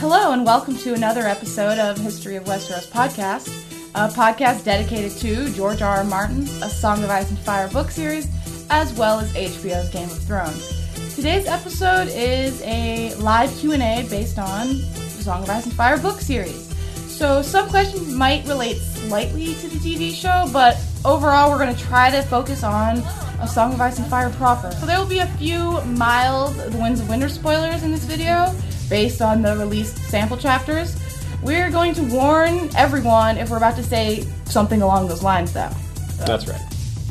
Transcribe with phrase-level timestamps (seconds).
[0.00, 3.48] Hello, and welcome to another episode of History of Westeros podcast,
[3.94, 5.98] a podcast dedicated to George R.
[5.98, 6.04] R.
[6.04, 8.26] Martin, A Song of Ice and Fire book series,
[8.70, 11.14] as well as HBO's Game of Thrones.
[11.14, 16.18] Today's episode is a live Q&A based on the Song of Ice and Fire book
[16.18, 16.74] series.
[17.14, 21.82] So some questions might relate slightly to the TV show, but overall we're going to
[21.82, 23.02] try to focus on
[23.42, 24.72] A Song of Ice and Fire proper.
[24.72, 28.50] So there will be a few mild The Winds of Winter spoilers in this video
[28.90, 30.96] based on the released sample chapters.
[31.42, 35.70] We're going to warn everyone if we're about to say something along those lines though.
[36.18, 36.60] So- That's right.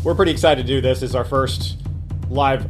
[0.03, 1.01] We're pretty excited to do this.
[1.01, 1.77] It's our first
[2.29, 2.69] live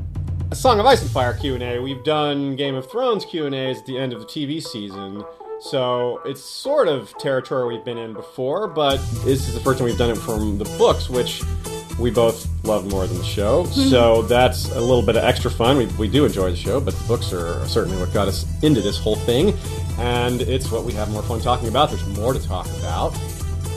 [0.54, 1.80] Song of Ice and Fire Q&A.
[1.80, 5.24] We've done Game of Thrones Q&As at the end of the TV season.
[5.62, 9.86] So it's sort of territory we've been in before, but this is the first time
[9.86, 11.44] we've done it from the books, which
[12.00, 13.66] we both love more than the show.
[13.66, 14.28] so mm-hmm.
[14.28, 15.78] that's a little bit of extra fun.
[15.78, 18.82] We, we do enjoy the show, but the books are certainly what got us into
[18.82, 19.54] this whole thing.
[19.98, 21.90] And it's what we have more fun talking about.
[21.90, 23.18] There's more to talk about.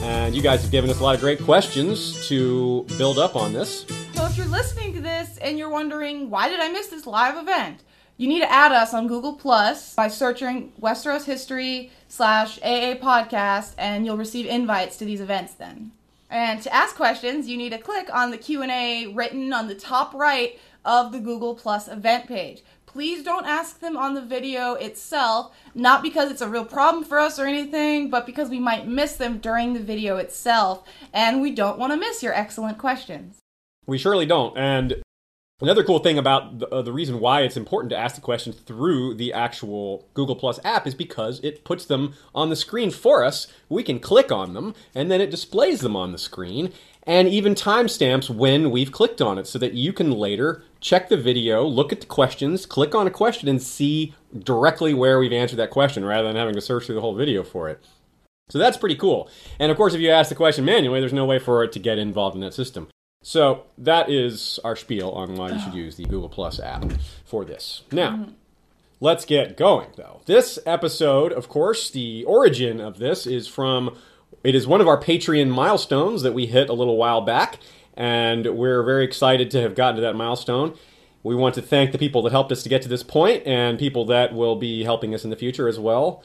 [0.01, 3.53] And you guys have given us a lot of great questions to build up on
[3.53, 3.85] this.
[4.13, 7.37] So if you're listening to this and you're wondering why did I miss this live
[7.37, 7.81] event,
[8.17, 13.73] you need to add us on Google Plus by searching Westeros History slash AA Podcast,
[13.77, 15.91] and you'll receive invites to these events then.
[16.33, 20.15] And to ask questions, you need to click on the Q&A written on the top
[20.15, 22.63] right of the Google Plus event page.
[22.87, 27.19] Please don't ask them on the video itself, not because it's a real problem for
[27.19, 31.51] us or anything, but because we might miss them during the video itself, and we
[31.51, 33.37] don't want to miss your excellent questions.
[33.85, 34.57] We surely don't.
[34.57, 35.02] And
[35.63, 38.57] another cool thing about the, uh, the reason why it's important to ask the questions
[38.57, 43.23] through the actual Google Plus app is because it puts them on the screen for
[43.23, 43.47] us.
[43.69, 46.73] We can click on them, and then it displays them on the screen,
[47.03, 51.17] and even timestamps when we've clicked on it so that you can later check the
[51.17, 55.57] video, look at the questions, click on a question, and see directly where we've answered
[55.57, 57.83] that question rather than having to search through the whole video for it.
[58.49, 59.29] So that's pretty cool.
[59.59, 61.79] And of course, if you ask the question manually, there's no way for it to
[61.79, 62.89] get involved in that system.
[63.23, 66.85] So that is our spiel on why you should use the Google Plus app
[67.25, 67.83] for this.
[67.91, 68.27] Now,
[68.99, 70.21] let's get going though.
[70.25, 73.97] This episode, of course, the origin of this is from
[74.43, 77.59] it is one of our Patreon milestones that we hit a little while back,
[77.95, 80.77] and we're very excited to have gotten to that milestone.
[81.23, 83.79] We want to thank the people that helped us to get to this point and
[83.79, 86.21] people that will be helping us in the future as well.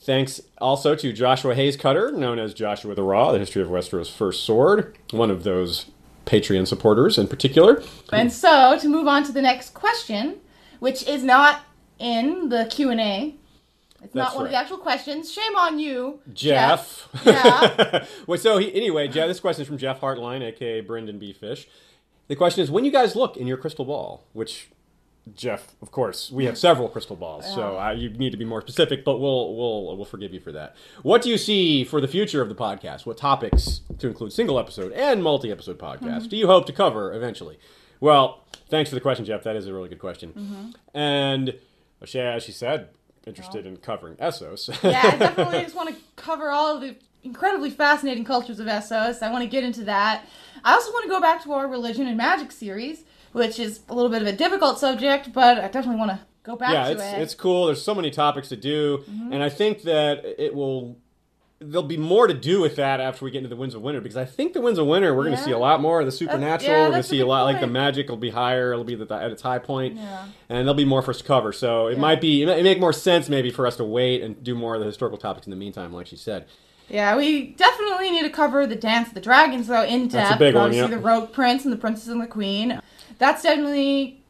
[0.00, 4.10] Thanks also to Joshua Hayes Cutter, known as Joshua the Raw, the History of Westeros'
[4.10, 5.90] First Sword, one of those
[6.30, 7.82] Patreon supporters in particular.
[8.12, 10.36] And so, to move on to the next question,
[10.78, 11.62] which is not
[11.98, 13.34] in the Q&A.
[14.02, 15.30] It's not That's one of the actual questions.
[15.30, 17.08] Shame on you, Jeff.
[17.26, 18.06] Yeah.
[18.26, 21.32] well, so he, anyway, Jeff, this question is from Jeff Hartline, aka Brendan B.
[21.32, 21.68] Fish.
[22.28, 24.70] The question is when you guys look in your crystal ball, which
[25.34, 28.60] Jeff, of course, we have several crystal balls, so uh, you need to be more
[28.60, 30.76] specific, but we'll we'll we'll forgive you for that.
[31.02, 33.06] What do you see for the future of the podcast?
[33.06, 37.12] What topics to include single episode and multi episode podcasts do you hope to cover
[37.12, 37.58] eventually?
[38.00, 39.42] Well, thanks for the question, Jeff.
[39.42, 40.74] That is a really good question.
[40.94, 41.54] And
[42.00, 42.88] well, she, as she said,
[43.26, 44.68] interested in covering Essos.
[44.90, 49.22] yeah, I definitely just want to cover all of the incredibly fascinating cultures of Essos.
[49.22, 50.24] I want to get into that.
[50.64, 53.94] I also want to go back to our religion and magic series, which is a
[53.94, 56.92] little bit of a difficult subject, but I definitely want to go back yeah, to
[56.92, 57.04] it's it.
[57.04, 57.22] Mm-hmm.
[57.22, 57.66] it's cool.
[57.66, 60.98] There's so many topics to do, and I think that it will.
[61.62, 64.00] There'll be more to do with that after we get into the Winds of Winter
[64.00, 66.06] because I think the Winds of Winter we're going to see a lot more of
[66.06, 66.72] the supernatural.
[66.72, 68.72] yeah, we're going to see a lot like the magic will be higher.
[68.72, 70.24] It'll be the, at its high point, Yeah.
[70.48, 71.52] and there'll be more for us to cover.
[71.52, 72.00] So it Yeah.
[72.00, 74.74] might be it might make more sense maybe for us to wait and do more
[74.74, 76.46] of the historical topics in the meantime, like she said.
[76.88, 80.12] Yeah, we definitely need to cover the Dance of the Dragons though in depth.
[80.12, 80.96] That's a big one, Obviously, yeah.
[80.96, 82.80] the Rogue Prince and the Princess and the Queen.
[83.20, 84.22] That's definitely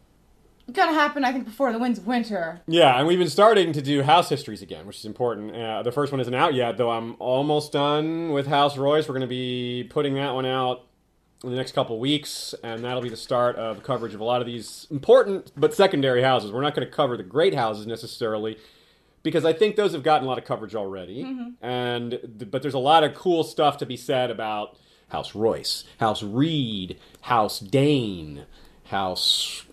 [0.73, 1.25] gonna happen.
[1.25, 2.61] I think before the Winds of Winter.
[2.67, 5.55] Yeah, and we've been starting to do house histories again, which is important.
[5.55, 9.09] Uh, the first one isn't out yet, though I'm almost done with House Royce.
[9.09, 10.87] We're going to be putting that one out
[11.43, 14.41] in the next couple weeks, and that'll be the start of coverage of a lot
[14.41, 16.53] of these important but secondary houses.
[16.53, 18.59] We're not going to cover the great houses necessarily.
[19.23, 21.21] Because I think those have gotten a lot of coverage already,
[21.61, 22.19] and
[22.51, 24.79] but there's a lot of cool stuff to be said about
[25.11, 28.47] House Royce, House Reed, House Dayne,
[28.91, 29.65] House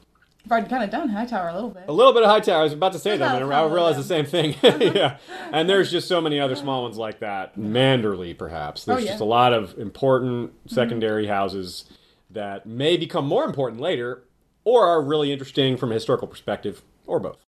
[0.47, 1.83] I've already kind of done Hightower a little bit.
[1.89, 2.61] a little bit of Hightower.
[2.61, 4.55] I was about to say that, and I realized the same thing.
[4.63, 5.17] yeah,
[5.51, 7.59] and there's just so many other small ones like that.
[7.59, 8.87] Manderley, perhaps.
[8.87, 9.11] Oh, there's Oh, yeah.
[9.11, 10.73] just a lot of important mm-hmm.
[10.73, 11.83] secondary houses
[12.29, 14.23] that may become more important later,
[14.63, 17.43] or are really interesting from a historical perspective, or both.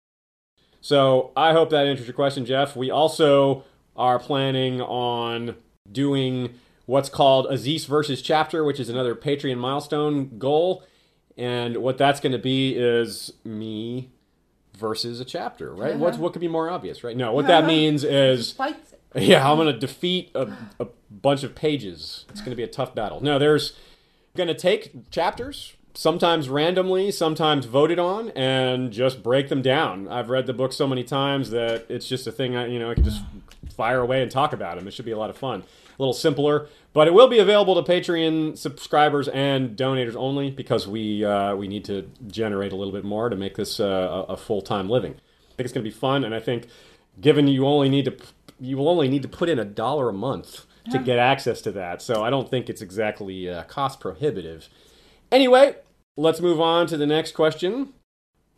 [0.80, 2.74] So I hope that answers your question, Jeff.
[2.74, 3.62] We also
[3.96, 5.54] are planning on
[5.90, 6.54] doing
[6.86, 10.82] what's called Aziz versus chapter, which is another Patreon milestone goal.
[11.38, 14.10] And what that's going to be is me
[14.76, 15.96] versus a chapter, right?
[15.96, 17.16] What's what could be more obvious, right?
[17.16, 18.54] No, what that means is
[19.14, 22.24] yeah, I'm going to defeat a, a bunch of pages.
[22.30, 23.22] It's going to be a tough battle.
[23.22, 23.74] No, there's
[24.36, 30.08] going to take chapters, sometimes randomly, sometimes voted on, and just break them down.
[30.08, 32.90] I've read the book so many times that it's just a thing I, you know,
[32.90, 33.22] I can just
[33.74, 34.86] fire away and talk about them.
[34.86, 35.64] It should be a lot of fun.
[35.98, 40.86] A little simpler, but it will be available to Patreon subscribers and donators only because
[40.86, 44.32] we uh, we need to generate a little bit more to make this uh, a,
[44.34, 45.12] a full time living.
[45.14, 46.68] I think it's going to be fun, and I think
[47.20, 48.16] given you only need to
[48.60, 51.72] you will only need to put in a dollar a month to get access to
[51.72, 52.00] that.
[52.00, 54.68] So I don't think it's exactly uh, cost prohibitive.
[55.30, 55.76] Anyway,
[56.16, 57.92] let's move on to the next question.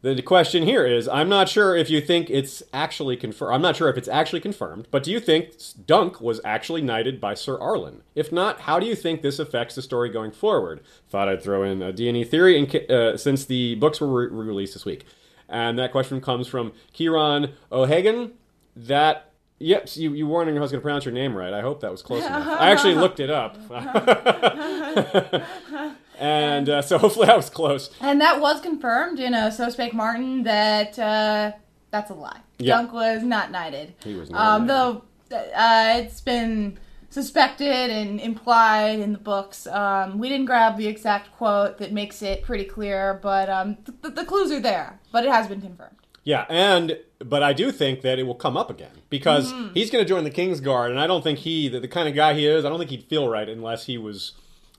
[0.02, 3.54] The question here is I'm not sure if you think it's actually confirmed.
[3.54, 5.50] I'm not sure if it's actually confirmed, but do you think
[5.86, 8.00] Dunk was actually knighted by Sir Arlan?
[8.14, 10.80] If not, how do you think this affects the story going forward?
[11.10, 14.72] Thought I'd throw in a D&E theory in, uh, since the books were re- released
[14.72, 15.04] this week.
[15.50, 18.32] And that question comes from Kieran O'Hagan.
[18.74, 19.26] That
[19.62, 21.52] Yep, so you, you were wondering if I was going to pronounce your name right.
[21.52, 22.48] I hope that was close enough.
[22.48, 23.58] I actually looked it up.
[26.20, 27.90] and uh, so hopefully I was close.
[28.00, 31.52] And that was confirmed in a So Spake Martin that uh,
[31.90, 32.40] that's a lie.
[32.58, 32.76] Yeah.
[32.76, 33.94] Dunk was not knighted.
[34.04, 35.02] He was not Um, knighted.
[35.30, 36.78] though uh, it's been
[37.08, 39.66] suspected and implied in the books.
[39.66, 44.14] Um, we didn't grab the exact quote that makes it pretty clear, but um, th-
[44.14, 45.00] the clues are there.
[45.12, 45.96] But it has been confirmed.
[46.22, 49.74] Yeah, and but I do think that it will come up again because Mm-hmm.
[49.74, 52.14] he's going to join the Kingsguard, and I don't think he, the, the kind of
[52.14, 54.32] guy he is, I don't think he'd feel right unless he was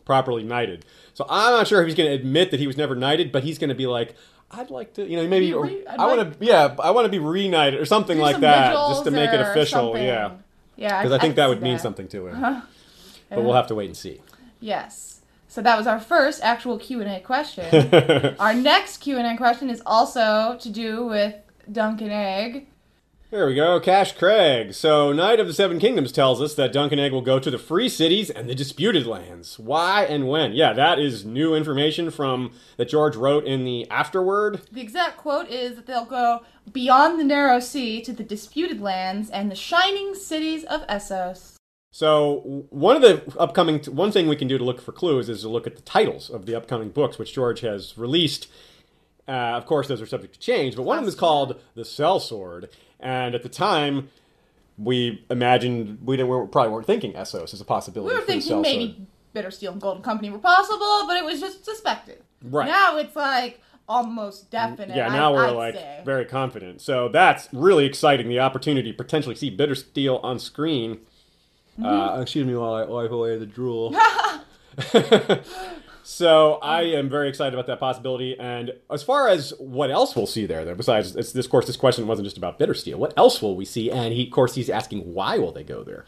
[0.05, 0.85] properly knighted.
[1.13, 3.43] So I'm not sure if he's going to admit that he was never knighted, but
[3.43, 4.15] he's going to be like,
[4.49, 7.09] I'd like to, you know, maybe re- I'd I want to, yeah, I want to
[7.09, 9.93] be re-knighted or something like that, just to make it official.
[9.93, 10.03] something.
[10.03, 10.31] Yeah,
[10.75, 12.43] Yeah, because I think could that would mean something to him.
[12.43, 12.61] Uh-huh.
[13.29, 14.19] But we'll have to wait and see.
[14.59, 15.21] Yes.
[15.47, 18.35] So that was our first actual Q and A question.
[18.39, 21.35] our next Q and A question is also to do with
[21.71, 22.67] Dunk and Egg.
[23.31, 24.73] There we go, Cash Craig.
[24.73, 27.49] So, Knight of the Seven Kingdoms tells us that Dunk and Egg will go to
[27.49, 29.57] the free cities and the disputed lands.
[29.57, 30.51] Why and when?
[30.51, 34.63] Yeah, that is new information from that George wrote in the afterword.
[34.69, 36.43] The exact quote is that they'll go
[36.73, 41.55] beyond the narrow sea to the disputed lands and the shining cities of Essos.
[41.89, 45.43] So, one of the upcoming one thing we can do to look for clues is
[45.43, 48.49] to look at the titles of the upcoming books which George has released.
[49.31, 51.83] Uh, of course, those are subject to change, but one of them is called The
[51.83, 52.69] Sellsword,
[52.99, 54.09] and at the time.
[54.77, 58.15] We imagined we didn't we probably weren't thinking Essos as a possibility.
[58.15, 58.61] We were for the thinking Sellsword.
[58.63, 62.23] maybe Bittersteel and Golden Company were possible, but it was just suspected.
[62.41, 62.67] Right.
[62.67, 64.95] Now it's like almost definite.
[64.95, 66.01] Yeah, I- now we're I'd like say.
[66.03, 66.81] very confident.
[66.81, 68.27] So that's really exciting.
[68.27, 71.01] The opportunity to potentially see Bittersteel on screen.
[71.79, 71.85] Mm-hmm.
[71.85, 73.95] Uh, excuse me while I wipe away the drool.
[76.03, 78.37] so I am very excited about that possibility.
[78.39, 81.77] And as far as what else we'll see there, though, besides it's, this, course, this
[81.77, 82.95] question wasn't just about Bittersteel.
[82.95, 83.91] What else will we see?
[83.91, 86.05] And he, of course, he's asking why will they go there?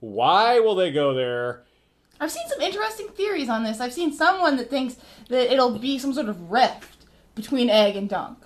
[0.00, 1.64] Why will they go there?
[2.20, 3.80] I've seen some interesting theories on this.
[3.80, 4.96] I've seen someone that thinks
[5.28, 7.04] that it'll be some sort of rift
[7.34, 8.38] between Egg and Dunk.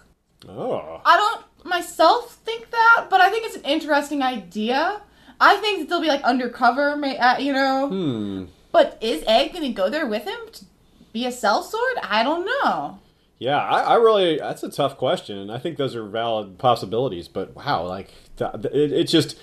[0.48, 5.02] Oh, I don't myself think that, but I think it's an interesting idea.
[5.40, 7.88] I think that they'll be like undercover, uh, you know.
[7.88, 8.44] hmm.
[8.72, 10.64] But is Egg going to go there with him to
[11.12, 11.94] be a sellsword?
[12.02, 12.98] I don't know.
[13.38, 15.38] Yeah, I, I really that's a tough question.
[15.38, 19.38] and I think those are valid possibilities, but wow, like it, it's just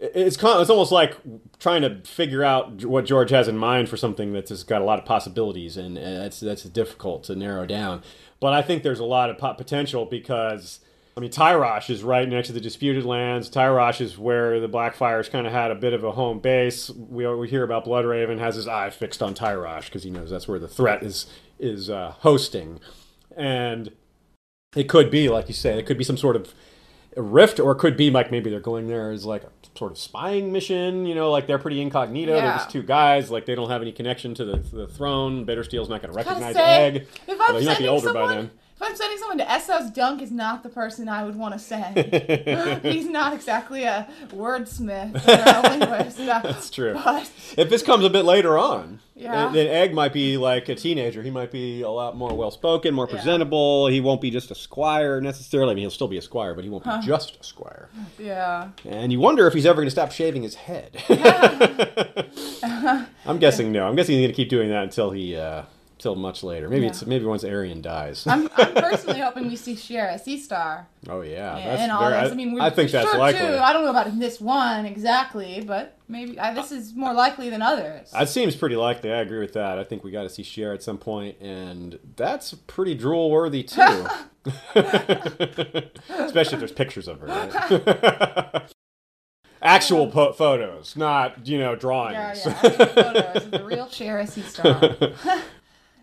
[0.00, 1.16] it's kind it's almost like
[1.58, 4.84] trying to figure out what George has in mind for something that's just got a
[4.84, 8.02] lot of possibilities, and uh, that's that's difficult to narrow down.
[8.40, 10.80] But I think there's a lot of po- potential because.
[11.16, 13.48] I mean, Tyrosh is right next to the disputed lands.
[13.48, 16.90] Tyrosh is where the Blackfyres kind of had a bit of a home base.
[16.90, 20.48] We, we hear about Bloodraven has his eye fixed on Tyrosh because he knows that's
[20.48, 21.26] where the threat is
[21.58, 22.80] is uh, hosting.
[23.36, 23.92] And
[24.74, 26.52] it could be like you say it could be some sort of
[27.16, 29.98] rift or it could be like maybe they're going there as like a sort of
[29.98, 32.32] spying mission you know like they're pretty incognito.
[32.32, 35.46] They're just two guys like they don't have any connection to the, to the throne.
[35.46, 37.06] Bittersteel's not going to recognize say, egg.
[37.28, 39.44] if I'm Although he might be older someone, by then if I'm sending someone to
[39.44, 41.96] Essos, Dunk is not the person I would want to send.
[42.84, 46.16] He's not exactly a wordsmith or a linguist.
[46.18, 46.94] That's true.
[46.94, 49.48] But if this comes a bit later on Yeah.
[49.52, 52.94] then egg might be like a teenager he might be a lot more well spoken
[52.94, 53.14] more Yeah.
[53.14, 56.52] presentable he won't be just a squire necessarily i mean he'll still be a squire
[56.54, 57.88] but he won't be just a squire
[58.18, 60.90] yeah, And you wonder if he's ever going to stop shaving his head.
[63.26, 63.86] I'm guessing no.
[63.86, 65.62] I'm guessing he's going to keep doing that until he uh,
[66.04, 66.68] till much later.
[66.68, 66.90] Maybe Yeah.
[66.90, 68.26] it's maybe once Arian dies.
[68.26, 72.28] I'm, I'm personally hoping we see Shiera Seastar oh yeah, and, that's and all this.
[72.28, 73.40] I, I mean, we're I think that's sure likely.
[73.40, 73.56] too.
[73.56, 77.62] I don't know about this one exactly, but maybe uh, this is more likely than
[77.62, 78.10] others.
[78.10, 79.10] That seems pretty likely.
[79.10, 79.78] I agree with that.
[79.78, 83.62] I think we got to see Cher at some point, and that's pretty drool worthy
[83.62, 83.80] too.
[84.74, 87.26] Especially if there's pictures of her.
[87.28, 88.70] Right?
[89.62, 92.44] Actual po- photos, not you know drawings.
[92.44, 92.58] yeah.
[92.62, 94.42] I need photos the real Shiera Sea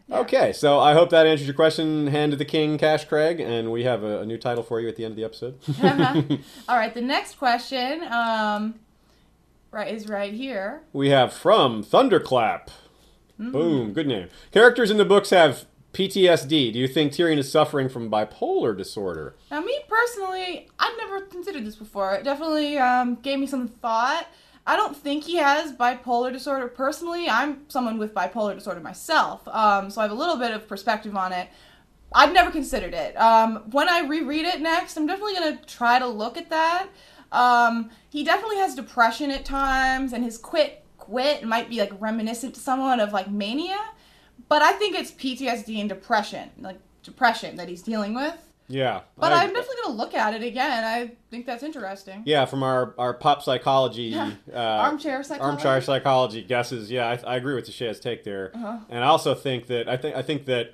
[0.10, 2.08] Okay, so I hope that answers your question.
[2.08, 4.88] Hand to the king, Cash Craig, and we have a, a new title for you
[4.88, 5.58] at the end of the episode.
[6.70, 8.75] all right, the next question, um,
[9.72, 10.81] right, is right here.
[10.93, 12.70] we have from Thunderclap.
[13.39, 13.51] Mm-hmm.
[13.51, 14.27] Boom, good name.
[14.51, 16.74] Characters in the books have PTSD.
[16.74, 19.36] Do you think Tyrion is suffering from bipolar disorder?
[19.50, 22.15] Now, me personally, I've never considered this before.
[22.15, 24.27] It definitely um, gave me some thought.
[24.65, 27.27] I don't think he has bipolar disorder personally.
[27.27, 31.15] I'm someone with bipolar disorder myself, um, so I have a little bit of perspective
[31.15, 31.50] on it.
[32.13, 33.15] I've never considered it.
[33.15, 36.88] Um, when I reread it next, I'm definitely going to try to look at that.
[37.32, 42.53] Um, he definitely has depression at times, and his quit quit might be like reminiscent
[42.56, 43.80] to someone of like mania.
[44.48, 48.36] But I think it's PTSD and depression, like depression that he's dealing with.
[48.72, 50.84] Yeah, But I- I'm definitely gonna look at it again.
[50.84, 52.24] I think that's interesting.
[52.25, 55.44] Yeah, from our, our pop psychology, uh, Armchair psychology.
[55.51, 56.90] armchair psychology guesses.
[56.90, 58.78] Yeah, I, I agree with Ashaya's take there, Uh-huh.
[58.90, 60.74] and I also think that I think I think that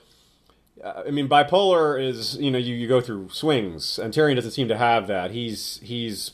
[0.83, 4.51] uh, I mean bipolar is you know you, you go through swings, and Tyrion doesn't
[4.51, 5.31] seem to have that.
[5.31, 6.31] He's he's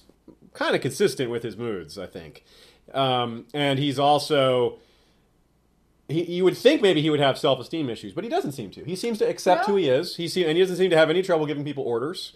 [0.53, 2.43] kind of consistent with his moods, I think,
[2.93, 4.79] um, and he's also.
[6.09, 8.83] He, you would think maybe he would have self-esteem issues, but he doesn't seem to.
[8.83, 9.73] He seems to accept No.
[9.73, 10.17] who he is.
[10.17, 12.33] He se- and he doesn't seem to have any trouble giving people orders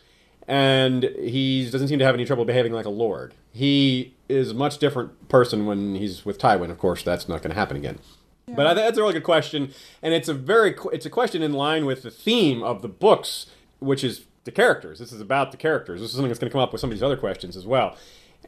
[0.48, 3.34] and he doesn't seem to have any trouble behaving like a lord.
[3.52, 6.70] He is a much different person when he's with Tywin.
[6.72, 8.00] Of course, that's not going to happen again.
[8.48, 11.52] But I that's a really good question, and it's a very it's a question in
[11.52, 13.48] line with the theme of the books,
[13.80, 15.00] which is the characters.
[15.00, 16.00] This is about the characters.
[16.00, 17.66] This is something that's going to come up with some of these other questions as
[17.66, 17.98] well,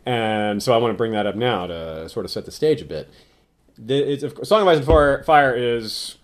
[0.05, 2.81] and so I want to bring that up now to sort of set the stage
[2.81, 3.09] a bit.
[3.87, 6.17] It's, of Song of Ice and Fire, is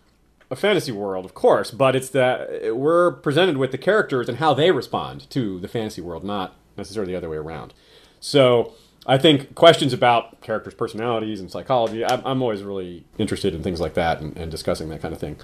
[0.52, 4.54] a fantasy world, of course, but it's that we're presented with the characters and how
[4.54, 7.74] they respond to the fantasy world, not necessarily the other way around.
[8.20, 8.74] So
[9.08, 13.80] I think questions about characters' personalities and psychology, I'm, I'm always really interested in things
[13.80, 15.38] like that and, and discussing that kind of thing.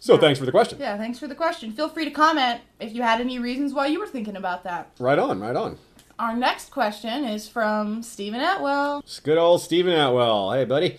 [0.00, 0.78] So thanks for the question.
[0.78, 1.72] Yeah, thanks for the question.
[1.72, 4.90] Feel free to comment if you had any reasons why you were thinking about that.
[4.98, 5.78] Right on, right on.
[6.18, 9.00] Our next question is from Stephen Atwell.
[9.00, 10.52] It's good old Stephen Atwell.
[10.52, 10.98] Hey, buddy.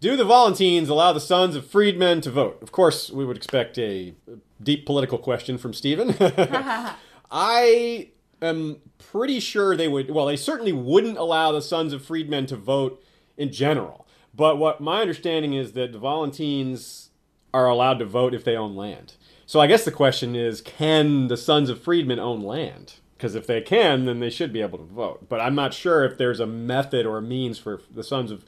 [0.00, 2.62] Do the Volantenes allow the sons of freedmen to vote?
[2.62, 4.14] Of course, we would expect a
[4.62, 6.16] deep political question from Stephen.
[7.30, 8.08] I
[8.40, 10.10] am pretty sure they would.
[10.10, 13.04] Well, they certainly wouldn't allow the sons of freedmen to vote
[13.36, 14.06] in general.
[14.34, 17.08] But what my understanding is that the Volantenes
[17.52, 19.14] are allowed to vote if they own land.
[19.44, 22.94] So I guess the question is, can the sons of freedmen own land?
[23.18, 25.28] Because if they can, then they should be able to vote.
[25.28, 28.46] But I'm not sure if there's a method or a means for the sons of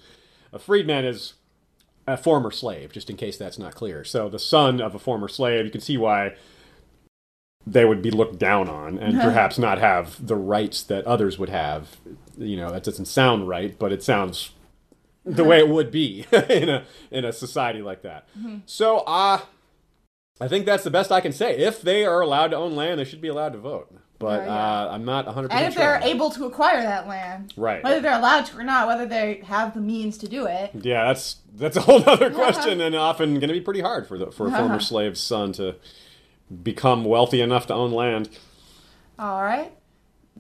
[0.51, 1.35] a freedman is
[2.07, 4.05] a former slave, just in case that's not clear.
[4.05, 6.35] So the son of a former slave, you can see why
[7.67, 11.51] they would be looked down on and perhaps not have the rights that others would
[11.51, 11.97] have.
[12.37, 14.51] You know, that doesn't sound right, but it sounds
[15.25, 18.27] the way it would be in a in a society like that.
[18.67, 19.41] So uh
[20.41, 21.57] I think that's the best I can say.
[21.57, 23.95] If they are allowed to own land, they should be allowed to vote.
[24.23, 24.49] But.
[24.49, 25.83] Uh, I'm not 100% And if sure.
[25.83, 27.83] they're able to acquire that land, Right.
[27.85, 30.71] whether they're allowed to or not, whether they have the means to do it.
[30.75, 34.17] Yeah, that's that's a whole other question, and often going to be pretty hard for
[34.19, 35.77] the, for a former slave's son to
[36.63, 38.29] become wealthy enough to own land.
[39.19, 39.73] All right.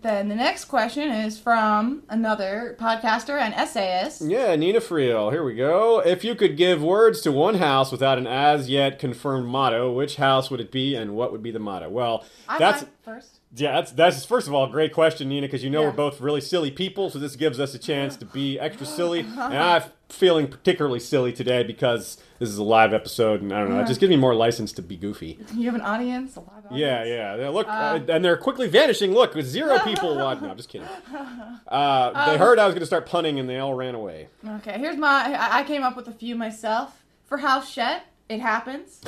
[0.00, 4.22] Then the next question is from another podcaster and essayist.
[4.22, 5.30] Yeah, Nina Friel.
[5.30, 6.00] Here we go.
[6.00, 10.16] If you could give words to one house without an as yet confirmed motto, which
[10.16, 11.88] house would it be, and what would be the motto?
[11.88, 13.38] Well, I that's first.
[13.54, 15.88] Yeah, that's that's first of all a great question, Nina, because you know Yeah.
[15.88, 19.20] we're both really silly people, so this gives us a chance to be extra silly.
[19.38, 23.68] and I'm feeling particularly silly today because this is a live episode, and I don't
[23.68, 25.38] know, it just gives me more license to be goofy.
[25.54, 26.72] You have an audience, a live audience.
[26.80, 27.36] Yeah, yeah.
[27.36, 29.12] They're, look, uh, and they're quickly vanishing.
[29.12, 30.44] Look, with zero people watching.
[30.44, 30.88] No, I'm just kidding.
[31.68, 34.28] Uh, they heard I was going to start punning, and they all ran away.
[34.46, 35.34] Okay, here's my.
[35.34, 37.02] I I came up with a few myself.
[37.24, 39.00] For House Shett, it happens.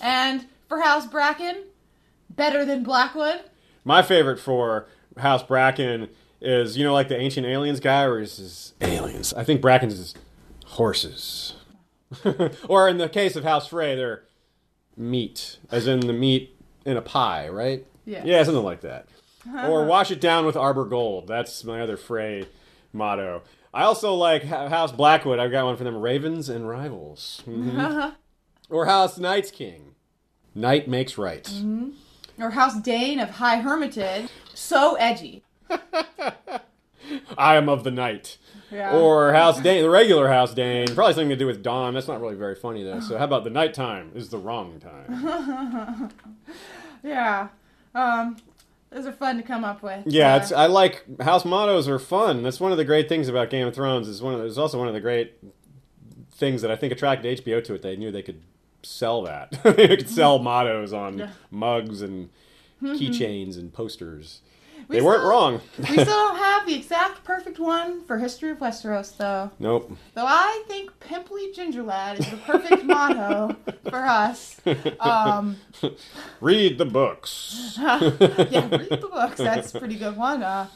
[0.00, 1.64] And for House Bracken,
[2.30, 3.40] better than Blackwood.
[3.84, 4.86] My favorite for
[5.18, 6.08] House Bracken
[6.40, 9.32] is, you know, like the Ancient Aliens guy, or is his aliens?
[9.34, 10.14] I think Bracken's is
[10.66, 11.54] horses.
[12.68, 14.24] or in the case of House Frey, they're
[14.96, 17.86] meat, as in the meat in a pie, right?
[18.04, 18.22] Yeah.
[18.24, 19.06] Yeah, something like that.
[19.66, 21.26] or wash it down with Arbor Gold.
[21.26, 22.46] That's my other Frey
[22.92, 23.42] motto.
[23.72, 25.38] I also like House Blackwood.
[25.38, 27.42] I've got one for them: Ravens and Rivals.
[27.46, 28.14] Mhm.
[28.68, 29.96] Or House Night's King.
[30.54, 31.50] Night makes right.
[32.40, 34.28] Or House Dayne of High Hermitage.
[34.54, 35.42] So edgy.
[37.38, 38.38] I am of the night.
[38.70, 38.96] Yeah.
[38.96, 40.94] Or House Dayne, the regular House Dayne.
[40.94, 41.94] Probably something to do with dawn.
[41.94, 43.00] That's not really very funny though.
[43.00, 46.12] So how about the nighttime is the wrong time?
[47.02, 47.48] Yeah.
[47.94, 48.36] Um,
[48.90, 50.02] those are fun to come up with.
[50.06, 52.42] Yeah, it's I like house mottos are fun.
[52.42, 54.08] That's one of the great things about Game of Thrones.
[54.08, 55.34] Is one of it's also one of the great
[56.32, 57.82] things that I think attracted HBO to it.
[57.82, 58.42] They knew they could
[58.82, 59.50] sell that.
[59.62, 61.30] they could sell mottos on Yeah.
[61.50, 62.30] mugs and
[62.82, 64.40] keychains and posters.
[64.88, 65.60] We they weren't wrong.
[65.78, 69.50] we still don't have the exact perfect one for History of Westeros, though.
[69.58, 69.94] nope.
[70.14, 73.54] Though I think Pimply Ginger Lad is the perfect motto
[73.90, 74.58] for us.
[74.98, 75.58] Um,
[76.40, 77.76] Read the books.
[77.78, 79.36] yeah, read the books.
[79.36, 80.42] That's a pretty good one.
[80.42, 80.66] Uh,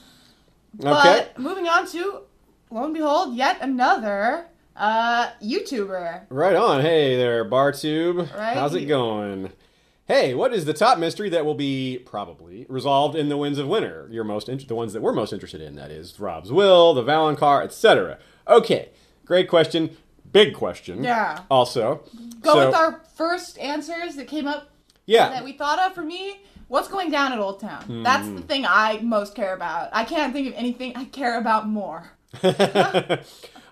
[0.80, 0.90] Okay.
[0.90, 2.23] But moving on to,
[2.70, 4.46] lo and behold, yet another
[4.76, 6.26] uh, YouTuber.
[6.31, 6.81] Right on.
[6.81, 8.35] Hey there, BarTube.
[8.37, 8.54] Right.
[8.57, 9.52] How's it going?
[10.07, 13.66] Hey, what is the top mystery that will be probably resolved in the Winds of
[13.69, 14.07] Winter?
[14.11, 15.76] Your most in- the ones that we're most interested in.
[15.76, 18.19] That is Robb's will, the Valonqar, etc.
[18.47, 18.90] Okay,
[19.25, 19.97] great question.
[20.31, 21.02] Big question.
[21.04, 21.40] Yeah.
[21.50, 22.02] Also,
[22.43, 24.69] Go So- with our first answers that came up
[25.07, 25.31] yeah.
[25.31, 25.95] that we thought of.
[25.95, 28.02] For me, what's going down at Oldtown?
[28.04, 28.37] That's Hmm.
[28.37, 29.88] the thing I most care about.
[29.93, 32.11] I can't think of anything I care about more.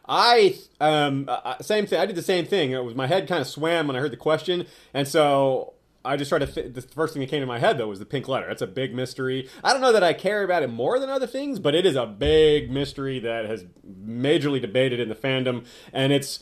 [0.09, 2.00] I um uh, same thing.
[2.00, 2.73] I did the same thing.
[2.73, 6.16] It was my head kind of swam when I heard the question, and so I
[6.16, 6.47] just tried to.
[6.47, 8.47] Fit, the first thing that came to my head though was the pink letter.
[8.49, 9.49] That's a big mystery.
[9.62, 11.97] I don't know that I care about it more than other things, but it is
[11.97, 16.40] a big mystery that has majorly debated in the fandom, and it's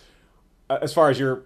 [0.71, 1.45] uh, as far as your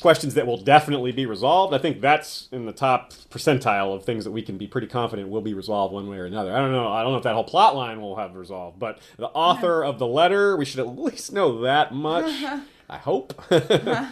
[0.00, 1.74] questions that will definitely be resolved.
[1.74, 5.28] I think that's in the top percentile of things that we can be pretty confident
[5.28, 6.54] will be resolved one way or another.
[6.54, 6.88] I don't know.
[6.88, 9.98] I don't know if that whole plot line will have resolved, but the author of
[9.98, 12.30] the letter, we should at least know that much.
[12.88, 13.40] I hope.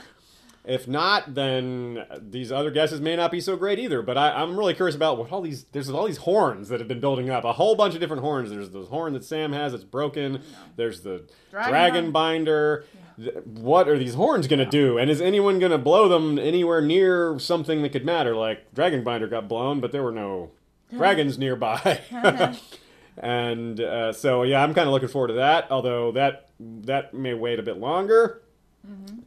[0.68, 4.02] if not, then these other guesses may not be so great either.
[4.02, 5.64] But I, I'm really curious about what all these.
[5.72, 7.44] There's all these horns that have been building up.
[7.44, 8.50] A whole bunch of different horns.
[8.50, 10.42] There's the horn that Sam has that's broken.
[10.76, 12.84] There's the Dragon dragon, binder.
[13.16, 14.98] Th- What are these horns going to do?
[14.98, 18.36] And is anyone going to blow them anywhere near something that could matter?
[18.36, 20.50] Like Dragonbinder got blown, but there were no
[20.90, 22.00] dragons nearby.
[23.16, 25.70] and uh, so, yeah, I'm kind of looking forward to that.
[25.70, 28.42] Although that that may wait a bit longer.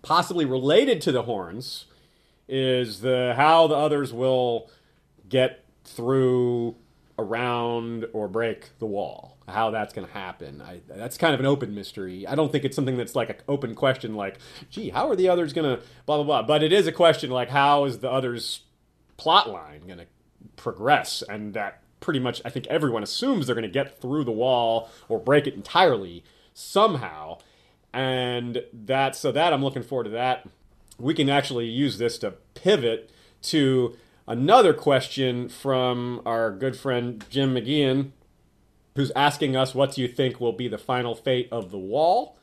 [0.01, 1.85] Possibly related to the horns
[2.47, 4.69] is the how the others will
[5.29, 6.75] get through,
[7.17, 9.37] around, or break the wall.
[9.47, 10.61] How that's going to happen.
[10.61, 12.25] I, that's kind of an open mystery.
[12.25, 14.37] I don't think it's something that's like an open question, like,
[14.69, 16.41] gee, how are the others going to blah blah blah.
[16.43, 18.61] But it is a question like, how is the others'
[19.17, 20.07] plot line going to
[20.55, 21.21] progress?
[21.27, 24.89] And that pretty much, I think everyone assumes they're going to get through the wall
[25.07, 27.37] or break it entirely somehow.
[27.93, 30.47] And that so that I'm looking forward to that.
[30.97, 33.09] We can actually use this to pivot
[33.43, 38.11] to another question from our good friend Jim McGeehan,
[38.95, 42.37] who's asking us, What do you think will be the final fate of the wall?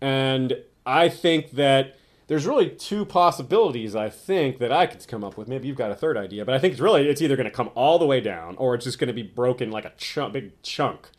[0.00, 1.96] And I think that
[2.28, 5.48] there's really two possibilities, I think, that I could come up with.
[5.48, 7.50] Maybe you've got a third idea, but I think it's really, it's either going to
[7.50, 10.60] come all the way down or it's just going to be broken like a big
[10.62, 11.10] chunk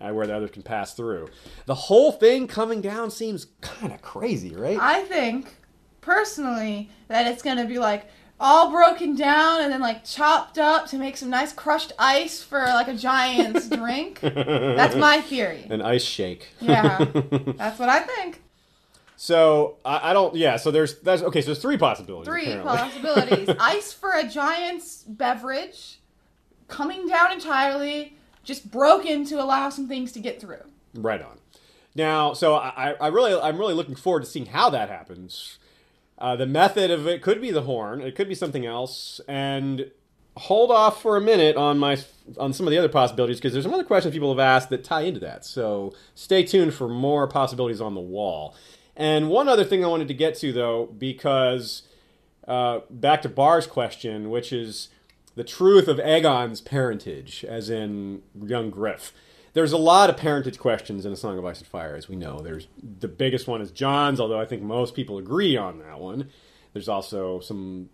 [0.00, 1.28] uh, where the others can pass through.
[1.66, 4.78] The whole thing coming down seems kind of crazy, right?
[4.80, 5.54] I think,
[6.00, 8.06] personally, that it's gonna be like
[8.40, 12.60] all broken down and then like chopped up to make some nice crushed ice for
[12.60, 14.20] like a giant's drink.
[14.20, 15.66] That's my theory.
[15.68, 16.48] An ice shake.
[16.60, 16.98] Yeah,
[17.56, 18.42] that's what I think.
[19.16, 20.36] So I, I don't.
[20.36, 20.56] Yeah.
[20.56, 21.40] So there's that's okay.
[21.40, 22.28] So there's three possibilities.
[22.28, 22.76] Three apparently.
[22.76, 25.98] possibilities: ice for a giant's beverage,
[26.68, 28.16] coming down entirely,
[28.48, 30.64] just broken to allow some things to get through.
[30.94, 31.38] Right on.
[31.94, 35.58] Now, so I, I really, I'm really looking forward to seeing how that happens.
[36.16, 38.00] Uh, the method of it could be the horn.
[38.00, 39.20] It could be something else.
[39.28, 39.90] And
[40.38, 41.98] hold off for a minute on my
[42.38, 44.82] on some of the other possibilities because there's some other questions people have asked that
[44.82, 45.44] tie into that.
[45.44, 48.54] So stay tuned for more possibilities on the wall.
[48.96, 51.82] And one other thing I wanted to get to though, because
[52.46, 54.88] uh, back to Barr's question, which is
[55.38, 59.12] the truth of Aegon's parentage, as in young Griff.
[59.52, 62.16] There's a lot of parentage questions in A Song of Ice and Fire, as we
[62.16, 62.40] know.
[62.40, 66.30] There's the biggest one is Jon's, although I think most people agree on that one.
[66.72, 67.88] There's also some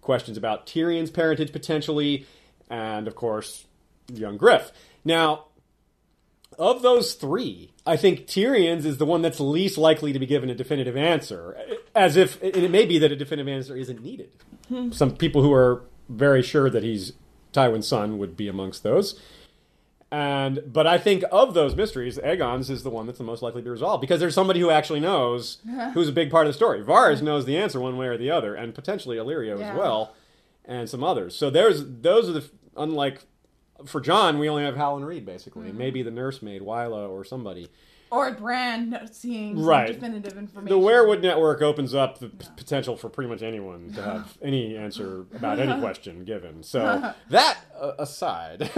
[0.00, 2.24] questions about Tyrion's parentage potentially,
[2.70, 3.66] and of course,
[4.10, 4.72] young Griff.
[5.04, 5.48] Now,
[6.58, 10.48] of those three, I think Tyrion's is the one that's least likely to be given
[10.48, 11.58] a definitive answer.
[11.94, 14.30] As if and it may be that a definitive answer isn't needed.
[14.70, 14.92] Hmm.
[14.92, 17.12] Some people who are very sure that he's
[17.52, 19.20] Tywin's son would be amongst those.
[20.10, 23.60] And but I think of those mysteries, Aegon's is the one that's the most likely
[23.60, 25.58] to be resolved because there's somebody who actually knows
[25.94, 26.82] who's a big part of the story.
[26.82, 29.70] Varys knows the answer one way or the other, and potentially Illyrio Yeah.
[29.72, 30.14] as well,
[30.64, 31.34] and some others.
[31.34, 33.22] So there's those are the unlike
[33.84, 35.70] for Jon, we only have Howland Reed basically, mm-hmm.
[35.70, 37.68] and maybe the nursemaid Wyla or somebody.
[38.10, 39.88] Or Bran seeing Right.
[39.88, 40.78] definitive information.
[40.78, 44.76] The Weirwood Network opens up the p- potential for pretty much anyone to have any
[44.76, 46.62] answer about any question given.
[46.62, 48.70] So that uh, aside,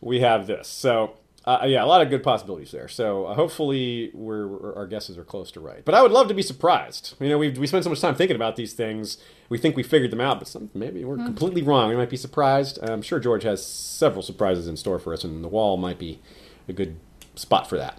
[0.00, 0.68] we have this.
[0.68, 2.88] So uh, yeah, a lot of good possibilities there.
[2.88, 5.82] So uh, hopefully we're, we're- our guesses are close to right.
[5.82, 7.14] But I would love to be surprised.
[7.20, 9.16] You know, we we spend so much time thinking about these things.
[9.48, 11.88] We think we figured them out, but some, maybe we're completely wrong.
[11.88, 12.78] We might be surprised.
[12.82, 16.20] I'm sure George has several surprises in store for us, and the wall might be
[16.68, 16.96] a good
[17.38, 17.98] spot for that.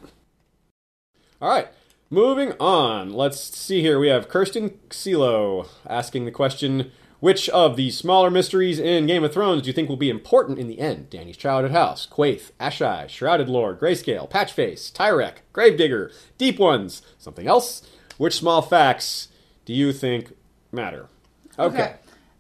[1.42, 1.70] All right,
[2.10, 3.14] moving on.
[3.14, 4.00] Let's see here.
[4.00, 9.34] We have Kirsten Xilo asking the question Which of the smaller mysteries in Game of
[9.34, 11.10] Thrones do you think will be important in the end?
[11.10, 17.84] Dany's childhood house, Quaithe, Asshai, Shrouded Lord, Grayscale, Patchface, Tyrek, Gravedigger, Deep Ones, something else?
[18.18, 19.30] Which small facts
[19.64, 20.34] do you think
[20.74, 21.08] matter?
[21.58, 21.96] Okay.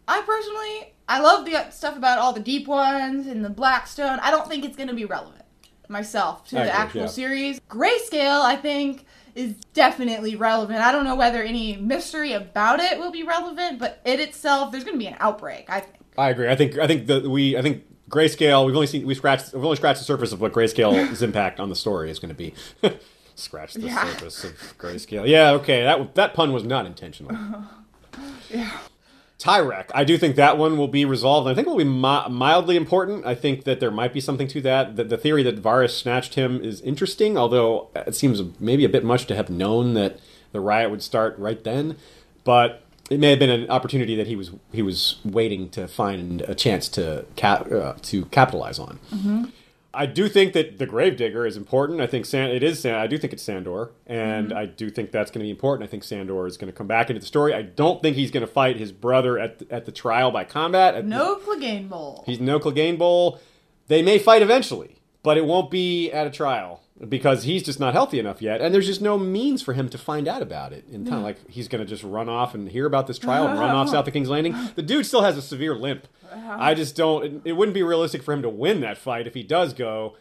[0.07, 4.19] I personally, I love the stuff about all the deep ones and the Blackstone.
[4.21, 5.45] I don't think it's going to be relevant
[5.89, 7.08] myself to I the agree, actual yeah.
[7.08, 7.60] series.
[7.69, 10.80] Grayscale, I think, is definitely relevant.
[10.80, 14.84] I don't know whether any mystery about it will be relevant, but it itself, there's
[14.84, 15.65] going to be an outbreak.
[15.69, 15.95] I think.
[16.17, 16.49] I agree.
[16.49, 18.65] I think I think that we I think grayscale.
[18.65, 21.69] We've only seen we scratched we've only scratched the surface of what grayscale's impact on
[21.69, 22.54] the story is going to be.
[23.36, 24.04] Scratch the Yeah.
[24.04, 25.25] surface of grayscale.
[25.25, 25.84] Yeah, okay.
[25.84, 27.36] That that pun was not intentional.
[28.52, 28.71] Yeah.
[29.39, 31.47] Tyrek, I do think that one will be resolved.
[31.47, 33.25] I think it will be mi- mildly important.
[33.25, 34.97] I think that there might be something to that.
[34.97, 39.06] The, the theory that Varys snatched him is interesting, although it seems maybe a bit
[39.06, 40.19] much to have known that
[40.52, 41.95] the riot would start right then.
[42.43, 46.41] But it may have been an opportunity that he was he was waiting to find
[46.41, 48.99] a chance to cap, uh, to capitalize on.
[49.93, 51.99] I do think that the Gravedigger is important.
[51.99, 52.80] I think San- it is.
[52.80, 54.58] San- I do think it's Sandor, and mm-hmm.
[54.58, 55.88] I do think that's going to be important.
[55.88, 57.54] I think Sandor is going to come back into the story.
[57.54, 60.43] I don't think he's going to fight his brother at the, at the trial by
[60.43, 60.93] combat.
[60.93, 62.25] At No Cleganebowl.
[62.25, 63.39] He's no Cleganebowl.
[63.88, 67.93] They may fight eventually, but it won't be at a trial because he's just not
[67.93, 70.85] healthy enough yet, and there's just no means for him to find out about it
[70.91, 71.23] in time.
[71.23, 73.89] Like he's going to just run off and hear about this trial and run off
[73.91, 74.55] south of King's Landing.
[74.75, 76.07] The dude still has a severe limp.
[76.33, 77.23] I just don't.
[77.25, 80.15] It, it wouldn't be realistic for him to win that fight if he does go.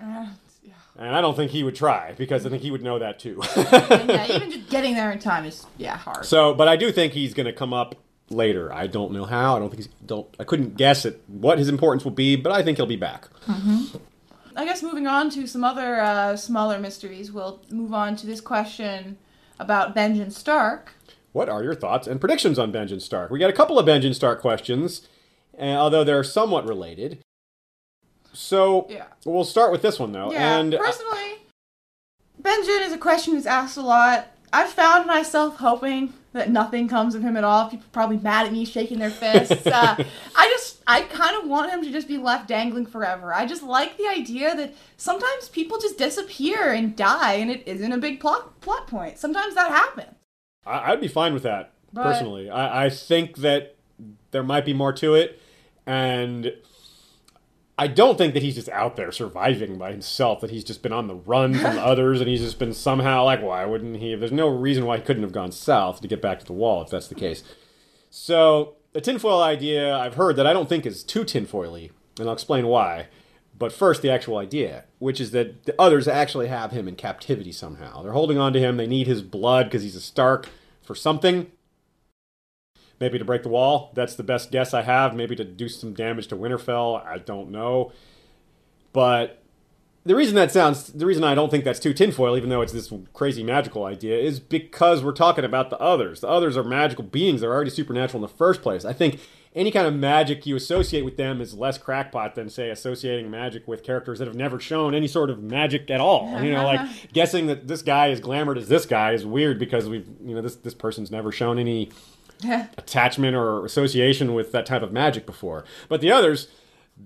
[0.00, 0.26] Uh,
[0.62, 0.72] yeah.
[0.98, 3.40] And I don't think he would try because I think he would know that too.
[3.56, 6.24] Yeah, even just getting there in time is yeah hard.
[6.24, 7.94] so, but I do think he's going to come up
[8.30, 8.72] later.
[8.72, 9.56] I don't know how.
[9.56, 10.26] I don't think he's don't.
[10.40, 13.28] I couldn't guess at what his importance will be, but I think he'll be back.
[14.56, 18.40] I guess moving on to some other uh, smaller mysteries, we'll move on to this
[18.40, 19.18] question
[19.58, 20.94] about Benjen Stark.
[21.32, 23.30] What are your thoughts and predictions on Benjen Stark?
[23.30, 25.08] We got a couple of Benjen Stark questions,
[25.58, 27.22] uh, although they're somewhat related.
[28.34, 29.06] So Yeah.
[29.24, 30.32] we'll start with this one though.
[30.32, 31.46] Yeah, and uh, personally,
[32.40, 34.28] Benjen is a question who's asked a lot.
[34.52, 37.68] I've found myself hoping that nothing comes of him at all.
[37.68, 39.66] People are probably mad at me, shaking their fists.
[39.66, 40.04] uh,
[40.36, 43.34] I just, I kind of want him to just be left dangling forever.
[43.34, 47.92] I just like the idea that sometimes people just disappear and die, and it isn't
[47.92, 49.18] a big plot plot point.
[49.18, 50.14] Sometimes that happens.
[50.66, 52.50] I, I'd be fine with that But- personally.
[52.50, 53.76] I, I think that
[54.32, 55.40] there might be more to it,
[55.86, 56.52] and
[57.82, 60.40] I don't think that he's just out there surviving by himself.
[60.40, 63.42] That he's just been on the run from others, and he's just been somehow like,
[63.42, 64.14] why wouldn't he?
[64.14, 66.82] There's no reason why he couldn't have gone south to get back to the wall
[66.82, 67.42] if that's the case.
[68.08, 71.90] So the tinfoil idea I've heard that I don't think is too tinfoily,
[72.20, 73.08] and I'll explain why.
[73.58, 77.50] But first, the actual idea, which is that the others actually have him in captivity
[77.50, 78.00] somehow.
[78.00, 78.76] They're holding on to him.
[78.76, 80.48] They need his blood because he's a Stark
[80.82, 81.50] for something.
[83.02, 83.90] Maybe to break the wall.
[83.94, 85.12] That's the best guess I have.
[85.12, 87.04] Maybe to do some damage to Winterfell.
[87.04, 87.90] I don't know.
[88.92, 89.42] But
[90.04, 92.72] the reason that sounds, the reason I don't think that's too tinfoil, even though it's
[92.72, 96.20] this crazy magical idea, is because we're talking about the others.
[96.20, 97.40] The others are magical beings.
[97.40, 98.84] They're already supernatural in the first place.
[98.84, 99.18] I think
[99.52, 103.66] any kind of magic you associate with them is less crackpot than, say, associating magic
[103.66, 106.40] with characters that have never shown any sort of magic at all.
[106.40, 109.88] You know, like guessing that this guy is glamored as this guy is weird because
[109.88, 111.90] we've, you know, this this person's never shown any
[112.78, 115.64] attachment or association with that type of magic before.
[115.88, 116.48] But the others,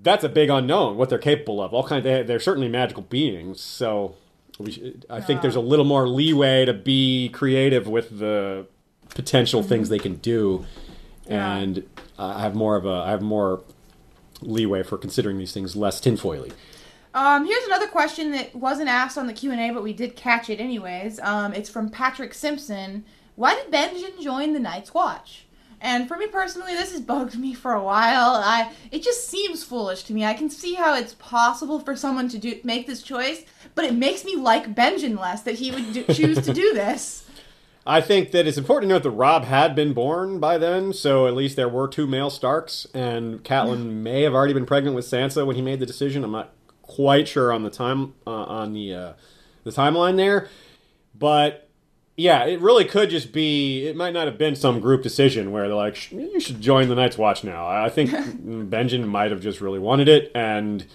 [0.03, 0.97] that's a big unknown.
[0.97, 1.73] What they're capable of.
[1.73, 2.05] All kind.
[2.05, 3.61] They, they're certainly magical beings.
[3.61, 4.17] So
[4.59, 8.67] we should, I think there's a little more leeway to be creative with the
[9.11, 10.67] potential things they can do,
[11.27, 11.87] and
[12.19, 13.63] I have more of a I have more
[14.41, 16.53] leeway for considering these things less tinfoily.
[17.15, 20.17] Um, here's another question that wasn't asked on the Q and A, but we did
[20.17, 21.19] catch it anyways.
[21.21, 23.05] Um, it's from Patrick Simpson.
[23.37, 25.47] Why did Benjen join the Night's Watch?
[25.81, 28.41] And for me personally, this has bugged me for a while.
[28.43, 30.25] I it just seems foolish to me.
[30.25, 33.45] I can see how it's possible for someone to do make this choice,
[33.75, 37.29] but it makes me like Benjen less that he would do, choose to do this.
[37.87, 41.29] I think that it's important to note that Robb had been born by then, so
[41.29, 45.05] at least there were two male Starks, and Catelyn may have already been pregnant with
[45.05, 46.25] Sansa when he made the decision.
[46.25, 49.13] I'm not quite sure on the time uh, on the uh,
[49.63, 50.49] the timeline there,
[51.15, 51.66] but
[52.17, 53.87] yeah, it really could just be.
[53.87, 56.95] It might not have been some group decision where they're like, "You should join the
[56.95, 60.87] Night's Watch now." I think Benjen might have just really wanted it, and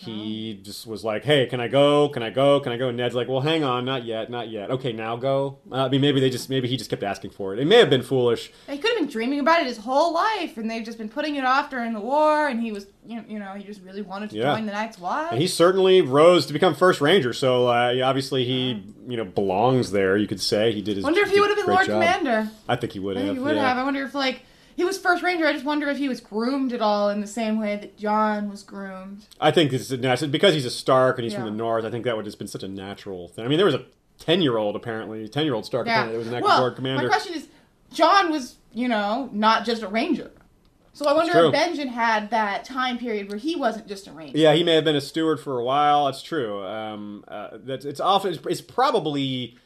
[0.00, 2.08] he just was like, "Hey, can I go?
[2.08, 2.60] Can I go?
[2.60, 4.70] Can I go?" And Ned's like, "Well, hang on, not yet, not yet.
[4.70, 7.52] Okay, now go." Uh, I mean, maybe they just maybe he just kept asking for
[7.52, 7.58] it.
[7.58, 8.52] It may have been foolish.
[8.68, 11.34] He could have been dreaming about it his whole life, and they've just been putting
[11.34, 12.46] it off during the war.
[12.46, 14.54] And he was, you know, you know he just really wanted to Yeah.
[14.54, 15.32] join the Night's Watch.
[15.32, 19.90] And he certainly rose to become first ranger, so uh, obviously he you know belongs
[19.90, 20.16] there.
[20.16, 21.04] You could say he did his.
[21.04, 22.00] wonder if he would have been Lord job.
[22.00, 22.50] Commander.
[22.68, 23.34] I think he would I have.
[23.34, 23.68] he would yeah.
[23.68, 23.78] have.
[23.78, 24.42] I wonder if like
[24.78, 25.44] he was first ranger.
[25.44, 28.48] I just wonder if he was groomed at all in the same way that Jon
[28.48, 29.26] was groomed.
[29.40, 31.40] I think it's a nat- because he's a Stark and he's Yeah.
[31.40, 31.84] from the North.
[31.84, 33.44] I think that would have been such a natural thing.
[33.44, 33.84] I mean, there was a
[34.20, 35.94] ten-year-old apparently, ten-year-old Stark Yeah.
[36.04, 37.02] apparently that was an well, Lord Commander.
[37.02, 37.48] my question is,
[37.92, 40.30] Jon was you know not just a ranger.
[40.92, 44.36] So I wonder if Benjen had that time period where he wasn't just a ranger.
[44.38, 46.06] Yeah, he may have been a steward for a while.
[46.06, 46.64] That's true.
[46.64, 49.56] Um, uh, that's it's often it's, it's probably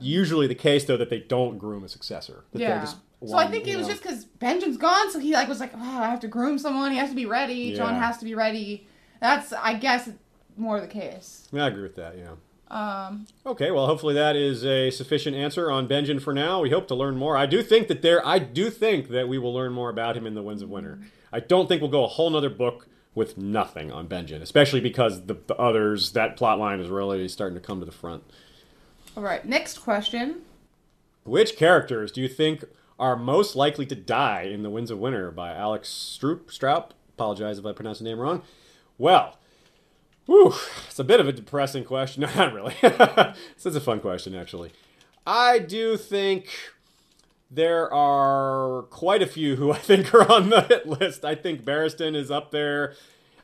[0.00, 2.44] usually the case though that they don't groom a successor.
[2.52, 2.80] That they Yeah.
[2.80, 5.60] just So I think it was know- just because Benjen's gone, so he like was
[5.60, 6.90] like, oh, I have to groom someone.
[6.92, 7.74] He has to be ready.
[7.74, 8.86] Jon has to be ready.
[9.20, 10.10] That's I guess
[10.56, 11.48] more the case.
[11.52, 12.16] Yeah, I agree with that.
[12.18, 12.32] Yeah.
[12.68, 16.60] Um, Okay, well, hopefully that is a sufficient answer on Benjen for now.
[16.60, 17.36] We hope to learn more.
[17.36, 20.26] I do think that there, I do think that we will learn more about him
[20.26, 20.98] in the Winds of Winter.
[21.32, 25.26] I don't think we'll go a whole nother book with nothing on Benjen, especially because
[25.26, 28.24] the others, that plot line is really starting to come to the front.
[29.16, 30.40] all right, next question.
[31.24, 32.64] Which characters do you think
[33.02, 36.56] are most likely to die in the Winds of Winter by Alex Stroop?
[36.56, 36.90] Stroup?
[37.16, 38.42] Apologize if I pronounce the name wrong.
[38.96, 39.38] Well,
[40.26, 40.54] whew,
[40.86, 42.22] it's a bit of a depressing question.
[42.28, 42.76] No, not really.
[42.80, 44.70] this is a fun question, actually.
[45.26, 46.48] I do think
[47.50, 51.24] there are quite a few who I think are on the hit list.
[51.24, 52.94] I think Barristan is up there.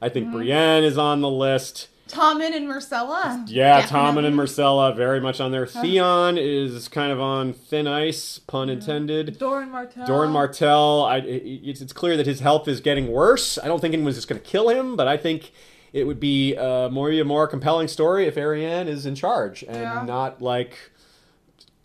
[0.00, 0.36] I think mm-hmm.
[0.36, 1.88] Brienne is on the list.
[2.08, 3.44] Tommen and Myrcella.
[3.46, 5.66] Yeah, Tommen and Myrcella very much on there.
[5.66, 9.38] Theon is kind of on thin ice, pun intended.
[9.38, 10.06] Doran Martell.
[10.06, 13.58] Doran Martell, I, it- it's, it's clear that his health is getting worse.
[13.58, 15.52] I don't think anyone's just going to kill him, but I think
[15.92, 19.76] it would be uh, more a more compelling story if Arianne is in charge and
[19.76, 20.02] Yeah.
[20.06, 20.90] not like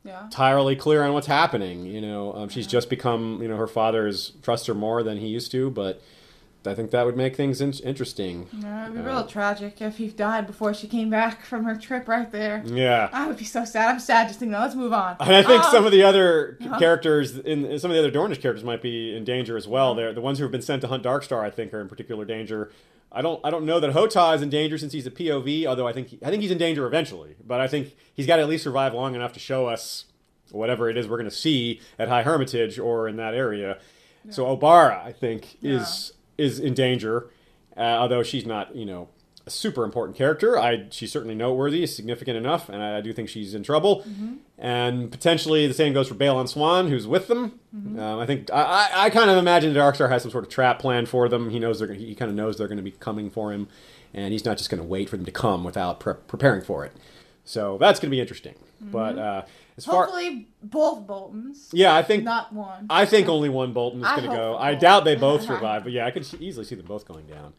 [0.04, 0.26] Yeah.
[0.26, 1.86] entirely clear on what's happening.
[1.86, 5.18] You know, um, she's just become you know her father is trusts her more than
[5.20, 6.02] he used to, but
[6.66, 8.48] I think that would make things in- interesting.
[8.58, 11.76] Yeah, it'd be Uh, real tragic if he died before she came back from her
[11.76, 12.64] trip right there.
[12.66, 13.10] Yeah.
[13.12, 13.90] I would be so sad.
[13.90, 15.18] I'm sad just thinking, let's move on.
[15.20, 16.80] And I think Um, some of the other uh-huh.
[16.80, 19.94] characters in some of the other Dornish characters might be in danger as well.
[19.94, 21.42] They're the ones who have been sent to hunt Darkstar.
[21.44, 22.72] I think are in particular danger.
[23.12, 25.66] I don't I don't know that Hotah is in danger since he's a POV.
[25.66, 27.36] Although I think he, I think he's in danger eventually.
[27.46, 30.06] But I think he's got to at least survive long enough to show us
[30.52, 33.80] whatever it is we're going to see at High Hermitage or in that area.
[34.30, 37.30] So Obara, I think, is is in danger.
[37.76, 39.08] Uh, although she's not, you know,
[39.46, 43.28] a super important character, I she's certainly noteworthy, significant enough, and I, I do think
[43.30, 44.06] she's in trouble.
[44.58, 47.60] And potentially the same goes for Balon Swan, who's with them.
[48.00, 50.50] Um, I think I, I, I kind of imagine that Darkstar has some sort of
[50.50, 51.50] trap plan for them.
[51.50, 53.68] He knows they're he kind of knows they're going to be coming for him,
[54.14, 56.86] and he's not just going to wait for them to come without pre- preparing for
[56.86, 56.94] it.
[57.46, 58.56] So that's going to be interesting.
[58.80, 59.42] But uh,
[59.78, 61.70] as far Hopefully, both Boltons.
[61.74, 62.88] yeah, I think Not one.
[62.90, 64.58] I think only one Bolton is going to go.
[64.58, 67.54] I doubt they both survive, but yeah, I could easily see them both going down.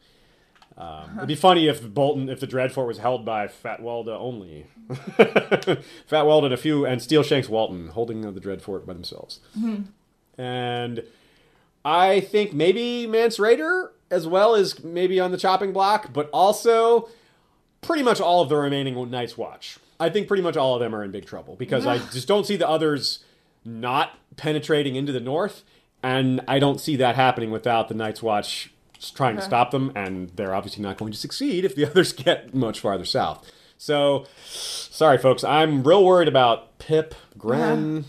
[0.76, 4.66] Um, it'd be funny if Bolton, if the Dreadfort was held by Fat Walda only,
[4.90, 9.38] Fat Walda and a few, and Steelshanks Walton holding the Dreadfort by themselves.
[10.36, 11.04] And
[11.84, 17.08] I think maybe Mance Rayder as well as maybe on the chopping block, but also
[17.84, 19.78] pretty much all of the remaining Night's Watch.
[20.00, 22.44] I think pretty much all of them are in big trouble because I just don't
[22.44, 23.20] see the others
[23.64, 25.62] not penetrating into the north,
[26.02, 28.72] and I don't see that happening without the Night's Watch
[29.14, 32.54] trying to stop them, and they're obviously not going to succeed if the others get
[32.54, 33.50] much farther south.
[33.76, 38.06] So, sorry, folks, I'm real worried about Pip, Gren,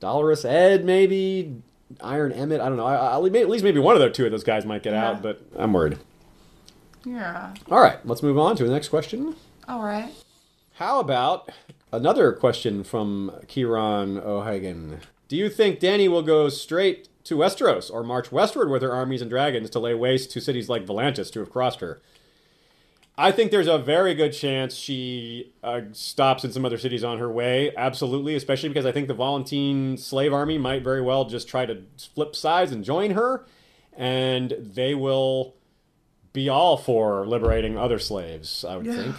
[0.00, 1.62] Dolorous Ed, maybe
[2.00, 2.60] Iron Emmett.
[2.60, 2.86] I don't know.
[2.86, 5.22] I, I, at least maybe one of the two of those guys might get out,
[5.22, 5.98] but I'm worried.
[7.04, 7.54] Yeah.
[7.70, 9.36] All right, let's move on to the next question.
[9.68, 10.10] All right.
[10.74, 11.50] How about
[11.92, 15.00] another question from Kieran O'Hagan?
[15.28, 19.20] Do you think Dany will go straight to Westeros or march westward with her armies
[19.20, 22.00] and dragons to lay waste to cities like Volantis to have crossed her?
[23.16, 27.18] I think there's a very good chance she uh, stops in some other cities on
[27.18, 27.74] her way.
[27.76, 31.82] Absolutely, especially because I think the Volantene slave army might very well just try to
[32.14, 33.44] flip sides and join her,
[33.96, 35.54] and they will
[36.32, 38.64] be all for liberating other slaves.
[38.64, 38.96] I would Yeah.
[38.96, 39.16] think.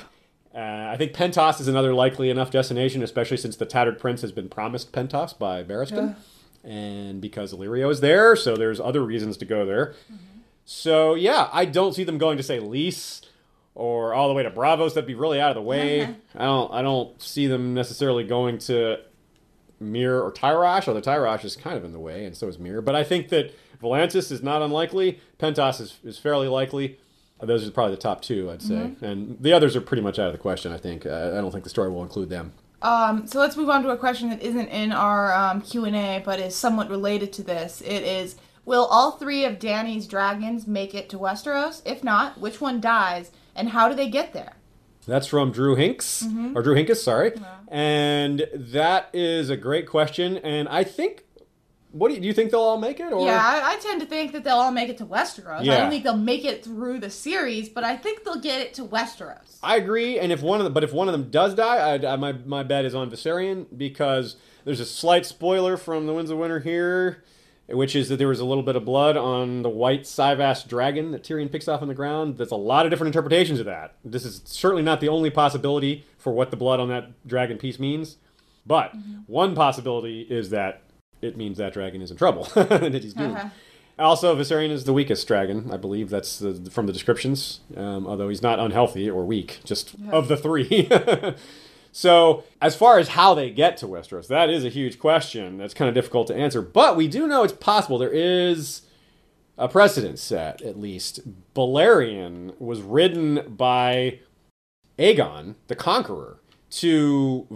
[0.56, 4.32] Uh, I think Pentos is another likely enough destination, especially since the Tattered Prince has
[4.32, 6.16] been promised Pentos by Barristan,
[6.64, 9.94] and because Illyrio is there, so there's other reasons to go there.
[10.66, 13.22] So yeah, I don't see them going to say Lys
[13.76, 14.94] or all the way to Braavos.
[14.94, 16.04] That'd be really out of the way.
[16.36, 16.72] I don't.
[16.72, 19.00] I don't see them necessarily going to
[19.80, 22.80] Myr or Tyrosh, although Tyrosh is kind of in the way, and so is Myr.
[22.82, 25.20] But I think that Volantis is not unlikely.
[25.40, 27.00] Pentos is, is fairly likely.
[27.44, 30.18] Uh, Those are probably the top two, I'd say, and the others are pretty much
[30.18, 30.72] out of the question.
[30.72, 31.06] I think.
[31.06, 32.54] Uh, I don't think the story will include them.
[32.82, 35.96] Um, so let's move on to a question that isn't in our um, Q and
[35.96, 37.82] A, but is somewhat related to this.
[37.82, 41.82] It is: Will all three of Dany's dragons make it to Westeros?
[41.86, 44.54] If not, which one dies, and how do they get there?
[45.06, 46.26] That's from Drew Hinks
[46.56, 47.34] or Drew Hinkus, sorry,
[47.68, 50.38] and that is a great question.
[50.38, 51.26] And I think,
[51.94, 53.14] what do you, do you think they'll all make it?
[53.14, 55.60] Or Yeah, I, I tend to think that they'll all make it to Westeros.
[55.60, 58.74] I don't think they'll make it through the series, but I think they'll get it
[58.76, 59.60] to Westeros.
[59.62, 62.14] I agree, and if one of them, but if one of them does die, I,
[62.14, 66.32] I, my my bet is on Viserion because there's a slight spoiler from the Winds
[66.32, 67.24] of Winter here,
[67.68, 71.12] which is that there was a little bit of blood on the white cyvasse dragon
[71.12, 72.38] that Tyrion picks off on the ground.
[72.38, 73.94] There's a lot of different interpretations of that.
[74.04, 77.78] This is certainly not the only possibility for what the blood on that dragon piece
[77.78, 78.18] means,
[78.66, 79.20] but mm-hmm.
[79.28, 80.82] one possibility is that
[81.24, 83.38] it means that dragon is in trouble and doomed.
[83.38, 83.50] Uh-huh.
[84.00, 85.70] Also, Viserion is the weakest dragon.
[85.72, 87.60] I believe that's the, from the descriptions.
[87.78, 90.90] Um, although he's not unhealthy or weak, just of the three.
[91.92, 95.58] so, as far as how they get to Westeros, that is a huge question.
[95.60, 96.62] That's kind of difficult to answer.
[96.62, 98.00] But we do know it's possible.
[98.00, 98.82] There is
[99.60, 101.22] a precedent set, at least.
[101.54, 104.20] Balerion was ridden by
[104.98, 106.40] Aegon, the Conqueror,
[106.78, 107.48] to,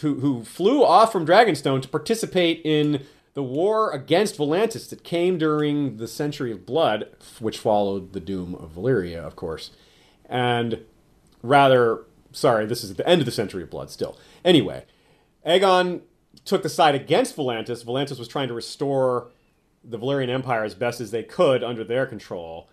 [0.00, 5.96] who flew off from Dragonstone to participate in the war against Volantis that came during
[5.96, 9.70] the Century of Blood, which followed the doom of Valyria, of course.
[10.28, 10.84] And
[11.42, 14.18] rather, sorry, this is at the end of the Century of Blood still.
[14.44, 14.84] Anyway,
[15.46, 16.02] Aegon
[16.44, 17.84] took the side against Volantis.
[17.84, 19.30] Volantis was trying to restore
[19.84, 22.68] the Valyrian Empire as best as they could under their control.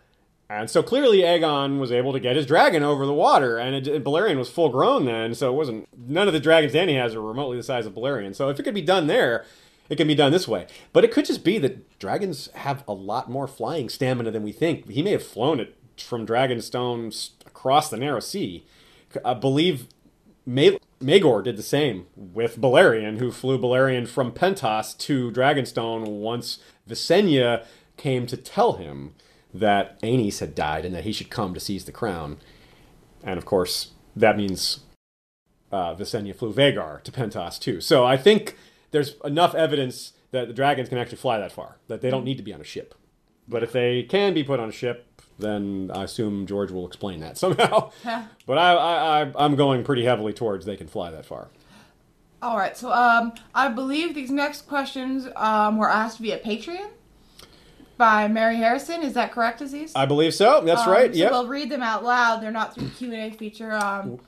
[0.49, 4.03] And so clearly Aegon was able to get his dragon over the water, and, it,
[4.03, 7.21] Balerion was full grown then, so it wasn't none of the dragons Dany has are
[7.21, 8.35] remotely the size of Balerion.
[8.35, 9.43] So if it could be done there,
[9.89, 10.67] it can be done this way.
[10.93, 14.51] But it could just be that dragons have a lot more flying stamina than we
[14.51, 14.89] think.
[14.89, 18.65] He may have flown it from Dragonstone across the narrow sea.
[19.23, 19.87] I believe
[20.45, 26.59] Ma- Maegor did the same with Balerion, who flew Balerion from Pentos to Dragonstone once
[26.87, 27.65] Visenya
[27.97, 29.15] came to tell him
[29.59, 32.37] that Aenys had died and that he should come to seize the crown.
[33.23, 34.81] And of course, that means
[35.71, 37.81] uh, Visenya flew Vhagar to Pentos too.
[37.81, 38.57] So I think
[38.91, 42.37] there's enough evidence that the dragons can actually fly that far, that they don't need
[42.37, 42.95] to be on a ship.
[43.47, 45.07] But if they can be put on a ship,
[45.39, 47.91] then I assume George will explain that somehow.
[48.45, 51.49] but I, I, I, I'm going pretty heavily towards they can fly that far.
[52.41, 56.89] All right, so um, I believe these next questions um, were asked via Patreon
[57.97, 59.01] by Mary Harrison.
[59.03, 59.91] Is that correct, Aziz?
[59.95, 60.61] I believe so.
[60.61, 61.13] That's Um, right.
[61.13, 61.31] So Yep.
[61.31, 62.41] we'll read them out loud.
[62.41, 63.73] They're not through the Q and A feature.
[63.73, 64.19] Um,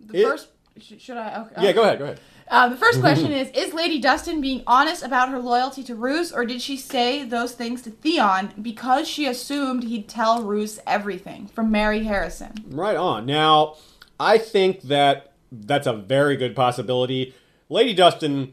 [0.00, 0.48] the It- first,
[0.80, 1.42] sh- should I?
[1.42, 1.64] Okay.
[1.66, 1.98] yeah, go ahead.
[1.98, 2.20] Go ahead.
[2.50, 6.30] Um, the first question is: Is Lady Dustin being honest about her loyalty to Roose,
[6.30, 11.46] or did she say those things to Theon because she assumed he'd tell Roose everything?
[11.46, 12.52] From Mary Harrison.
[12.68, 13.24] Right on.
[13.24, 13.76] Now,
[14.20, 17.34] I think that that's a very good possibility.
[17.70, 18.52] Lady Dustin,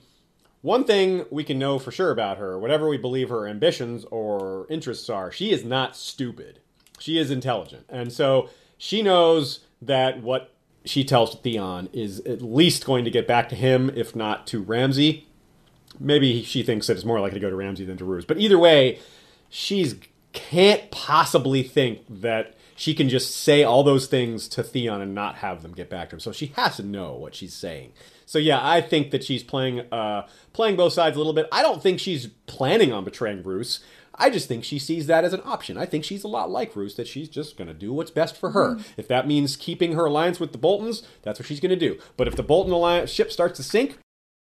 [0.62, 4.68] one thing we can know for sure about her, whatever we believe her ambitions or
[4.70, 6.60] interests are, she is not stupid.
[7.00, 7.86] She is intelligent.
[7.90, 10.54] And so she knows that what
[10.86, 14.62] she tells Theon is at least going to get back to him, if not to
[14.62, 15.28] Ramsay.
[16.00, 18.26] Maybe she thinks that it's more likely to go to Ramsay than to Roose.
[18.26, 19.00] But either way,
[19.50, 19.96] she's
[20.34, 25.36] can't possibly think that she can just say all those things to Theon and not
[25.36, 26.20] have them get back to him.
[26.20, 27.92] So she has to know what she's saying.
[28.32, 31.50] So yeah, I think that she's playing uh, playing both sides a little bit.
[31.52, 33.84] I don't think she's planning on betraying Roose.
[34.16, 35.78] I just think she sees that as an option.
[35.78, 38.38] I think she's a lot like Roose, that she's just going to do what's best
[38.38, 38.80] for her.
[38.96, 42.00] If that means keeping her alliance with the Boltons, that's what she's going to do.
[42.16, 43.98] But if the Bolton alliance ship starts to sink,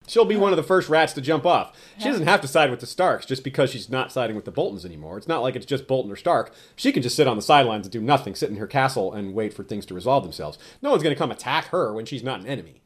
[0.07, 1.75] She'll be one of the first rats to jump off.
[1.99, 4.51] She doesn't have to side with the Starks just because she's not siding with the
[4.51, 5.16] Boltons anymore.
[5.16, 6.53] It's not like it's just Bolton or Stark.
[6.77, 9.33] She can just sit on the sidelines and do nothing, sit in her castle and
[9.33, 10.58] wait for things to resolve themselves.
[10.83, 12.83] No one's going to come attack her when she's not an enemy,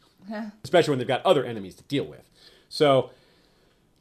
[0.65, 2.29] especially when they've got other enemies to deal with.
[2.69, 3.11] So,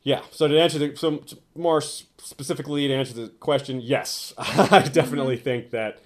[0.04, 0.22] yeah.
[0.32, 1.24] So to answer the so
[1.56, 4.92] more specifically to answer the question, yes, I mm-hmm.
[4.92, 6.00] definitely think that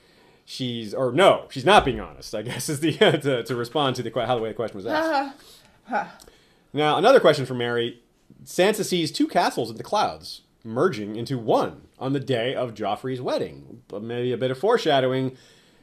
[0.45, 2.34] she's or no, she's not being honest.
[2.36, 4.86] I guess is the to, to respond to the how the way the question was
[4.86, 5.36] asked.
[5.88, 6.05] Uh-huh.
[6.74, 8.01] now another question from Mary:
[8.45, 13.22] Sansa sees two castles in the clouds merging into one on the day of Joffrey's
[13.22, 13.82] wedding.
[13.88, 15.38] But maybe a bit of foreshadowing.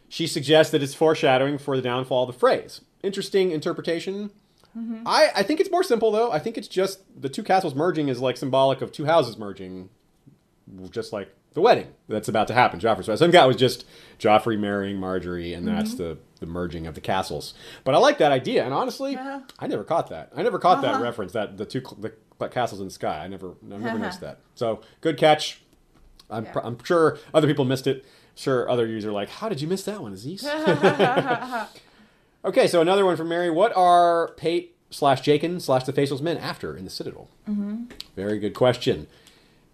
[0.09, 2.81] She suggests that it's foreshadowing for the downfall of the Freys.
[3.03, 4.31] Interesting interpretation.
[4.77, 5.03] Mm-hmm.
[5.07, 6.31] I, I think it's more simple though.
[6.33, 9.89] I think it's just the two castles merging is like symbolic of two houses merging,
[10.91, 12.79] just like the wedding that's about to happen.
[12.79, 13.17] Joffrey's wedding.
[13.17, 13.85] Some guy was just
[14.19, 16.03] Joffrey marrying Margaery, and that's mm-hmm.
[16.03, 17.55] the the merging of the castles.
[17.85, 19.41] But I like that idea, and honestly, Uh-huh.
[19.59, 20.31] I never caught that.
[20.37, 21.03] I never caught that uh-huh.
[21.03, 21.33] reference.
[21.33, 23.25] That the two cl- the castles in the sky.
[23.25, 23.97] I never I never uh-huh.
[23.99, 24.39] noticed that.
[24.55, 25.63] So good catch.
[26.31, 26.53] I'm Yeah.
[26.53, 28.05] pr- I'm sure other people missed it.
[28.39, 30.45] Sure, other users are like, "How did you miss that one, Aziz?"
[32.45, 33.51] Okay, so another one from Mary.
[33.51, 37.29] What are Pate slash Jaqen slash the Faceless Men after in the Citadel?
[37.49, 37.85] Mm-hmm.
[38.15, 39.09] Very good question.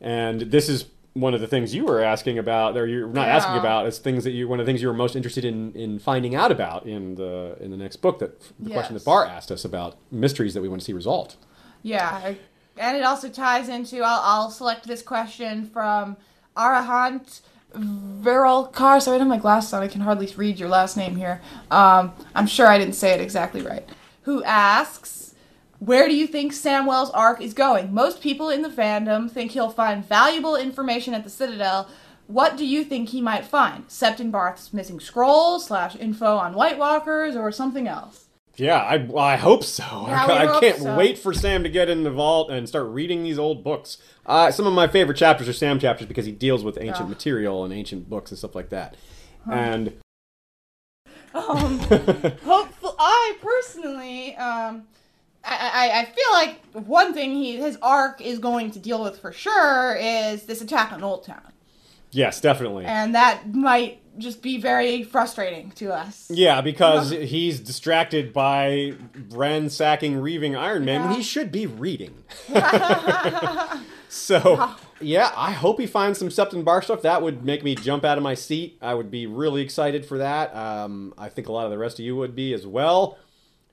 [0.01, 3.37] And this is one of the things you were asking about, or you're not Yeah.
[3.37, 3.87] asking about.
[3.87, 6.35] It's things that you one of the things you were most interested in in finding
[6.35, 8.19] out about in the in the next book.
[8.19, 9.05] That the question that Yes.
[9.05, 11.37] Bar asked us about mysteries that we want to see resolved.
[11.83, 12.33] Yeah,
[12.79, 13.99] and it also ties into.
[14.03, 16.17] I'll, I'll select this question from
[16.57, 17.43] Arahant
[17.75, 19.01] Viral Car.
[19.01, 19.83] Sorry, I have my glasses on.
[19.83, 21.41] I can hardly read your last name here.
[21.71, 23.89] Um, I'm sure I didn't say it exactly right.
[24.23, 25.35] Who asks,
[25.79, 27.93] Where do you think Samwell's arc is going?
[27.93, 31.89] Most people in the fandom think he'll find valuable information at the Citadel.
[32.27, 33.87] What do you think he might find?
[33.89, 38.24] Septon Barth's missing scrolls slash info on White Walkers or something else?
[38.57, 39.83] Yeah, I, well, I hope so.
[40.07, 40.97] Yeah, I, hope can't so.
[40.97, 43.99] wait for Sam to get in the vault and start reading these old books.
[44.27, 47.65] Uh, some of my favorite chapters are Sam chapters because he deals with ancient material
[47.65, 48.97] and ancient books and stuff like that.
[49.51, 49.95] And
[51.35, 51.79] Um,
[52.45, 52.95] hopeful.
[52.97, 54.85] I personally, um,
[55.45, 59.19] I, I, I feel like one thing he his arc is going to deal with
[59.19, 61.51] for sure is this attack on Oldtown,
[62.13, 62.85] yes, definitely.
[62.87, 66.27] and that might just be very frustrating to us.
[66.31, 68.95] Yeah, because he's distracted by
[69.31, 71.17] ransacking, reaving Ironmen when Yeah.
[71.17, 72.25] he should be reading.
[74.09, 77.03] so, yeah, I hope he finds some Septon Barth stuff.
[77.03, 78.79] That would make me jump out of my seat.
[78.81, 80.55] I would be really excited for that.
[80.55, 83.19] Um, I think a lot of the rest of you would be as well.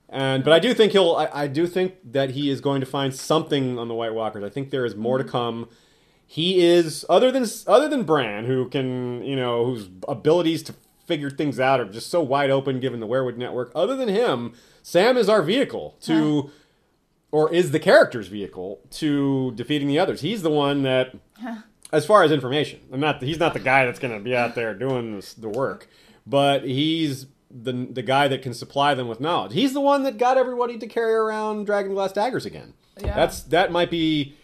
[0.08, 1.14] And but I do think he'll.
[1.14, 4.44] I, I do think that he is going to find something on the White Walkers.
[4.44, 5.70] I think there is more to come.
[6.32, 10.74] He is other than other than Bran, who can you know whose abilities to
[11.04, 13.70] figure things out are just so wide open given the Weirwood network.
[13.74, 16.50] Other than him, Sam is our vehicle to,
[17.32, 20.22] or is the character's vehicle to defeating the others.
[20.22, 21.14] He's the one that,
[21.92, 23.20] as far as information, I'm not.
[23.20, 25.86] He's not the guy that's going to be out there doing this, the work,
[26.26, 29.52] but he's the the guy that can supply them with knowledge.
[29.52, 32.72] He's the one that got everybody to carry around dragon glass daggers again.
[32.98, 33.14] Yeah.
[33.14, 34.34] That's that might be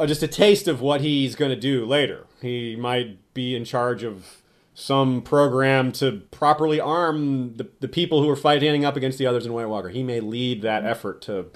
[0.00, 2.24] Uh, just a taste of what he's going to do later.
[2.40, 4.40] He might be in charge of
[4.72, 9.44] some program to properly arm the, the people who are fighting up against the others
[9.44, 9.90] in White Walker.
[9.90, 11.50] He may lead that effort to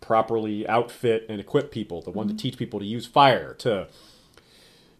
[0.00, 2.38] properly outfit and equip people, the one to mm-hmm.
[2.38, 3.88] teach people to use fire, to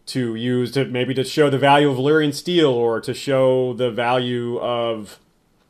[0.05, 3.89] to use to maybe to show the value of Valyrian steel or to show the
[3.89, 5.17] value of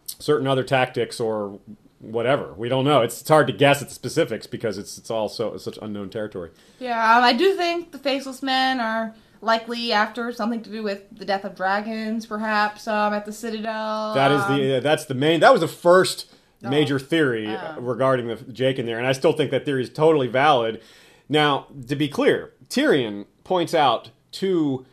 [0.05, 1.61] certain other tactics or
[2.01, 2.53] whatever.
[2.53, 3.01] We don't know.
[3.01, 5.77] It's, it's hard to guess at the specifics because it's it's all so it's such
[5.81, 6.51] unknown territory.
[6.79, 11.03] Yeah, um, I do think the Faceless Men are likely after something to do with
[11.11, 14.13] the death of dragons, perhaps um, at the Citadel.
[14.13, 15.39] That is um, the that's the main.
[15.39, 16.27] That was the first
[16.63, 16.69] Oh.
[16.69, 20.27] major theory uh, regarding the Jaqen there, and I still think that theory is totally
[20.27, 20.79] valid.
[21.27, 24.85] Now, to be clear, Tyrion points out to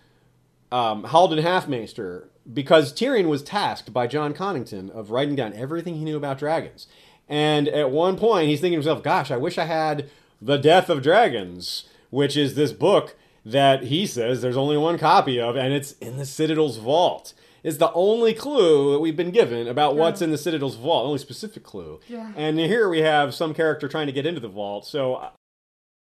[0.72, 6.04] um, Haldon Halfmaester because Tyrion was tasked by Jon Connington of writing down everything he
[6.04, 6.86] knew about dragons,
[7.28, 10.08] and at one point he's thinking to himself, "Gosh, I wish I had
[10.40, 15.40] the Death of Dragons, which is this book." That he says there's only one copy
[15.40, 17.32] of, and it's in the Citadel's vault
[17.62, 21.18] is the only clue that we've been given about what's in the Citadel's vault, only
[21.18, 21.98] specific clue.
[22.08, 22.30] Yeah.
[22.36, 25.30] And here we have some character trying to get into the vault, so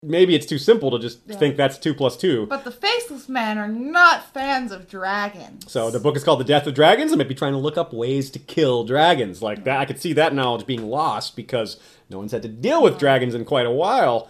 [0.07, 1.35] maybe it's too simple to just Yeah.
[1.37, 2.45] think that's two plus two.
[2.47, 5.71] But the Faceless Men are not fans of dragons.
[5.71, 7.11] So the book is called The Death of Dragons.
[7.11, 9.79] I might be trying to look up ways to kill dragons like that.
[9.79, 11.77] I could see that knowledge being lost because
[12.09, 14.29] no one's had to deal with dragons in quite a while.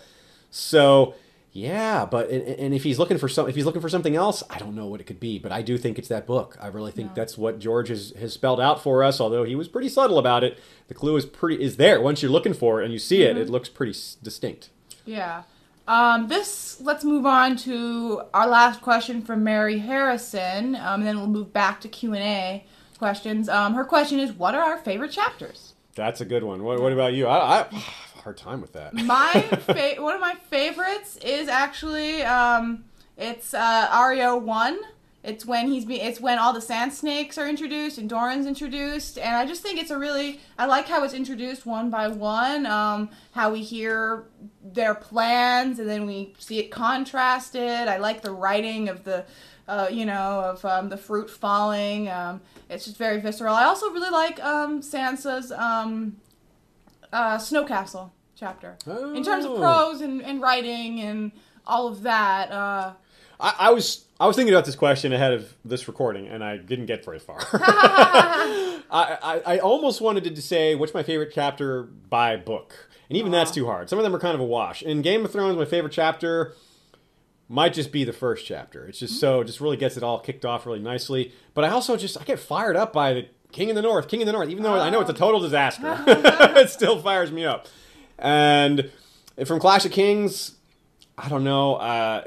[0.50, 1.14] So
[1.58, 4.44] yeah, but and, and if he's looking for some, if he's looking for something else,
[4.48, 5.40] I don't know what it could be.
[5.40, 6.56] But I do think it's that book.
[6.62, 9.20] I really think that's what George has, has spelled out for us.
[9.20, 12.00] Although he was pretty subtle about it, the clue is pretty is there.
[12.00, 13.42] Once you're looking for it and you see it, mm-hmm.
[13.42, 14.70] it looks pretty s- distinct.
[15.04, 15.44] Yeah.
[15.88, 21.18] Um, this let's move on to our last question from Mary Harrison, um, and then
[21.18, 22.66] we'll move back to Q and A
[22.98, 23.48] questions.
[23.48, 26.64] Um, her question is, "What are our favorite chapters?" That's a good one.
[26.64, 27.26] What, what about you?
[27.28, 28.94] I, I, have a hard time with that.
[28.94, 29.32] My
[29.66, 32.84] fa- one of my favorites is actually um,
[33.18, 34.78] it's uh, Areo one.
[35.28, 39.18] It's when he's be, it's when all the sand snakes are introduced and Doran's introduced,
[39.18, 42.66] and I just think it's a really I like how it's introduced one by one.
[42.66, 44.24] Um, how we hear
[44.64, 47.88] their plans and then we see it contrasted.
[47.90, 49.26] I like the writing of the.
[49.70, 52.08] Uh, you know, of um, the fruit falling.
[52.08, 53.54] Um, it's just very visceral.
[53.54, 56.16] I also really like um, Sansa's um,
[57.12, 58.78] uh, Snow Castle chapter.
[58.88, 59.58] In terms of Oh.
[59.60, 61.34] prose and, and writing and
[61.66, 62.50] all of that.
[62.50, 62.94] Uh,
[63.42, 66.58] I, I was I was thinking about this question ahead of this recording, and I
[66.58, 67.38] didn't get very far.
[67.54, 73.32] I, I, I almost wanted to say what's my favorite chapter by book, and even
[73.32, 73.90] that's too hard.
[73.90, 74.82] Some of them are kind of a wash.
[74.82, 76.56] In Game of Thrones, my favorite chapter
[77.48, 78.88] might just be the first chapter.
[78.88, 79.20] It's just hmm.
[79.20, 81.32] so it just really gets it all kicked off really nicely.
[81.54, 84.22] But I also just I get fired up by the King in the North, King
[84.22, 85.18] in the North, even though I know it's a ah.
[85.18, 86.04] total disaster.
[86.08, 87.68] it still fires me up.
[88.18, 88.90] And
[89.46, 90.57] from Clash of Kings,
[91.20, 91.76] I don't know.
[91.76, 92.24] Uh,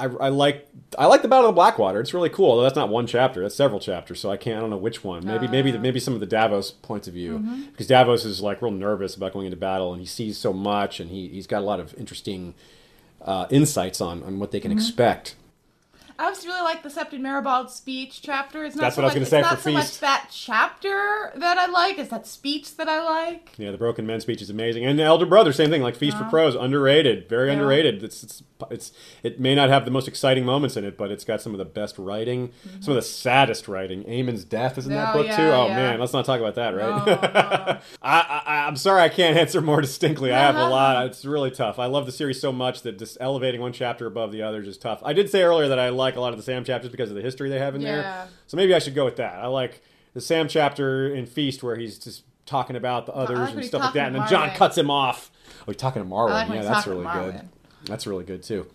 [0.00, 0.68] I, I like
[0.98, 2.00] I like the Battle of Blackwater.
[2.00, 2.50] It's really cool.
[2.50, 3.40] Although that's not one chapter.
[3.40, 4.20] That's several chapters.
[4.20, 4.56] So I can't.
[4.58, 5.24] I don't know which one.
[5.24, 7.38] Maybe maybe the, maybe some of the Davos points of view
[7.70, 10.98] because Davos is like real nervous about going into battle and he sees so much
[10.98, 12.54] and he he's got a lot of interesting
[13.24, 15.36] uh, insights on on what they can expect.
[16.22, 18.64] I just really like the Septon Meribald speech chapter.
[18.64, 20.00] It's not That's so what I was much, gonna say for so much Feast.
[20.02, 21.98] that chapter that I like.
[21.98, 23.50] It's that speech that I like.
[23.58, 25.82] Yeah, the Broken Men speech is amazing, and the Elder Brother, same thing.
[25.82, 27.54] Like Feast for Crows, underrated, very Yeah.
[27.54, 28.04] underrated.
[28.04, 28.92] It's, it's it's
[29.24, 31.58] it may not have the most exciting moments in it, but it's got some of
[31.58, 32.80] the best writing, mm-hmm.
[32.82, 34.04] some of the saddest writing.
[34.08, 35.42] Aemon's death is in that Oh, book yeah, too.
[35.42, 35.74] Oh yeah.
[35.74, 37.04] man, let's not talk about that, right?
[37.04, 37.78] No, no.
[38.02, 40.32] I, I I'm sorry I can't answer more distinctly.
[40.32, 41.04] I have a lot.
[41.06, 41.80] It's really tough.
[41.80, 44.78] I love the series so much that just elevating one chapter above the others is
[44.78, 45.00] tough.
[45.04, 47.16] I did say earlier that I like a lot of the Sam chapters because of
[47.16, 47.96] the history they have in Yeah.
[48.02, 48.28] there.
[48.46, 49.34] So maybe I should go with that.
[49.36, 49.82] I like
[50.14, 53.82] the Sam chapter in Feast where he's just talking about the others like and stuff
[53.82, 55.30] like that, and then Jon cuts him off.
[55.60, 56.30] Oh, he's talking to Marwyn.
[56.30, 57.40] Like yeah, that's really good.
[57.84, 58.66] That's really good too.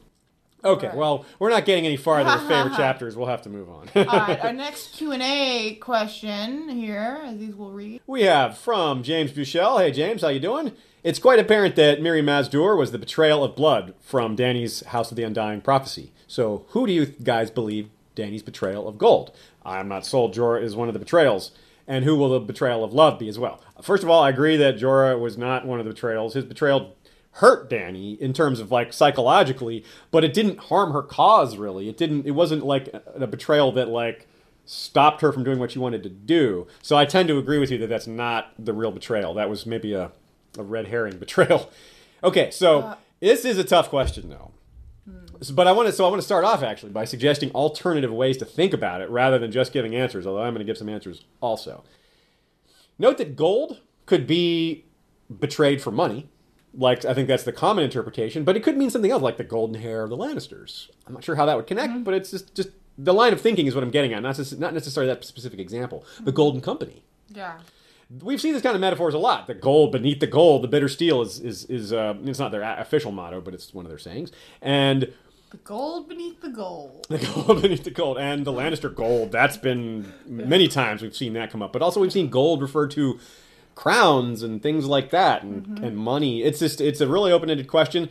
[0.66, 0.98] Okay, Alright.
[0.98, 3.16] well, we're not getting any farther with favorite chapters.
[3.16, 3.88] We'll have to move on.
[3.96, 8.02] All right, our next Q and A question here, as these will read.
[8.08, 9.80] We have from James Buchel.
[9.80, 10.72] Hey James, how you doing?
[11.08, 15.10] It's quite apparent that Mirri Maz Duur was the betrayal of blood from Dany's House
[15.10, 16.12] of the Undying prophecy.
[16.28, 19.32] So, who do you guys believe Dany's betrayal of gold?
[19.66, 20.36] I'm not sold.
[20.36, 21.52] Jorah is one of the betrayals,
[21.88, 23.62] and who will the betrayal of love be as well?
[23.82, 26.34] First of all, I agree that Jorah was not one of the betrayals.
[26.34, 26.94] His betrayal
[27.36, 31.88] hurt Dany in terms of like psychologically, but it didn't harm her cause really.
[31.88, 32.26] It didn't.
[32.26, 34.28] It wasn't like a, a betrayal that like
[34.66, 36.68] stopped her from doing what she wanted to do.
[36.82, 39.34] So I tend to agree with you that that's not the real betrayal.
[39.36, 40.12] That was maybe a,
[40.58, 41.70] a red herring betrayal.
[42.24, 44.52] Okay, so uh, this is a tough question though.
[45.54, 48.38] But I want to so I want to start off actually by suggesting alternative ways
[48.38, 50.90] to think about it rather than just giving answers, although I'm going to give some
[50.90, 51.84] answers also.
[52.98, 54.86] Note that gold could be
[55.40, 56.30] betrayed for money.
[56.74, 59.44] Like I think that's the common interpretation, but it could mean something else, like the
[59.44, 60.90] golden hair of the Lannisters.
[61.06, 62.04] I'm not sure how that would connect, mm-hmm.
[62.04, 64.74] but it's just just the line of thinking is what I'm getting at, not not
[64.74, 66.04] necessarily that specific example.
[66.18, 66.36] The mm-hmm.
[66.36, 67.04] Golden Company.
[67.30, 67.60] Yeah.
[68.22, 69.48] We've seen this kind of metaphors a lot.
[69.48, 72.62] The gold beneath the gold, the bitter steel is is is uh, it's not their
[72.64, 74.32] official motto, but it's one of their sayings.
[74.62, 75.12] And
[75.52, 77.06] The gold beneath the gold.
[77.10, 79.32] the gold beneath the gold and the Lannister gold.
[79.34, 82.92] That's been many times we've seen that come up, but also we've seen gold referred
[82.92, 83.20] to
[83.76, 86.44] crowns and things like that and, and money.
[86.44, 88.10] It's just it's a really open ended question,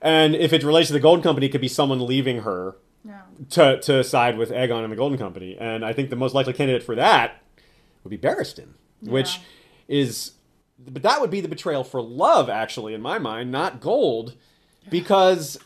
[0.00, 3.20] and if it relates to the Golden Company, it could be someone leaving her Yeah.
[3.50, 6.54] to to side with Aegon and the Golden Company, and I think the most likely
[6.54, 7.42] candidate for that
[8.02, 8.70] would be Barristan,
[9.00, 9.40] which
[9.88, 10.32] is,
[10.78, 14.34] but that would be the betrayal for love, actually, in my mind, not gold,
[14.90, 15.58] because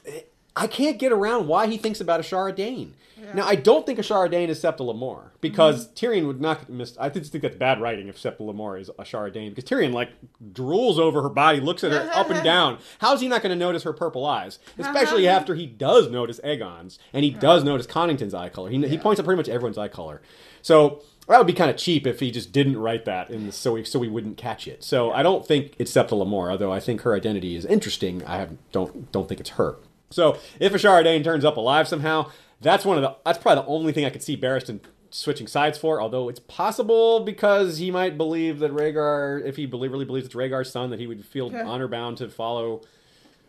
[0.57, 2.95] I can't get around why he thinks about Ashara Dayne.
[3.35, 6.07] Now, I don't think Ashara Dayne is Septa Lemore because mm-hmm.
[6.07, 6.97] Tyrion would not miss.
[6.99, 10.11] I just think that's bad writing if Septa Lemore is Ashara Dayne because Tyrion like
[10.53, 12.79] drools over her body, looks at her up and down.
[12.99, 14.59] How's he not going to notice her purple eyes?
[14.79, 15.39] Especially uh-huh.
[15.39, 17.41] after he does notice Aegon's and he uh-huh.
[17.41, 18.71] does notice Connington's eye color.
[18.71, 20.23] He, he points out pretty much everyone's eye color.
[20.63, 23.53] So that would be kind of cheap if he just didn't write that in the,
[23.53, 24.83] so we so we wouldn't catch it.
[24.85, 28.25] So I don't think it's Septa Lemore, although I think her identity is interesting.
[28.25, 29.77] I have, don't don't think it's her.
[30.11, 33.69] So if Ashara Dayne turns up alive somehow, that's one of the that's probably the
[33.69, 36.01] only thing I could see Barristan switching sides for.
[36.01, 40.35] Although it's possible because he might believe that Rhaegar, if he believe, really believes it's
[40.35, 41.65] Rhaegar's son, that he would feel Yeah.
[41.65, 42.83] honor bound to follow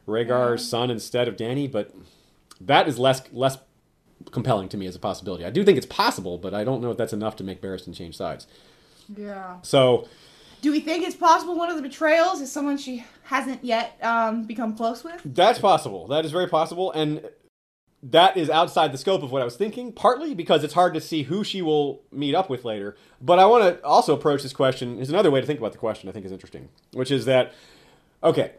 [0.08, 1.72] Rhaegar's son instead of Dany.
[1.72, 1.92] But
[2.60, 3.58] that is less less
[4.32, 5.46] compelling to me as a possibility.
[5.46, 7.96] I do think it's possible, but I don't know if that's enough to make Barristan
[7.96, 8.48] change sides.
[9.18, 9.58] Yeah.
[9.62, 10.08] So
[10.62, 14.44] Do we think it's possible one of the betrayals is someone she hasn't yet um,
[14.44, 15.22] become close with?
[15.26, 16.08] That's possible.
[16.08, 17.28] That is very possible, and
[18.04, 19.92] that is outside the scope of what I was thinking.
[19.92, 22.96] Partly because it's hard to see who she will meet up with later.
[23.20, 25.00] But I want to also approach this question.
[25.00, 26.08] Is another way to think about the question.
[26.10, 27.54] I think is interesting, which is that
[28.24, 28.52] okay,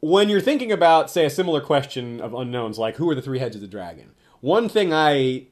[0.00, 3.40] when you're thinking about say a similar question of unknowns, like who are the three
[3.40, 4.12] heads of the dragon?
[4.40, 5.46] One thing I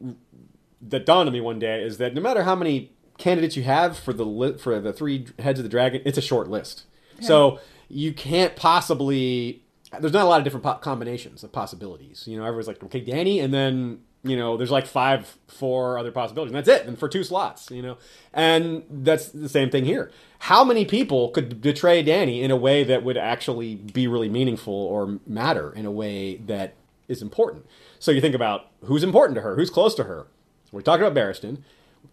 [0.80, 3.98] that dawned on me one day is that no matter how many candidates you have
[3.98, 6.84] for the li- for the three heads of the dragon, it's a short list.
[7.20, 9.62] So you can't possibly.
[9.98, 12.24] There's not a lot of different po- combinations of possibilities.
[12.26, 16.10] You know, everyone's like, okay, Dany, and then you know, there's like five, four other
[16.10, 16.86] possibilities, and that's it.
[16.86, 17.96] And for two slots, you know,
[18.32, 20.10] and that's the same thing here.
[20.40, 24.74] How many people could betray Dany in a way that would actually be really meaningful
[24.74, 26.74] or matter in a way that
[27.08, 27.66] is important?
[27.98, 30.26] So you think about who's important to her, who's close to her.
[30.70, 31.58] So we talked about Barristan,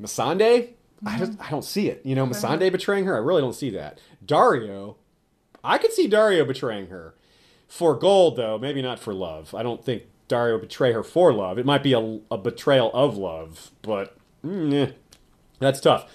[0.02, 0.74] Missandei.
[1.06, 2.02] I just I don't see it.
[2.06, 3.16] You know, Missandei betraying her.
[3.16, 4.00] I really don't see that.
[4.26, 4.96] Daario,
[5.64, 7.14] I could see Daario betraying her
[7.68, 8.58] for gold, though.
[8.58, 9.54] Maybe not for love.
[9.54, 11.58] I don't think Daario would betray her for love.
[11.58, 14.94] It might be a, a betrayal of love, but mm,
[15.60, 16.10] that's tough.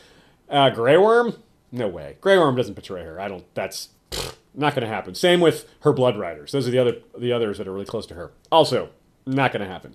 [0.48, 1.34] Uh, Grey Worm,
[1.70, 2.16] no way.
[2.20, 3.20] Grey Worm doesn't betray her.
[3.20, 3.44] I don't.
[3.54, 5.14] That's pfft, not going to happen.
[5.14, 6.52] Same with her Blood Riders.
[6.52, 8.32] Those are the other the others that are really close to her.
[8.50, 8.90] Also,
[9.28, 9.94] not going to happen.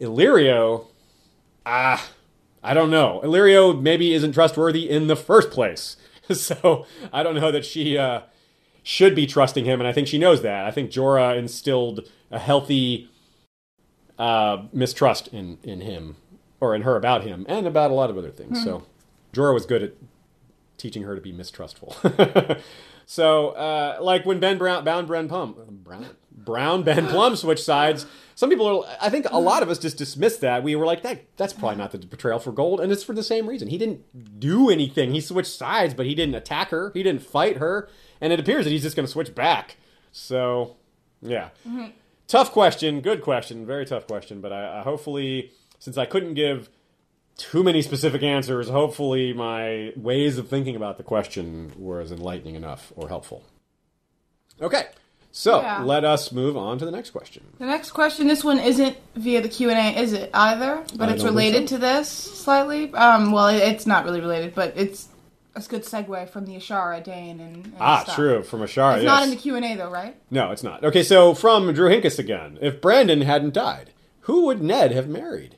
[0.00, 0.86] Illyrio,
[1.64, 2.10] ah,
[2.62, 3.20] I don't know.
[3.24, 5.96] Illyrio maybe isn't trustworthy in the first place,
[6.32, 8.22] so I don't know that she uh,
[8.82, 10.64] should be trusting him, and I think she knows that.
[10.64, 13.10] I think Jorah instilled a healthy
[14.18, 16.16] uh, mistrust in in him
[16.60, 18.62] or in her about him, and about a lot of other things.
[18.62, 18.84] So
[19.32, 19.92] Jorah was good at
[20.78, 21.96] teaching her to be mistrustful.
[23.06, 25.54] so, uh, like when Ben Brown, Brown, Ben Plumm,
[25.84, 28.06] Brown, Brown, Ben Plumm switched sides.
[28.34, 29.62] Some people, are, I think, a lot mm.
[29.62, 30.62] of us just dismissed that.
[30.62, 33.22] We were like, that that's probably not the betrayal for gold, and it's for the
[33.22, 33.68] same reason.
[33.68, 35.12] He didn't do anything.
[35.12, 36.90] He switched sides, but he didn't attack her.
[36.94, 37.88] He didn't fight her,
[38.20, 39.76] and it appears that he's just going to switch back.
[40.12, 40.76] So,
[41.22, 41.50] yeah.
[41.66, 41.86] Mm-hmm.
[42.26, 44.40] Tough question, good question, very tough question.
[44.40, 46.70] But I, I hopefully, since I couldn't give
[47.36, 52.54] too many specific answers, hopefully my ways of thinking about the question were as enlightening
[52.54, 53.44] enough or helpful.
[54.60, 54.86] Okay,
[55.36, 55.82] so Yeah.
[55.82, 57.42] let us move on to the next question.
[57.58, 60.84] The next question, this one isn't via the Q and A, is it either?
[60.94, 61.74] But I it's related so.
[61.76, 62.94] to this slightly.
[62.94, 65.08] Um, well, it's not really related, but it's
[65.56, 68.14] a good segue from the Ashara Dayne and, and Ah, stuff.
[68.14, 68.94] true, from Ashara.
[68.94, 69.10] It's yes.
[69.10, 70.16] not in the Q and A though, right?
[70.30, 70.84] No, it's not.
[70.84, 72.58] Okay, so from Drew Hinkes again.
[72.62, 75.56] If Brandon hadn't died, who would Ned have married?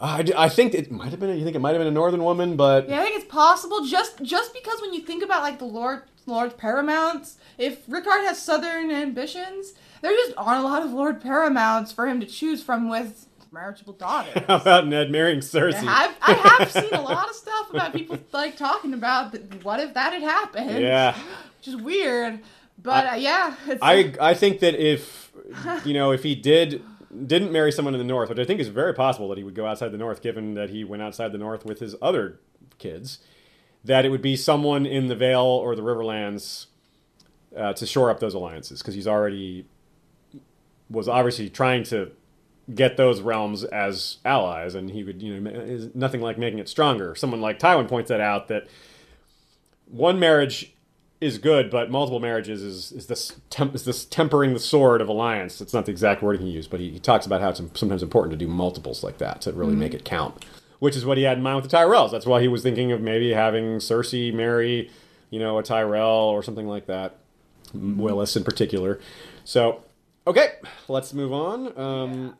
[0.00, 1.36] I, d- I think it might have been.
[1.36, 3.84] You think it might have been a northern woman, but Yeah, I think it's possible.
[3.84, 8.40] Just just because when you think about like the Lord Lord Paramounts, if Rickard has
[8.40, 9.72] southern ambitions,
[10.02, 13.94] there just aren't a lot of Lord Paramounts for him to choose from with marriageable
[13.94, 14.42] daughters.
[14.46, 15.84] how about Ned marrying Cersei?
[15.86, 19.94] I've, I have seen a lot of stuff about people like talking about what if
[19.94, 20.80] that had happened.
[20.80, 21.16] yeah.
[21.58, 22.40] which is weird.
[22.80, 25.32] But uh, yeah, it's, I I think that if
[25.84, 26.82] you know if he did
[27.26, 29.54] didn't marry someone in the north, which I think is very possible that he would
[29.54, 32.38] go outside the north, given that he went outside the north with his other
[32.78, 33.18] kids,
[33.84, 36.66] that it would be someone in the Vale or the Riverlands
[37.56, 39.66] uh, to shore up those alliances because he's already
[40.90, 42.10] was obviously trying to
[42.74, 46.68] get those realms as allies, and he would you know is nothing like making it
[46.68, 47.14] stronger.
[47.14, 48.68] Someone like Tywin points that out that
[49.86, 50.74] one marriage
[51.20, 55.08] is good, but multiple marriages is, is this temp, is this tempering the sword of
[55.08, 55.60] alliance.
[55.60, 58.02] It's not the exact wording he used, but he, he talks about how it's sometimes
[58.02, 60.44] important to do multiples like that to really make it count.
[60.78, 62.10] Which is what he had in mind with the Tyrells.
[62.12, 64.90] That's why he was thinking of maybe having Cersei marry,
[65.30, 67.16] you know, a Tyrell or something like that.
[67.76, 69.00] Willas in particular.
[69.44, 69.82] So,
[70.26, 70.52] okay,
[70.88, 71.78] let's move on.
[71.78, 72.36] Um,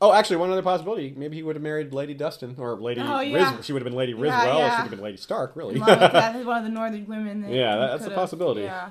[0.00, 1.14] Oh, actually, one other possibility.
[1.16, 3.54] Maybe he would have married Lady Dustin or Lady Oh, yeah.
[3.56, 4.70] Riz- She would have been Lady Yeah, Ryswell, or yeah.
[4.70, 5.78] she would have been Lady Stark, really.
[5.78, 7.48] yeah, one of the northern women.
[7.48, 8.62] Yeah, that's a possibility.
[8.62, 8.90] Yeah.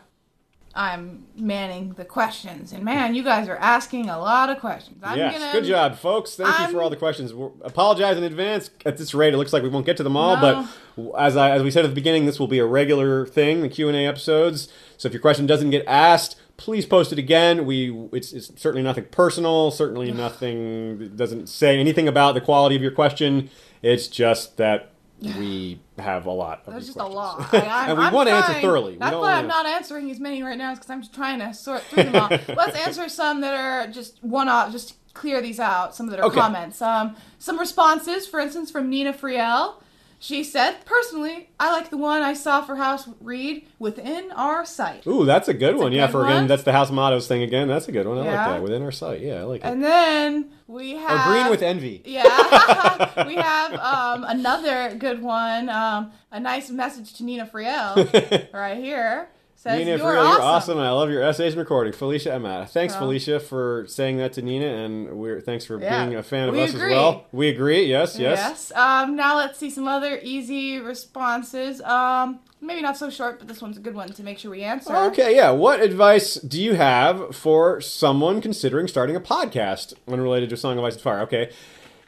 [0.73, 4.97] I'm manning the questions, and man, you guys are asking a lot of questions.
[5.03, 6.35] I'm yes, gonna, good job, folks.
[6.35, 7.33] Thank you for all the questions.
[7.33, 8.69] We're, apologize in advance.
[8.85, 10.37] At this rate, it looks like we won't get to them all.
[10.37, 10.67] No.
[10.95, 13.61] But as I as we said at the beginning, this will be a regular thing,
[13.61, 14.71] the Q and A episodes.
[14.97, 17.65] So if your question doesn't get asked, please post it again.
[17.65, 19.71] We it's, it's certainly nothing personal.
[19.71, 21.15] Certainly nothing.
[21.15, 23.49] Doesn't say anything about the quality of your question.
[23.81, 24.91] It's just that
[25.21, 27.47] we have a lot of There's just a lot.
[27.53, 28.97] I, and we I'm want to answer thoroughly.
[28.97, 31.83] That's why I'm not answering as many right now, because I'm just trying to sort
[31.83, 32.29] through them all.
[32.55, 35.95] Let's answer some that are just one off, just clear these out.
[35.95, 36.39] Some that are Okay.
[36.39, 36.81] comments.
[36.81, 39.75] Um, some responses, for instance, from Nina Friel.
[40.23, 45.07] She said, personally, I like the one I saw for House Reed within our site.
[45.07, 45.91] Ooh, that's a good a one.
[45.93, 47.67] Yeah, good for again, that's the house mottos thing again.
[47.67, 48.19] That's a good one.
[48.19, 48.61] I like that.
[48.61, 49.21] Within our site.
[49.21, 49.67] Yeah, I like it.
[49.67, 52.03] And then we have Or green with envy.
[52.05, 55.69] Yeah, we have um, another good one.
[55.69, 59.27] Um, a nice message to Nina Friel right here.
[59.63, 60.31] Says Nina, you're, for real, awesome.
[60.31, 61.93] you're awesome, and I love your essays and recording.
[61.93, 62.65] Felicia Emma.
[62.67, 62.99] Thanks, Oh.
[63.01, 66.03] Felicia, for saying that to Nina, and we're thanks for Yeah.
[66.03, 66.85] being a fan of us agree.
[66.93, 67.25] as well.
[67.31, 67.83] We agree.
[67.85, 68.39] Yes, yes.
[68.39, 68.71] Yes.
[68.75, 71.79] Um, now let's see some other easy responses.
[71.83, 74.63] Um, maybe not so short, but this one's a good one to make sure we
[74.63, 74.95] answer.
[74.95, 75.51] Okay, yeah.
[75.51, 80.83] What advice do you have for someone considering starting a podcast unrelated to Song of
[80.83, 81.19] Ice and Fire?
[81.21, 81.51] Okay.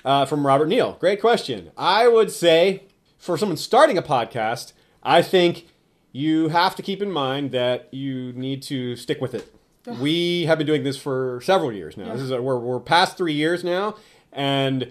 [0.03, 0.97] uh, from Robert Neal.
[0.99, 1.69] Great question.
[1.77, 2.83] I would say
[3.19, 4.73] for someone starting a podcast,
[5.03, 5.67] I think
[6.13, 9.53] you have to keep in mind that you need to stick with it.
[9.99, 12.13] We have been doing this for several years now.
[12.13, 13.97] This is a, we're we're past three years now,
[14.31, 14.89] and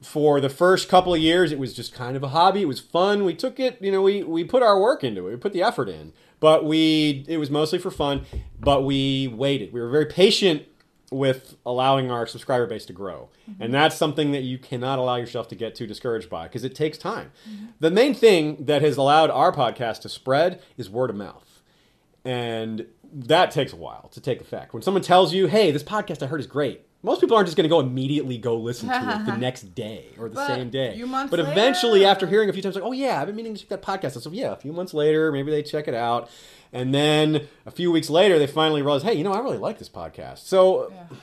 [0.00, 2.62] for the first couple of years, it was just kind of a hobby.
[2.62, 3.24] It was fun.
[3.24, 5.30] We took it, you know, we we put our work into it.
[5.30, 8.26] We put the effort in, but we it was mostly for fun.
[8.60, 9.72] But we waited.
[9.72, 10.66] We were very patient
[11.12, 13.28] with allowing our subscriber base to grow.
[13.50, 13.62] Mm-hmm.
[13.62, 16.74] And that's something that you cannot allow yourself to get too discouraged by because it
[16.74, 17.32] takes time.
[17.48, 17.66] Mm-hmm.
[17.80, 21.60] The main thing that has allowed our podcast to spread is word of mouth.
[22.24, 24.72] And that takes a while to take effect.
[24.72, 27.56] When someone tells you, hey, this podcast I heard is great, most people aren't just
[27.56, 30.70] going to go immediately go listen to it the next day or the But same
[30.70, 30.94] day.
[30.94, 33.36] few months but eventually, later- after hearing a few times, like, oh, yeah, I've been
[33.36, 34.20] meaning to check that podcast.
[34.22, 36.30] So, yeah, a few months later, maybe they check it out.
[36.72, 39.78] And then a few weeks later, they finally realize, hey, you know, I really like
[39.78, 40.38] this podcast.
[40.38, 41.16] So Yeah.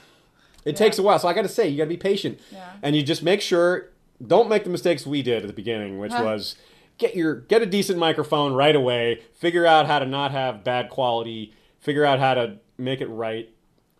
[0.65, 1.17] it takes a while.
[1.17, 2.39] So I got to say, you got to be patient.
[2.51, 2.71] Yeah.
[2.83, 3.87] And you just make sure,
[4.25, 6.55] don't make the mistakes we did at the beginning, which was
[6.97, 10.89] get your get a decent microphone right away, figure out how to not have bad
[10.89, 13.49] quality, figure out how to make it right.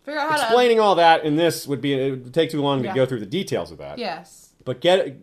[0.04, 2.82] Figure out how Explaining all that in this would be it would take too long
[2.82, 3.98] to go through the details of that.
[3.98, 4.50] Yes.
[4.64, 5.18] But get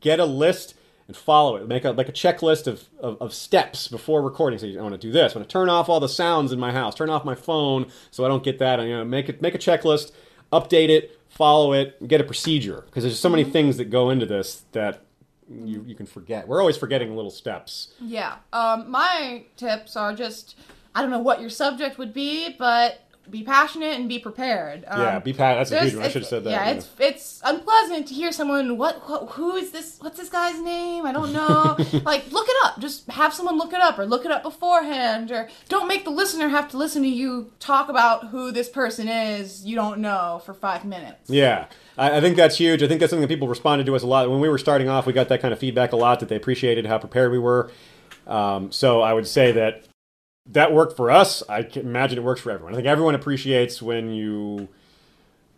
[0.00, 0.74] get a list
[1.06, 1.68] and follow it.
[1.68, 4.58] Make a like a checklist of, of, of steps before recording.
[4.58, 5.34] So you, I want to do this.
[5.34, 6.94] I want to turn off all the sounds in my house.
[6.94, 8.80] Turn off my phone so I don't get that.
[8.80, 10.12] You know, make it make a checklist,
[10.52, 14.26] update it, follow it, get a procedure because there's so many things that go into
[14.26, 15.04] this that
[15.48, 16.48] you you can forget.
[16.48, 17.92] We're always forgetting little steps.
[18.00, 18.36] Yeah.
[18.52, 20.56] Um, my tips are just
[20.94, 24.84] I don't know what your subject would be, but be passionate and be prepared.
[24.88, 25.56] Um, yeah, be pat.
[25.56, 26.04] That's a huge one.
[26.04, 26.50] I should have said that.
[26.50, 28.76] Yeah, it's it's unpleasant to hear someone.
[28.76, 29.30] What, what?
[29.32, 29.98] Who is this?
[30.00, 31.06] What's this guy's name?
[31.06, 31.76] I don't know.
[32.04, 32.78] like, look it up.
[32.78, 36.10] Just have someone look it up, or look it up beforehand, or don't make the
[36.10, 40.40] listener have to listen to you talk about who this person is you don't know
[40.44, 41.28] for five minutes.
[41.28, 41.66] Yeah,
[41.98, 42.82] I, I think that's huge.
[42.82, 44.88] I think that's something that people responded to us a lot when we were starting
[44.88, 45.06] off.
[45.06, 47.70] We got that kind of feedback a lot that they appreciated how prepared we were.
[48.26, 49.84] Um, so I would say that
[50.48, 51.42] that worked for us.
[51.48, 52.72] I can imagine it works for everyone.
[52.72, 54.68] I think everyone appreciates when you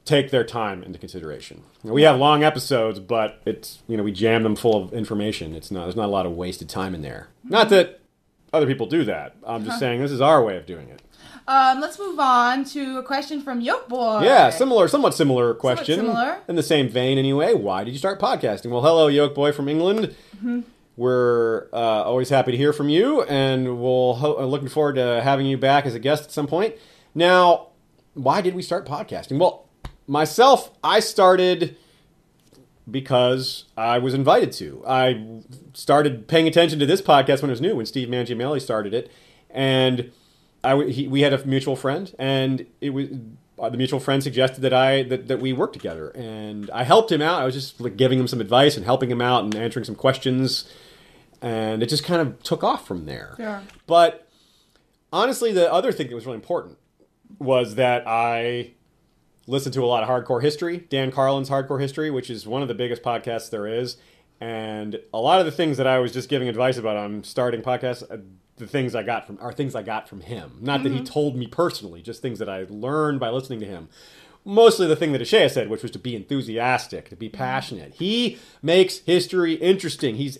[0.05, 1.63] take their time into consideration.
[1.83, 5.55] We have long episodes, but it's you know we jam them full of information.
[5.55, 7.29] It's not there's not a lot of wasted time in there.
[7.45, 8.01] Not that
[8.53, 9.37] other people do that.
[9.47, 11.03] I'm just saying this is our way of doing it.
[11.47, 14.21] Um, let's move on to a question from Yoke Boy.
[14.23, 16.01] Yeah, similar, somewhat similar question.
[16.01, 16.41] similar.
[16.47, 17.55] In the same vein, anyway.
[17.55, 18.71] Why did you start podcasting?
[18.71, 20.15] Well, hello, Yoke Boy from England.
[20.37, 20.61] Mm-hmm.
[20.99, 25.21] We're uh, always happy to hear from you, and we'll ho- uh, looking forward to
[25.23, 26.75] having you back as a guest at some point.
[27.15, 27.69] Now,
[28.15, 29.39] why did we start podcasting?
[29.39, 29.69] Well,
[30.09, 31.77] myself, I started
[32.91, 34.83] because I was invited to.
[34.89, 35.43] I
[35.73, 39.09] started paying attention to this podcast when it was new, when Steve Mangiamelli started it,
[39.51, 40.11] and
[40.65, 43.07] I he, we had a mutual friend, and it was
[43.57, 47.13] uh, the mutual friend suggested that I that, that we work together, and I helped
[47.13, 47.41] him out.
[47.41, 49.95] I was just like giving him some advice and helping him out and answering some
[49.95, 50.69] questions,
[51.43, 53.37] and it just kind of took off from there.
[53.39, 53.63] Yeah.
[53.87, 54.29] But
[55.13, 56.79] honestly, the other thing that was really important
[57.39, 58.73] was that I
[59.47, 62.69] listened to a lot of hardcore history, Dan Carlin's Hardcore History, which is one of
[62.69, 63.97] the biggest podcasts there is.
[64.41, 67.63] And a lot of the things that I was just giving advice about on starting
[67.63, 68.19] podcasts, uh,
[68.57, 70.59] the things I got from are things I got from him.
[70.61, 73.89] Not that he told me personally, just things that I learned by listening to him.
[74.45, 77.95] Mostly the thing that Ashaya said, which was to be enthusiastic, to be passionate.
[77.95, 80.17] He makes history interesting.
[80.17, 80.39] He's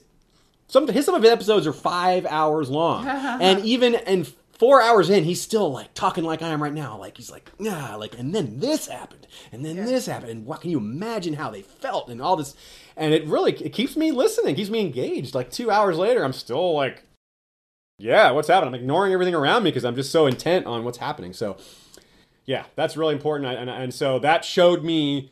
[0.69, 5.09] some his some of his episodes are five hours long, and even and four hours
[5.09, 6.99] in, he's still like talking like I am right now.
[6.99, 10.61] Like he's like, yeah, like, and then this happened, and then this happened, and what
[10.61, 12.55] can you imagine how they felt, and all this,
[12.97, 15.35] and it really it keeps me listening, keeps me engaged.
[15.35, 17.05] Like two hours later, I'm still like,
[17.99, 18.75] yeah, what's happening?
[18.75, 21.33] I'm ignoring everything around me because I'm just so intent on what's happening.
[21.33, 21.57] So,
[22.45, 25.31] yeah, that's really important, I- and and so that showed me.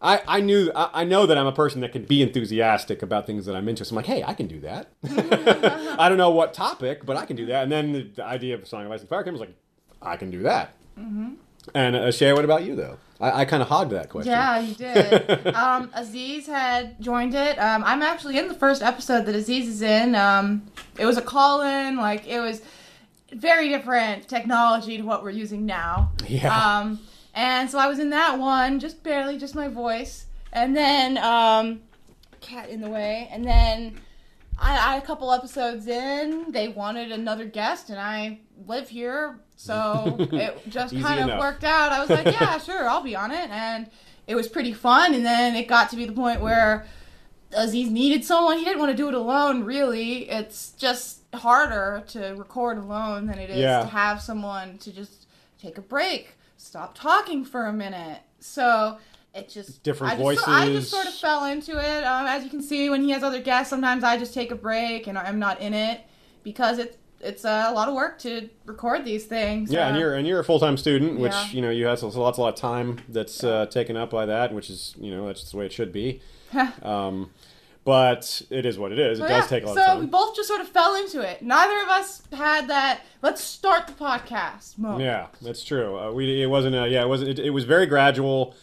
[0.00, 3.26] I, I knew I, I know that I'm a person that can be enthusiastic about
[3.26, 3.84] things that I'm into.
[3.84, 4.88] So I'm like, hey, I can do that.
[5.98, 7.64] I don't know what topic, but I can do that.
[7.64, 9.54] And then the, the idea of Song of Ice and Fire came was like,
[10.00, 10.74] I can do that.
[10.98, 11.34] Mm-hmm.
[11.74, 12.98] And uh, Shay, what about you though?
[13.20, 14.30] I, I kind of hogged that question.
[14.30, 15.46] Yeah, you did.
[15.54, 17.58] um, Aziz had joined it.
[17.58, 20.14] Um, I'm actually in the first episode that Aziz is in.
[20.14, 22.62] Um, it was a call in, like, it was
[23.32, 26.12] very different technology to what we're using now.
[26.26, 26.78] Yeah.
[26.78, 27.00] Um,
[27.38, 30.26] and so I was in that one, just barely, just my voice.
[30.52, 31.82] And then, um,
[32.40, 33.28] cat in the way.
[33.30, 34.00] And then
[34.58, 40.16] I, I a couple episodes in, they wanted another guest, and I live here, so
[40.32, 41.92] it just kind of worked out.
[41.92, 43.88] I was like, yeah, sure, I'll be on it, and
[44.26, 45.14] it was pretty fun.
[45.14, 46.86] And then it got to be the point where
[47.52, 48.58] Aziz needed someone.
[48.58, 49.62] He didn't want to do it alone.
[49.62, 53.80] Really, it's just harder to record alone than it is Yeah.
[53.80, 55.26] to have someone to just
[55.60, 56.34] take a break,
[56.68, 58.20] stop talking for a minute.
[58.40, 58.98] So
[59.34, 62.04] it just Different I just, I just sort of fell into it.
[62.04, 64.54] Um, as you can see, when he has other guests, sometimes I just take a
[64.54, 66.02] break and I'm not in it
[66.44, 69.72] because it's it's a lot of work to record these things.
[69.72, 71.48] Yeah, Uh, and you're and you're a full time student, which Yeah.
[71.50, 74.26] you know you have lots lots a lot of time that's uh, taken up by
[74.26, 76.20] that, which is you know that's just the way it should be.
[76.82, 77.30] um,
[77.84, 79.18] but it is what it is.
[79.18, 79.96] It But does yeah, take a lot so of time.
[79.96, 81.42] So we both just sort of fell into it.
[81.42, 83.00] Neither of us had that.
[83.22, 84.78] Let's start the podcast.
[84.78, 85.02] Moment.
[85.04, 85.98] Yeah, that's true.
[85.98, 88.54] Uh, we it wasn't a, yeah it wasn't it, it was very gradual,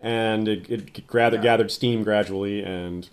[0.00, 3.08] and it, it gathered gathered steam gradually, and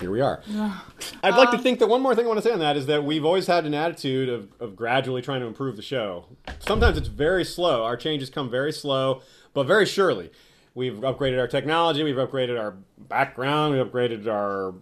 [0.00, 0.42] here we are.
[1.22, 2.76] I'd like to Um, think that one more thing I want to say on that
[2.78, 6.24] is that we've always had an attitude of, of gradually trying to improve the show.
[6.60, 7.84] Sometimes it's very slow.
[7.84, 9.20] Our changes come very slow,
[9.52, 10.30] but very surely.
[10.74, 14.72] We've upgraded our technology, we've upgraded our background, we've upgraded our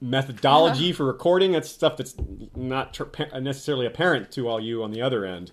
[0.00, 1.52] methodology for recording.
[1.52, 2.14] That's stuff that's
[2.56, 5.50] not pa- necessarily apparent to all you on the other end,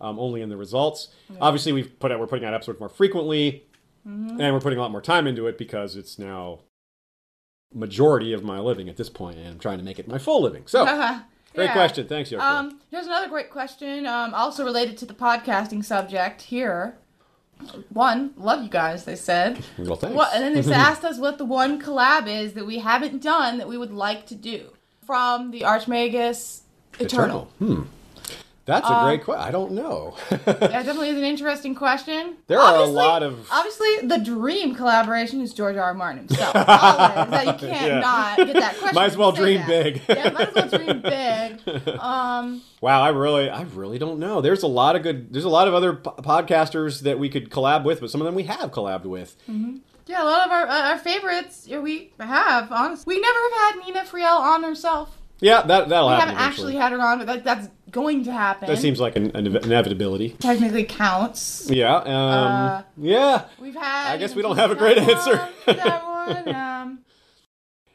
[0.00, 1.08] um, only in the results.
[1.40, 3.64] Obviously, we've put out, we're putting out episodes more frequently,
[4.06, 4.40] Mm-hmm.
[4.40, 6.60] and we're putting a lot more time into it because it's now
[7.74, 10.40] majority of my living at this point, and I'm trying to make it my full
[10.40, 10.62] living.
[10.66, 10.84] So,
[11.54, 11.72] great Yeah.
[11.74, 12.06] question.
[12.08, 12.40] Thanks, Yoko.
[12.40, 16.96] Um, here's another great question, um, also related to the podcasting subject here.
[17.90, 19.62] One, love you guys, they said.
[19.78, 20.16] well, thanks.
[20.16, 23.58] What, and then they asked us what the one collab is that we haven't done
[23.58, 24.72] that we would like to do
[25.06, 26.60] from the Archmagus
[27.00, 27.50] Eternal.
[27.58, 27.82] Hmm.
[28.68, 29.42] That's a Uh, great question.
[29.48, 30.14] I don't know.
[30.28, 32.36] That definitely is an interesting question.
[32.48, 35.82] There are a lot of- Obviously, the dream collaboration is George R.
[35.84, 35.94] R.
[35.94, 36.54] Martin himself.
[36.54, 37.30] Always.
[37.30, 38.00] That you can't Yeah.
[38.00, 38.94] not get that question.
[38.94, 39.68] Might as well dream that.
[39.68, 40.02] big.
[40.08, 41.88] yeah, might as well dream big.
[41.98, 44.40] Um, Wow, I really, I really don't know.
[44.40, 45.32] There's a lot of good.
[45.32, 48.24] There's a lot of other po- podcasters that we could collab with, but some of
[48.26, 49.34] them we have collabed with.
[50.06, 52.70] yeah, a lot of our uh, our favorites we have.
[52.70, 55.16] Honestly, we never have had Nina Friel on herself.
[55.40, 56.28] Yeah, that that'll We happen.
[56.36, 58.68] haven't actually had her on, but like, that's going to happen.
[58.68, 60.30] That seems like an, an inevitability.
[60.38, 61.68] technically counts.
[61.70, 61.96] Yeah.
[61.96, 63.44] Um, Uh, yeah.
[63.60, 64.12] We've had.
[64.12, 65.48] I guess we don't have a great one, answer.
[65.66, 66.48] that one.
[66.54, 66.98] Um,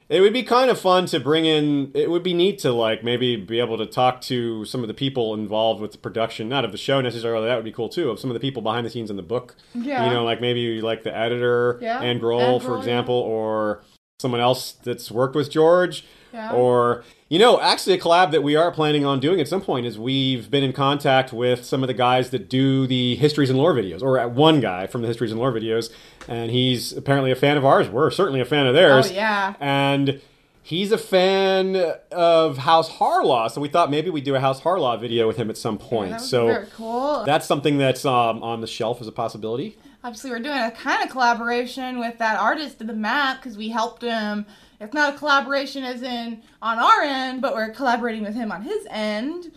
[0.09, 1.91] It would be kind of fun to bring in.
[1.95, 4.93] It would be neat to like maybe be able to talk to some of the
[4.93, 7.47] people involved with the production, not of the show necessarily.
[7.47, 8.09] That would be cool too.
[8.09, 9.55] Of some of the people behind the scenes in the book.
[9.73, 10.05] Yeah.
[10.05, 11.99] You know, like maybe like the editor, Yeah.
[12.01, 13.83] Anne Groell, for example, or
[14.19, 16.05] someone else that's worked with George.
[16.33, 16.51] Yeah.
[16.51, 19.85] Or you know, actually, a collab that we are planning on doing at some point
[19.85, 23.57] is we've been in contact with some of the guys that do the histories and
[23.57, 25.91] lore videos, or one guy from the histories and lore videos,
[26.27, 27.89] and he's apparently a fan of ours.
[27.89, 29.09] We're certainly a fan of theirs.
[29.09, 29.53] Oh, yeah.
[29.59, 30.21] and
[30.63, 31.75] he's a fan
[32.11, 35.49] of House Harlaw, so we thought maybe we'd do a House Harlaw video with him
[35.49, 36.13] at some point.
[36.13, 37.23] be so cool.
[37.25, 39.77] that's something that's um, on the shelf as a possibility.
[40.03, 43.69] Obviously, we're doing a kind of collaboration with that artist in the map because we
[43.69, 44.45] helped him.
[44.83, 48.61] It's not a collaboration as in on our end, but we're collaborating with him on
[48.63, 49.51] his end.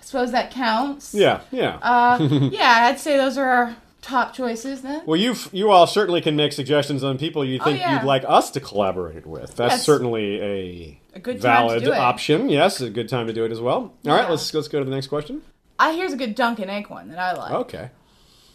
[0.00, 1.14] I suppose that counts.
[1.14, 1.78] Yeah, yeah.
[1.82, 2.18] Uh,
[2.52, 5.02] yeah, I'd say those are our top choices then.
[5.04, 7.98] Well, you you all certainly can make suggestions on people you think Oh, yeah.
[8.00, 9.56] you'd like us to collaborate with.
[9.56, 9.84] That's Yes.
[9.84, 12.48] certainly a, A good valid option.
[12.48, 13.74] Yes, a good time to do it as well.
[13.76, 14.30] All right, Yeah.
[14.30, 15.42] let's let's go to the next question.
[15.78, 17.90] I here's a good Dunk and Egg one that I like Okay.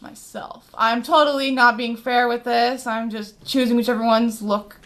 [0.02, 0.70] myself.
[0.76, 2.86] I'm totally not being fair with this.
[2.88, 4.80] I'm just choosing whichever ones look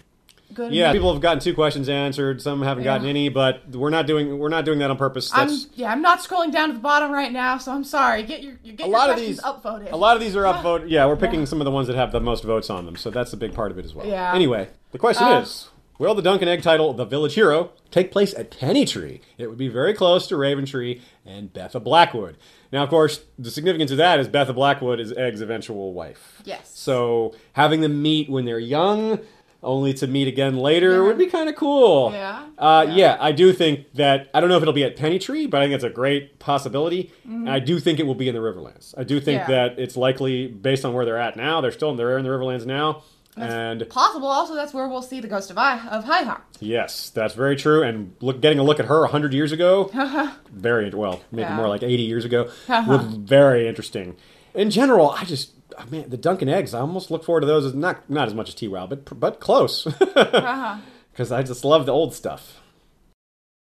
[0.60, 0.74] good.
[0.74, 2.41] Yeah, people have gotten two questions answered.
[2.41, 5.32] Some haven't gotten any, but we're not doing we're not doing that on purpose.
[5.34, 5.91] I'm yeah.
[5.91, 8.24] I'm not scrolling down to the bottom right now, so I'm sorry.
[8.24, 9.91] Get your, get a your lot of these upvoted.
[9.91, 10.89] A lot of these are upvoted.
[10.89, 13.10] Yeah, we're picking some of the ones that have the most votes on them, so
[13.10, 14.05] that's a big part of it as well.
[14.05, 14.34] Yeah.
[14.34, 15.70] Anyway, the question Uh, is.
[15.97, 19.20] Will the Dunk and Egg title, The Village Hero, take place at Pennytree?
[19.38, 22.38] It would be very close to Raventree and Betha Blackwood.
[22.72, 26.41] Now, of course, the significance of that is Betha Blackwood is Egg's eventual wife.
[26.45, 26.72] Yes.
[26.74, 29.20] So having them meet when they're young,
[29.62, 32.12] only to meet again later, would be kind of cool.
[32.14, 32.43] Yeah.
[32.57, 32.95] Uh, Yeah.
[32.95, 33.18] yeah.
[33.20, 35.76] I do think that I don't know if it'll be at Pennytree, but I think
[35.76, 37.12] it's a great possibility.
[37.28, 37.47] Mm-hmm.
[37.47, 38.93] And I do think it will be in the Riverlands.
[38.97, 39.47] I do think Yeah.
[39.68, 41.60] that it's likely based on where they're at now.
[41.62, 43.03] They're still in they're in the Riverlands now,
[43.38, 44.28] and Possible.
[44.28, 46.41] Also, that's where we'll see the ghost of I of High Heart.
[46.62, 47.84] yes, that's very true.
[47.84, 49.89] And look, getting a look at her hundred years ago,
[50.51, 51.55] very well, maybe Yeah.
[51.55, 54.16] more like eighty years ago, was very interesting.
[54.53, 55.51] In general, I just.
[55.80, 56.73] Oh, Man, the Dunkin' eggs.
[56.73, 59.39] I almost look forward to those as not not as much as TWoW, but but
[59.39, 59.88] close.
[60.15, 60.77] Uh-huh.
[61.11, 62.61] Because I just love the old stuff.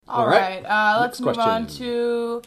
[0.07, 0.63] All All right.
[0.63, 0.65] right.
[0.65, 2.41] Uh, let's move on to.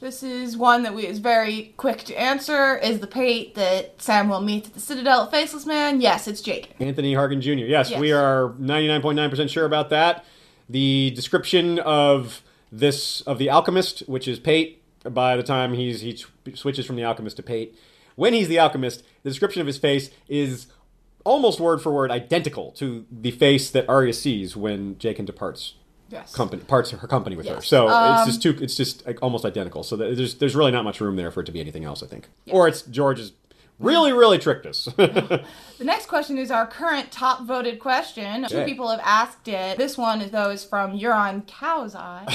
[0.00, 2.76] This is one that we is very quick to answer.
[2.78, 6.00] Is the pate that Samwell meets at the Citadel at Faceless Man?
[6.00, 6.74] Yes, it's Jake.
[6.80, 7.66] Anthony Hargan Jr.
[7.66, 8.00] Yes, Yes.
[8.00, 10.24] we are 99.9% sure about that.
[10.70, 12.42] The description of
[12.72, 16.16] this of the alchemist, which is Pate, by the time he's he
[16.54, 17.76] switches from the alchemist to Pate,
[18.16, 20.66] when he's the alchemist, the description of his face is
[21.24, 25.74] almost word for word identical to the face that Arya sees when Jaqen departs
[26.10, 26.34] Yes.
[26.34, 27.60] company parts her company with her.
[27.62, 29.84] So Um, it's just too it's just like almost identical.
[29.84, 32.02] So that- there's there's really not much room there for it to be anything else.
[32.02, 33.30] I think, or it's George's
[33.80, 34.88] Really, really tricked us.
[35.80, 38.44] The next question is our current top voted question.
[38.46, 39.78] Two people have asked it.
[39.78, 42.26] This one, though, is from Euron Cow's Eye.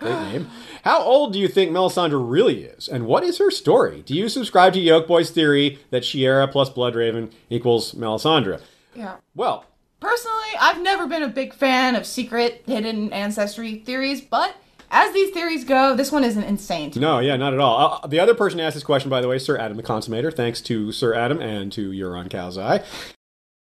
[0.00, 0.50] Great name.
[0.82, 4.02] How old do you think Melisandre really is, and what is her story?
[4.04, 8.60] Do you subscribe to Yoke Boy's theory that Shiera plus Bloodraven equals Melisandre?
[8.92, 9.18] yeah.
[9.36, 9.64] Well,
[10.00, 14.56] Personally, I've never been a big fan of secret, hidden ancestry theories, but
[14.90, 16.92] as these theories go, this one isn't insane.
[16.96, 18.00] no, yeah, not at all.
[18.02, 20.34] Uh, the other person asked this question, by the way, Sir Adam the Consummator.
[20.34, 22.84] Thanks to Sir Adam and to Euron Calzai.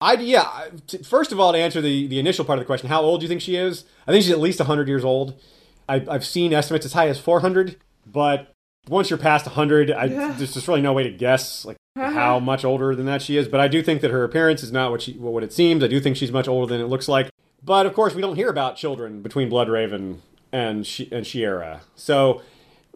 [0.01, 0.69] I yeah.
[1.05, 3.25] First of all, to answer the the initial part of the question, how old do
[3.25, 3.85] you think she is?
[4.07, 5.41] I think she's at least hundred years old.
[5.89, 8.53] I, I've seen estimates as high as four hundred, but
[8.89, 10.35] once you're past hundred, I Yeah.
[10.37, 13.47] there's just really no way to guess like how much older than that she is.
[13.49, 15.83] But I do think that her appearance is not what she what it seems.
[15.85, 17.31] I do think she's much older than it looks like.
[17.63, 20.19] But of course, we don't hear about children between Bloodraven
[20.55, 21.81] and she, and Shiera.
[21.97, 22.41] So,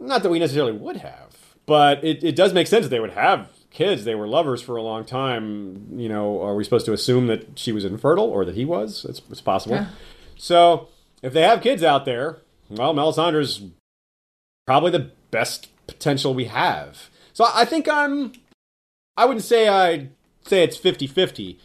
[0.00, 3.10] not that we necessarily would have, but it, it does make sense that they would
[3.10, 4.04] have kids.
[4.04, 5.88] They were lovers for a long time.
[5.98, 9.04] You know, are we supposed to assume that she was infertile or that he was?
[9.04, 9.74] It's, it's possible.
[9.74, 9.88] Yeah.
[10.36, 10.88] So,
[11.20, 12.38] if they have kids out there,
[12.70, 13.62] well, Melisandre's
[14.64, 17.10] probably the best potential we have.
[17.32, 18.32] So I think I'm.
[19.16, 20.10] I wouldn't say I
[20.42, 21.56] say it's 50-50,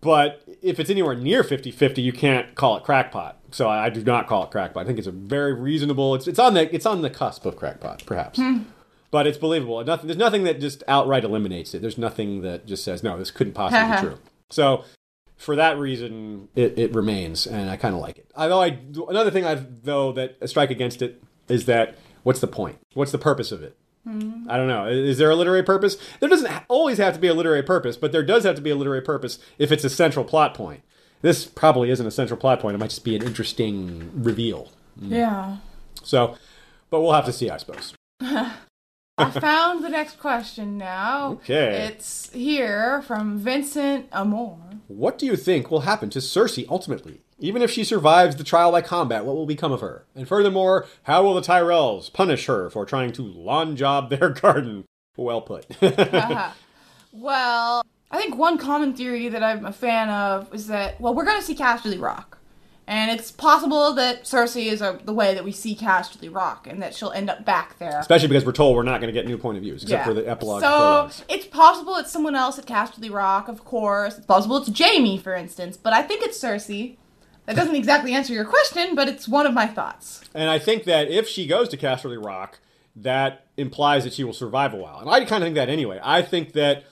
[0.00, 3.38] but if it's anywhere near 50-50, you can't call it crackpot.
[3.54, 4.82] So I, I do not call it crackpot.
[4.82, 6.16] I think it's a very reasonable.
[6.16, 8.38] It's it's on the it's on the cusp of crackpot, perhaps.
[8.38, 8.62] Hmm.
[9.12, 9.82] But it's believable.
[9.84, 11.80] Nothing, there's nothing that just outright eliminates it.
[11.80, 14.18] There's nothing that just says no, this couldn't possibly be true.
[14.50, 14.84] So
[15.36, 18.28] for that reason, it, it remains, and I kind of like it.
[18.36, 18.78] Although I
[19.08, 21.94] another thing I though that I strike against it is that
[22.24, 22.78] what's the point?
[22.94, 23.76] What's the purpose of it?
[24.02, 24.50] Hmm.
[24.50, 24.88] I don't know.
[24.88, 25.96] Is there a literary purpose?
[26.18, 28.70] There doesn't always have to be a literary purpose, but there does have to be
[28.70, 30.82] a literary purpose if it's a central plot point.
[31.24, 32.74] This probably isn't a central plot point.
[32.74, 34.70] It might just be an interesting reveal.
[35.00, 35.10] Mm.
[35.10, 35.56] Yeah.
[36.02, 36.36] So,
[36.90, 37.94] but we'll have to see, I suppose.
[38.20, 41.32] I found the next question now.
[41.32, 41.86] Okay.
[41.88, 44.58] It's here from Vincent Amor.
[44.88, 47.22] What do you think will happen to Cersei ultimately?
[47.38, 50.04] Even if she survives the trial by combat, what will become of her?
[50.14, 54.84] And furthermore, how will the Tyrells punish her for trying to lawn job their garden?
[55.16, 55.74] Well put.
[55.76, 55.94] Haha.
[56.12, 56.50] Uh-huh.
[57.12, 57.82] well,
[58.14, 61.40] I think one common theory that I'm a fan of is that, well, we're going
[61.40, 62.38] to see Casterly Rock.
[62.86, 66.80] And it's possible that Cersei is a, the way that we see Casterly Rock and
[66.80, 67.98] that she'll end up back there.
[67.98, 70.14] Especially because we're told we're not going to get new point of views, except for
[70.14, 70.60] the epilogue.
[70.60, 71.24] So prologues.
[71.28, 74.16] it's possible it's someone else at Casterly Rock, of course.
[74.16, 76.96] It's possible it's Jaime, for instance, but I think it's Cersei.
[77.46, 80.20] That doesn't exactly answer your question, but it's one of my thoughts.
[80.34, 82.60] And I think that if she goes to Casterly Rock,
[82.94, 85.00] that implies that she will survive a while.
[85.00, 85.98] And I kind of think that anyway.
[86.00, 86.84] I think that,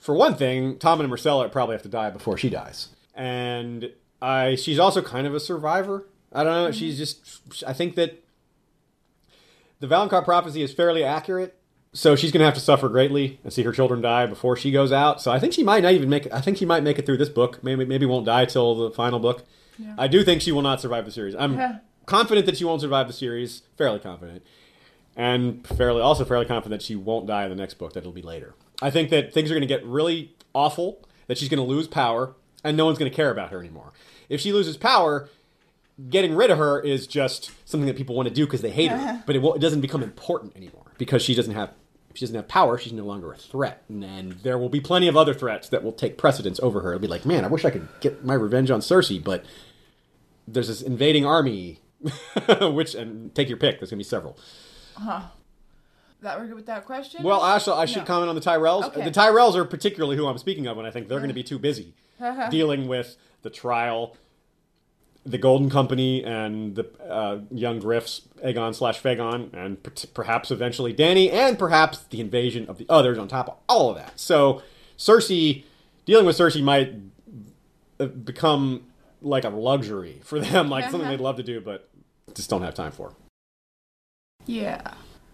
[0.00, 2.88] for one thing, Tom and Myrcella probably have to die before she dies.
[3.14, 3.92] And
[4.22, 6.06] I, she's also kind of a survivor.
[6.32, 6.68] I don't know.
[6.70, 6.78] Mm-hmm.
[6.78, 7.64] She's just.
[7.66, 8.22] I think that
[9.80, 11.56] the Valonqar prophecy is fairly accurate.
[11.92, 14.70] So she's going to have to suffer greatly and see her children die before she
[14.70, 15.20] goes out.
[15.20, 16.32] So I think she might not even make it.
[16.32, 17.64] I think she might make it through this book.
[17.64, 19.44] Maybe maybe won't die till the final book.
[19.98, 21.34] I do think she will not survive the series.
[21.34, 21.78] I'm Yeah.
[22.06, 23.62] confident that she won't survive the series.
[23.76, 24.44] Fairly confident,
[25.16, 27.94] and fairly also fairly confident that she won't die in the next book.
[27.94, 28.54] That it'll be later.
[28.82, 31.04] I think that things are going to get really awful.
[31.26, 33.92] That she's going to lose power, and no one's going to care about her anymore.
[34.28, 35.28] If she loses power,
[36.08, 38.90] getting rid of her is just something that people want to do because they hate
[38.90, 39.22] her.
[39.26, 41.70] But it, it doesn't become important anymore because she doesn't have
[42.10, 42.78] if she doesn't have power.
[42.78, 45.84] She's no longer a threat, and, and there will be plenty of other threats that
[45.84, 46.90] will take precedence over her.
[46.90, 49.44] It'll be like, man, I wish I could get my revenge on Cersei, but
[50.48, 51.78] there's this invading army,
[52.60, 53.78] which and take your pick.
[53.78, 54.36] There's gonna be several.
[54.96, 55.22] Uh-huh.
[56.22, 57.22] That we're good with that question?
[57.22, 58.04] Well, also, I should No.
[58.04, 58.84] comment on the Tyrells.
[58.84, 59.04] Okay.
[59.04, 61.42] The Tyrells are particularly who I'm speaking of when I think they're going to be
[61.42, 61.94] too busy
[62.50, 64.16] dealing with the trial,
[65.24, 70.92] the Golden Company, and the uh, young Griffs, Aegon slash Faegon, and per- perhaps eventually
[70.92, 74.20] Dany, and perhaps the invasion of the others on top of all of that.
[74.20, 74.62] So,
[74.98, 75.64] Cersei,
[76.04, 76.94] dealing with Cersei might
[77.98, 78.82] uh, become
[79.22, 81.88] like a luxury for them, like something they'd love to do, but
[82.34, 83.14] just don't have time for.
[84.46, 84.82] yeah.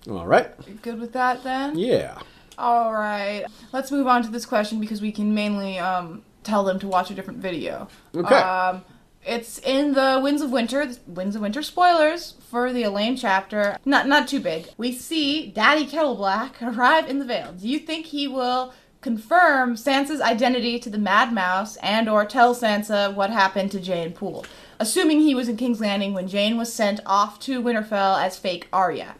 [0.09, 0.51] All right.
[0.83, 1.79] Good with that then?
[1.79, 2.19] Yeah.
[2.59, 3.45] All right.
[3.73, 7.11] Let's move on to this question because we can mainly um, tell them to watch
[7.11, 7.89] a different video.
[8.15, 8.35] Okay.
[8.35, 8.85] Um,
[9.25, 10.89] it's in the Winds of Winter.
[11.07, 13.77] Winds of Winter spoilers for the Alayne chapter.
[13.85, 14.69] Not not too big.
[14.79, 17.53] We see Daddy Kettleblack arrive in the Vale.
[17.53, 22.55] Do you think he will confirm Sansa's identity to the Mad Mouse and or tell
[22.55, 24.47] Sansa what happened to Jeyne Poole?
[24.79, 28.69] Assuming he was in King's Landing when Jeyne was sent off to Winterfell as fake
[28.73, 29.17] Arya.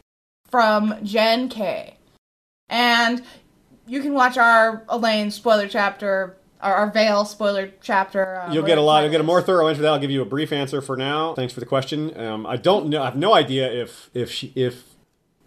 [0.51, 1.97] From Jen K.
[2.69, 3.23] And
[3.87, 8.41] you can watch our Alayne spoiler chapter, our, our Vale spoiler chapter.
[8.41, 9.03] Uh, You'll get a lot.
[9.03, 9.83] You'll get a more thorough answer.
[9.83, 9.93] that.
[9.93, 11.35] I'll give you a brief answer for now.
[11.35, 12.19] Thanks for the question.
[12.19, 13.03] Um, I don't know.
[13.03, 14.85] I have no idea if if she if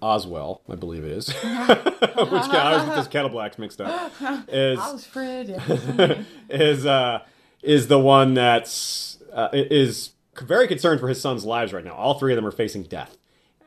[0.02, 4.12] Oswell, I believe it is, which I always get those kettle blacks mixed up,
[4.48, 5.50] is Osfryd.
[5.98, 6.24] Yeah.
[6.50, 7.20] is uh,
[7.62, 11.94] is the one that's uh, is very concerned for his son's lives right now.
[11.96, 13.18] All three of them are facing death,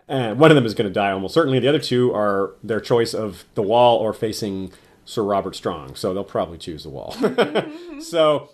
[0.09, 1.59] and one of them is going to die almost certainly.
[1.59, 4.73] The other two are their choice of the wall or facing
[5.05, 7.13] Sir Robert Strong, so they'll probably choose the wall.
[8.01, 8.51] so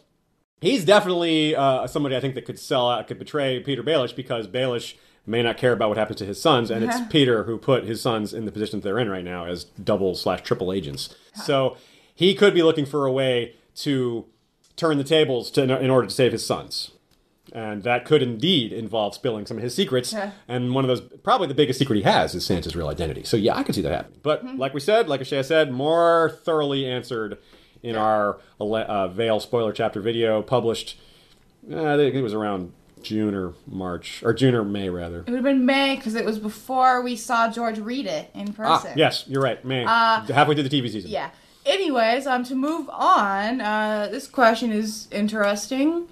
[0.61, 4.47] he's definitely uh, somebody I think that could sell out, could betray Petyr Baelish because
[4.47, 4.95] Baelish
[5.27, 8.01] may not care about what happens to his sons, and it's Petyr who put his
[8.01, 11.15] sons in the position that they're in right now as double slash triple agents.
[11.35, 11.77] So
[12.15, 14.27] he could be looking for a way to
[14.77, 16.93] turn the tables to, in order to save his sons.
[17.53, 20.13] And that could indeed involve spilling some of his secrets.
[20.13, 20.33] Yeah.
[20.49, 23.25] And one of those, probably the biggest secret he has, is Sansa's real identity.
[23.25, 24.21] So yeah, I can see that happening.
[24.23, 24.59] But Mm-hmm.
[24.59, 27.39] like we said, like Ashaya said, more thoroughly answered
[27.83, 30.99] in our uh, Vale spoiler chapter video published.
[31.71, 32.73] Uh, I think it was around
[33.03, 35.21] June or March, or June or May rather.
[35.21, 38.55] It would have been May because it was before we saw George read it in
[38.59, 38.99] Ah, person.
[38.99, 39.65] yes, you're right.
[39.65, 41.11] May Uh, halfway through the TV season.
[41.11, 41.31] Yeah.
[41.65, 46.09] Anyways, um, to move on, uh, this question is interesting.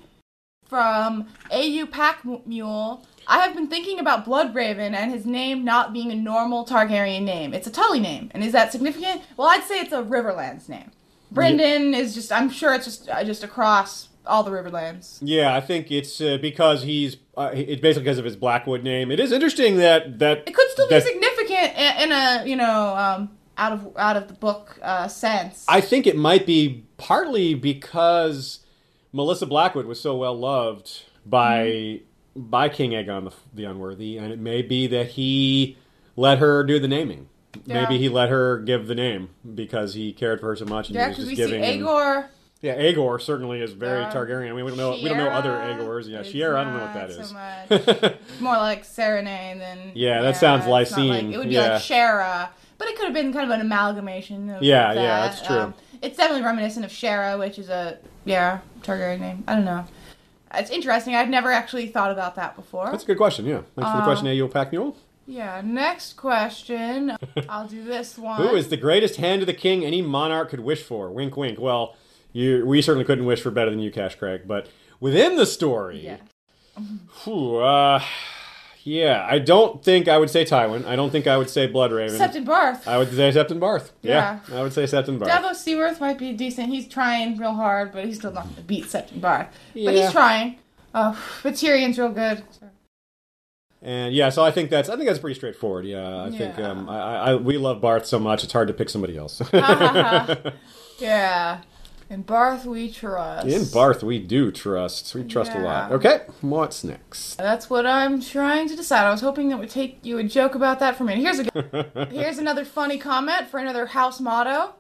[0.69, 6.11] From AU Pack Mule, I have been thinking about Bloodraven and his name not being
[6.11, 7.55] a normal Targaryen name.
[7.55, 9.23] It's a Tully name, and is that significant?
[9.37, 10.91] Well, I'd say it's a Riverlands name.
[11.33, 15.19] Brynden is just, I'm sure it's just uh, just across all the Riverlands.
[15.21, 17.17] Yeah, I think it's uh, because he's.
[17.37, 19.11] Uh, it's basically because of his Blackwood name.
[19.11, 22.97] It is interesting that that It could still be significant in, in a, you know,
[22.97, 25.65] um, out of out of the book uh, sense.
[25.69, 28.61] I think it might be partly because
[29.17, 31.67] Melissa Blackwood was so well loved by
[32.37, 32.51] Mm-hmm.
[32.51, 35.79] by King Aegon the, the Unworthy, and it may be that he
[36.17, 37.29] let her do the naming.
[37.65, 37.81] Yeah.
[37.83, 40.97] Maybe he let her give the name because he cared for her so much, and
[40.97, 41.43] yeah, because we see.
[41.57, 42.29] Aegor.
[42.61, 44.13] Yeah, Aegor certainly is very Yeah.
[44.13, 44.51] Targaryen.
[44.51, 44.91] I mean, we don't know.
[44.93, 46.09] we don't know other Shiera Aegors.
[46.09, 46.57] Yeah, Shiera.
[46.57, 47.29] I don't know what that is.
[47.29, 48.15] So much.
[48.41, 49.93] More like Serenade than.
[49.95, 51.75] Yeah, that sounds Lysine, Like, it would be yeah.
[51.75, 54.51] like Shaera, but it could have been kind of an amalgamation.
[54.51, 55.01] Of Yeah, that.
[55.01, 55.57] yeah, that's true.
[55.59, 59.45] Um, it's definitely reminiscent of Shaera, which is a yeah Targaryen name.
[59.49, 59.87] I don't know.
[60.55, 61.15] It's interesting.
[61.15, 62.91] I've never actually thought about that before.
[62.91, 63.47] That's a good question.
[63.47, 64.97] Yeah, thanks for the question, Ayo Pack Mule.
[65.27, 65.61] Yeah.
[65.65, 67.17] Next question.
[67.49, 68.41] I'll do this one.
[68.41, 71.11] Who is the greatest hand of the king any monarch could wish for?
[71.11, 71.59] Wink, wink.
[71.59, 71.97] Well,
[72.33, 74.43] you, we certainly couldn't wish for better than you, Cash Craig.
[74.47, 74.69] But
[75.01, 76.19] within the story, Yeah.
[77.25, 78.01] whew, uh,
[78.87, 80.87] yeah, I don't think I would say Tywin.
[80.87, 82.17] I don't think I would say Bloodraven.
[82.17, 82.87] Septon Barth.
[82.87, 83.93] I would say Septon Barth.
[84.01, 85.31] Yeah, I would say Septon Barth.
[85.31, 86.69] Davos Seaworth might be decent.
[86.69, 89.49] He's trying real hard, but he's still not going to beat Septon Barth.
[89.75, 90.59] But he's trying.
[90.95, 92.45] Uh, but Tyrion's real good.
[93.83, 95.85] And yeah, so I think that's I think that's pretty straightforward.
[95.85, 98.75] Yeah, I think um, I, I, I we love Barth so much it's hard to
[98.75, 99.43] pick somebody else.
[100.99, 101.61] Yeah.
[102.09, 103.49] In Barth we trust.
[103.49, 105.13] In Barth, we do trust.
[105.15, 105.91] We trust a lot.
[105.91, 107.35] Okay, what's next?
[107.35, 109.07] That's what I'm trying to decide.
[109.07, 111.23] I was hoping that would take you would joke about that for a minute.
[111.23, 114.75] Here's a here's another funny comment for another house motto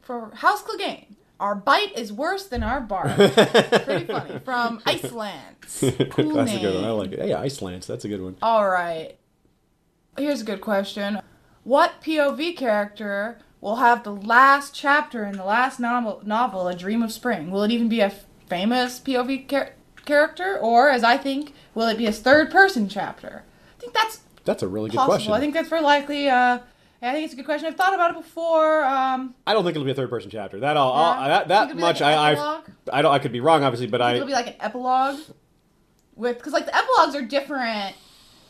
[0.00, 1.06] for House Clegane.
[1.38, 3.14] Our bite is worse than our bark.
[3.16, 5.56] Pretty funny from Iceland.
[6.10, 6.84] Cool that's a good one.
[6.84, 7.18] I like it.
[7.18, 7.82] Hey, Iceland.
[7.82, 8.36] That's a good one.
[8.40, 9.18] All right.
[10.16, 11.20] Here's a good question.
[11.64, 17.02] What POV character will have the last chapter in the last novel, novel A Dream
[17.02, 17.50] of Spring?
[17.50, 18.10] Will it even be a
[18.46, 19.72] famous POV char-
[20.04, 20.58] character?
[20.58, 23.42] Or, as I think, will it be a third person chapter?
[23.78, 25.14] I think that's That's a really good possible.
[25.14, 25.32] question.
[25.32, 26.28] I think that's very likely.
[26.28, 26.58] Uh,
[27.00, 27.66] I think it's a good question.
[27.66, 28.84] I've thought about it before.
[28.84, 30.60] Um, I don't think it'll be a third person chapter.
[30.60, 31.20] That all, Yeah.
[31.22, 32.34] all that that much like I?
[32.34, 32.60] I
[32.92, 34.54] I don't I could be wrong obviously, but I I think it'll be like an
[34.60, 35.20] epilogue
[36.16, 37.94] with because like the epilogues are different.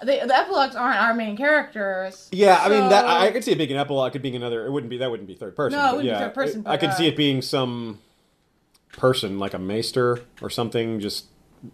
[0.04, 2.28] They, the epilogues aren't our main characters.
[2.32, 4.12] yeah I mean that I, I could see it being an epilogue.
[4.12, 4.66] Could being another.
[4.66, 5.78] It wouldn't be that wouldn't be third person.
[5.78, 8.00] No, it wouldn't be third person, I but, could uh, see it being some
[8.92, 11.26] person like a maester or something just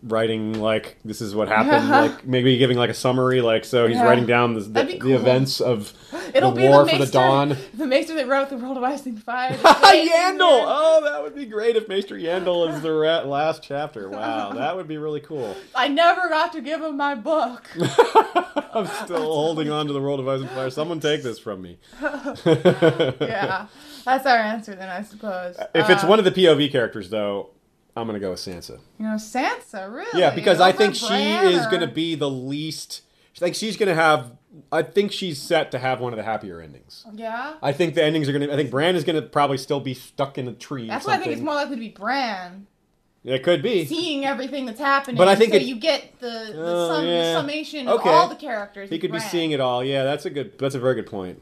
[0.03, 3.97] writing like this is what happened like maybe giving like a summary like so he's
[3.97, 4.05] Yeah.
[4.05, 5.93] writing down the, the, That'd the events of
[6.34, 9.05] It'll the war the for the dawn The Maester that wrote the World of Ice
[9.07, 9.53] and Fire.
[9.57, 10.38] Yandel!
[10.66, 14.09] Oh, that would be great if Maester Yandel is the ra- last chapter.
[14.20, 15.57] Wow, that would be really cool.
[15.75, 17.68] I never got to give him my book.
[18.72, 20.71] I'm still holding on to the world of Ice and Fire.
[20.71, 21.79] Someone take this from me.
[22.00, 23.67] yeah,
[24.04, 25.57] that's our answer then, I suppose.
[25.75, 27.50] If it's Uh, one of the POV characters, though,
[27.96, 28.79] I'm gonna go with Sansa.
[28.99, 30.21] you know, Sansa, really?
[30.21, 33.03] Yeah, because I think she Bran is or- gonna be the least.
[33.41, 34.33] Like she's gonna have.
[34.71, 37.07] I think she's set to have one of the happier endings.
[37.14, 38.53] Yeah, I think the endings are gonna.
[38.53, 40.87] I think Bran is gonna probably still be stuck in a tree.
[40.88, 42.67] that's why I think it's more likely to be Bran
[43.25, 43.87] It could be.
[43.87, 45.17] seeing everything that's happening.
[45.17, 47.33] But I think so it- you get the, the, Oh, sum, the yeah.
[47.41, 48.08] summation Okay.
[48.11, 48.91] of all the characters.
[48.91, 49.83] He could be seeing it all.
[49.83, 50.58] Yeah, that's a good.
[50.58, 51.41] That's a very good point.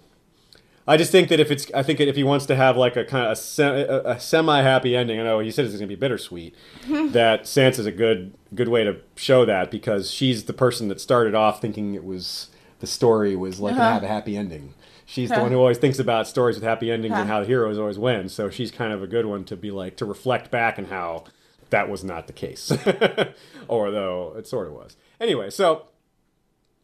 [0.89, 3.05] I just think that if it's, I think if he wants to have like a
[3.05, 5.86] kind of a, se- a, a semi-happy ending, I know he said it's going to
[5.86, 6.55] be bittersweet.
[7.12, 11.35] that Sansa's a good good way to show that because she's the person that started
[11.35, 12.48] off thinking it was
[12.81, 13.82] the story was like Uh-huh.
[13.82, 14.73] gonna have a happy ending.
[15.05, 15.43] She's the Huh.
[15.43, 17.35] one who always thinks about stories with happy endings and Huh.
[17.35, 18.28] how the heroes always win.
[18.28, 21.24] So she's kind of a good one to be like to reflect back and how
[21.70, 22.73] that was not the case,
[23.69, 24.97] or though it sort of was.
[25.20, 25.85] Anyway, so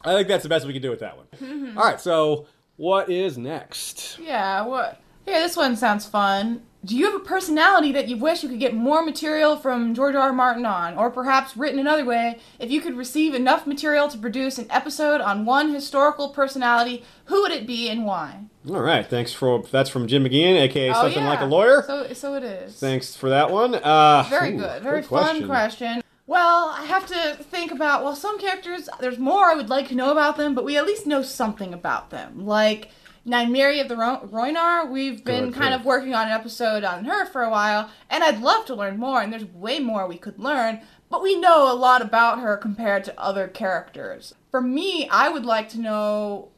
[0.03, 1.25] I think that's the best we can do with that one.
[1.41, 1.77] Mm-hmm.
[1.77, 2.45] All right, so
[2.77, 4.19] what is next?
[4.21, 4.99] Yeah, what?
[5.25, 6.61] Here, this one sounds fun.
[6.83, 10.13] Do you have a personality that you wish you could get more material from George
[10.13, 10.21] R.
[10.27, 10.33] R.
[10.33, 10.95] Martin on?
[10.99, 15.19] Or perhaps written another way, if you could receive enough material to produce an episode
[15.19, 18.41] on one historical personality, who would it be and why?
[18.69, 21.29] All right, thanks for that's from Jim McGeehan, aka Oh, something yeah.
[21.29, 21.83] like a lawyer.
[21.87, 22.79] So, so it is.
[22.79, 23.73] Thanks for that one.
[23.73, 24.83] Uh, Very ooh, good.
[24.83, 25.47] Very fun question.
[25.47, 26.01] question.
[26.27, 29.95] Well, I have to think about, well, some characters, there's more I would like to
[29.95, 32.45] know about them, but we at least know something about them.
[32.45, 32.89] Like
[33.27, 37.05] Nymeria of the Ro- Rhoynar, we've been Good, kind of working on an episode on
[37.05, 40.17] her for a while, and I'd love to learn more, and there's way more we
[40.17, 40.81] could learn,
[41.11, 44.33] but we know a lot about her compared to other characters.
[44.49, 46.49] For me, I would like to know.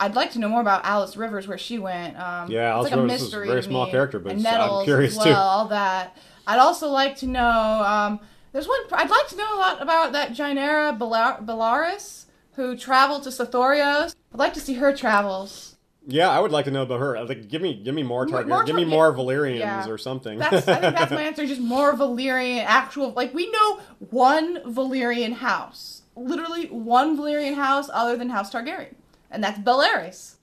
[0.00, 2.18] I'd like to know more about Alys Rivers, where she went.
[2.18, 4.84] Um, Yeah, it's Alys like a Rivers is a mystery very small character, but I'm
[4.84, 5.30] curious, as too.
[5.30, 6.16] all that.
[6.46, 7.48] I'd also like to know.
[7.86, 8.20] Um,
[8.54, 8.80] there's one.
[8.92, 12.24] I'd like to know a lot about that Jaenara Belar- Belaerys
[12.54, 14.14] who traveled to Sothoryos.
[14.32, 15.76] I'd like to see her travels.
[16.06, 17.24] Yeah, I would like to know about her.
[17.24, 18.48] Like, give me, give me more Targaryen.
[18.48, 19.88] more give me more Valyrians Yeah.
[19.88, 20.38] or something.
[20.38, 20.68] That's.
[20.68, 21.46] I think that's my answer.
[21.46, 23.10] Just more Valyrian actual.
[23.12, 28.94] Like we know one Valyrian house, literally one Valyrian house other than House Targaryen,
[29.30, 30.36] and that's Belaerys.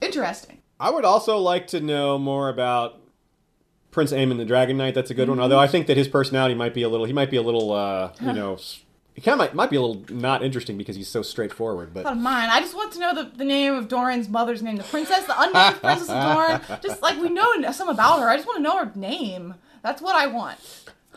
[0.00, 0.58] Interesting.
[0.78, 2.97] I would also like to know more about
[3.90, 4.94] Prince Aemon the Dragon Knight.
[4.94, 5.30] That's a good Mm-hmm.
[5.32, 5.40] one.
[5.40, 7.06] Although I think that his personality might be a little.
[7.06, 7.72] He might be a little.
[7.72, 8.58] Uh, you know.
[9.14, 11.92] He kind of might, might be a little not interesting because he's so straightforward.
[11.92, 12.50] But Not mine.
[12.50, 15.34] I just want to know the, the name of Doran's mother's name, the princess, the
[15.36, 16.60] unnamed princess of Doran.
[16.80, 18.28] Just like we know some about her.
[18.28, 19.54] I just want to know her name.
[19.82, 20.60] That's what I want.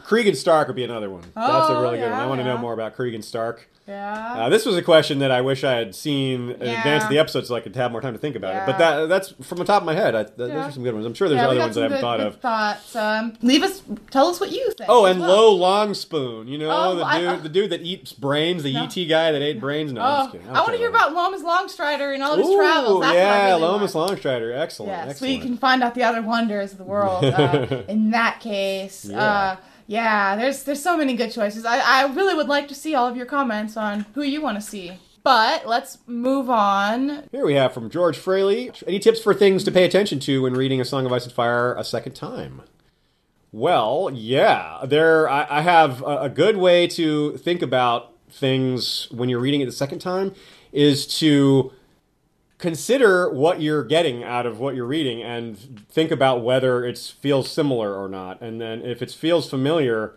[0.04, 1.22] Cregan Stark would be another one.
[1.36, 2.20] That's a Oh, really good one.
[2.20, 3.68] I yeah, want to know more about Cregan Stark.
[3.88, 4.36] Yeah.
[4.38, 6.78] Uh, this was a question that I wish I had seen in Yeah.
[6.78, 8.62] advance of the episode so I could have more time to think about it.
[8.66, 10.16] But that that's from the top of my head.
[10.16, 11.06] I, th- Those are some good ones.
[11.06, 12.36] I'm sure there's yeah, other ones that I haven't good, thought good of.
[12.40, 12.96] Thoughts.
[12.96, 13.82] Um, leave us.
[14.12, 14.88] Tell us what you think.
[14.90, 15.30] Oh, and well.
[15.30, 16.48] Low Longspoon.
[16.48, 18.84] You know Oh, the dude, I- the dude that eats brains, the No.
[18.84, 19.92] ET guy that ate brains.
[19.92, 20.50] No, I'm Oh, just kidding.
[20.56, 23.02] I want to hear about Lomas Longstrider and all of his Ooh, travels.
[23.02, 24.12] That's yeah, really Lomas want.
[24.12, 24.58] Longstrider.
[24.58, 24.92] Excellent.
[24.92, 25.34] Yes, excellent.
[25.34, 27.26] we can find out the other wonders of the world.
[27.26, 29.58] Uh, in that case, Yeah.
[29.88, 31.66] Yeah, there's there's so many good choices.
[31.66, 34.58] I, I really would like to see all of your comments on who you want
[34.58, 34.94] to see.
[35.24, 37.28] But let's move on.
[37.32, 38.72] Here we have from George Fraley.
[38.88, 41.34] Any tips for things to pay attention to when reading A Song of Ice and
[41.34, 42.64] Fire a second time?
[43.52, 45.30] Well, yeah, there.
[45.30, 49.66] I, I have a, a good way to think about things when you're reading it
[49.66, 50.34] the second time
[50.72, 51.72] is to
[52.62, 55.58] consider what you're getting out of what you're reading and
[55.90, 58.40] think about whether it feels similar or not.
[58.40, 60.16] And then if it feels familiar,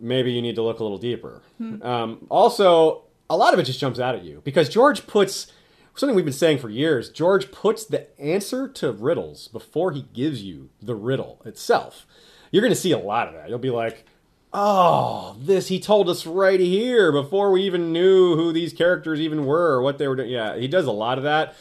[0.00, 1.40] maybe you need to look a little deeper.
[1.82, 5.50] Um, also, a lot of it just jumps out at you because George puts
[5.94, 7.08] something we've been saying for years.
[7.08, 12.06] George puts the answer to riddles before he gives you the riddle itself.
[12.50, 13.48] You're going to see a lot of that.
[13.48, 14.04] You'll be like,
[14.52, 19.46] "Oh, this he told us right here before we even knew who these characters even
[19.46, 21.54] were or what they were doing." Yeah, he does a lot of that.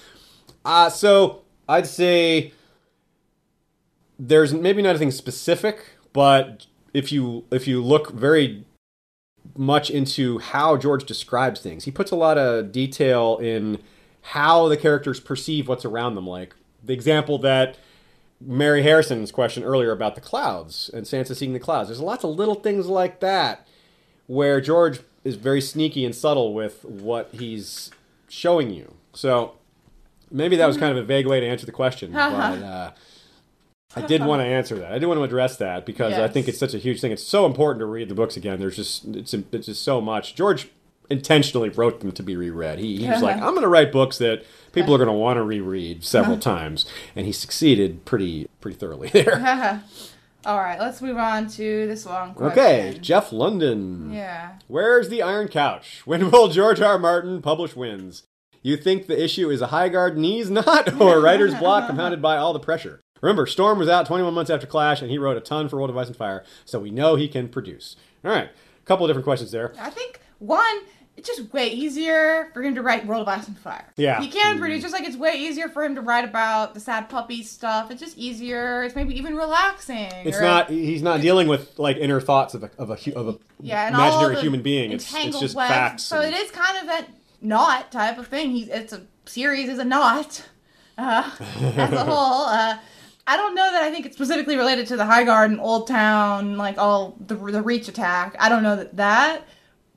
[0.65, 2.53] Uh, so I'd say
[4.17, 8.65] there's maybe not anything specific, but if you if you look very
[9.55, 13.81] much into how George describes things, he puts a lot of detail in
[14.21, 16.27] how the characters perceive what's around them.
[16.27, 17.77] Like the example that
[18.41, 21.89] Mary Harrison's question earlier about the clouds and Sansa seeing the clouds.
[21.89, 23.67] There's lots of little things like that
[24.27, 27.91] where George is very sneaky and subtle with what he's
[28.29, 28.95] showing you.
[29.13, 29.55] So
[30.31, 32.91] maybe that was kind of a vague way to answer the question, but uh,
[33.95, 34.91] I did want to answer that.
[34.93, 37.11] I did want to address that because I think it's such a huge thing.
[37.11, 38.59] It's so important to read the books again.
[38.59, 40.35] There's just it's it's just so much.
[40.35, 40.69] George
[41.09, 42.79] intentionally wrote them to be reread.
[42.79, 43.47] He, he was like, uh-huh.
[43.47, 46.41] I'm going to write books that people are going to want to reread several uh-huh.
[46.41, 49.83] times, and he succeeded pretty pretty thoroughly there.
[50.45, 52.57] All right, let's move on to this long question.
[52.57, 54.13] Okay, Jeff London.
[54.13, 54.53] Yeah.
[54.67, 56.01] Where's the Iron Couch?
[56.05, 56.93] When will George R.
[56.93, 56.99] R.
[56.99, 58.23] Martin publish Winds?
[58.61, 62.37] You think the issue is a high guard knees knot or writer's block compounded by
[62.37, 63.01] all the pressure?
[63.21, 65.89] Remember, Storm was out 21 months after Clash, and he wrote a ton for World
[65.89, 67.97] of Ice and Fire, so we know he can produce.
[68.23, 69.73] All right, a couple of different questions there.
[69.77, 70.79] I think one,
[71.19, 73.85] it's just way easier for him to write World of Ice and Fire.
[73.97, 74.21] Yeah.
[74.21, 77.09] He can produce just like it's way easier for him to write about the sad
[77.09, 77.91] puppy stuff.
[77.91, 78.83] It's just easier.
[78.83, 80.09] It's maybe even relaxing.
[80.23, 80.69] It's or- not.
[80.69, 84.37] He's not dealing with like inner thoughts of a of a, of a yeah, imaginary
[84.37, 84.93] human being.
[84.93, 85.69] It's it's just webs.
[85.69, 86.03] facts.
[86.03, 87.07] So and- it is kind of that
[87.41, 88.51] knot type of thing.
[88.51, 90.47] He's it's a series is a knot
[90.97, 91.29] uh,
[91.59, 92.45] as a whole.
[92.45, 92.77] Uh,
[93.27, 96.55] I don't know that I think it's specifically related to the High Guard and Oldtown,
[96.55, 98.37] like all the the Reach attack.
[98.39, 99.43] I don't know that that,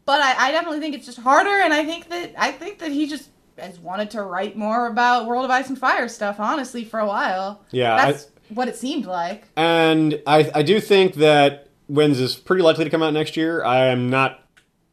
[0.05, 2.91] but I, I definitely think it's just harder, and I think that I think that
[2.93, 6.85] he just has wanted to write more about World of Ice and Fire stuff, honestly,
[6.85, 7.63] for a while.
[7.71, 9.45] Yeah, I- That's what it seemed like.
[9.57, 13.65] And I, I do think that Winds is pretty likely to come out next year.
[13.65, 14.41] I am not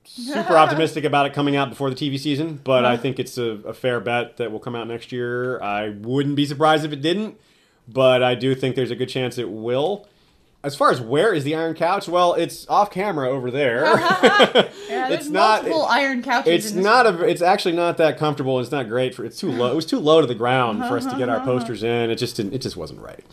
[0.04, 3.60] super optimistic about it coming out before the TV season, but I think it's a,
[3.66, 5.62] a fair bet that will come out next year.
[5.62, 7.40] I wouldn't be surprised if it didn't,
[7.88, 10.08] but I do think there's a good chance it will.
[10.62, 12.10] As far as where is the Iron Couch?
[12.10, 13.86] Well, it's off camera over there.
[14.90, 16.52] Yeah, there's It's not- multiple iron couches.
[16.54, 17.24] It's in this not a.
[17.24, 18.60] It's actually not that comfortable.
[18.60, 19.24] It's not great for.
[19.24, 19.72] It's too low.
[19.72, 22.10] It was too low to the ground for us to get our posters in.
[22.10, 22.54] It just didn't.
[22.54, 23.24] It just wasn't right.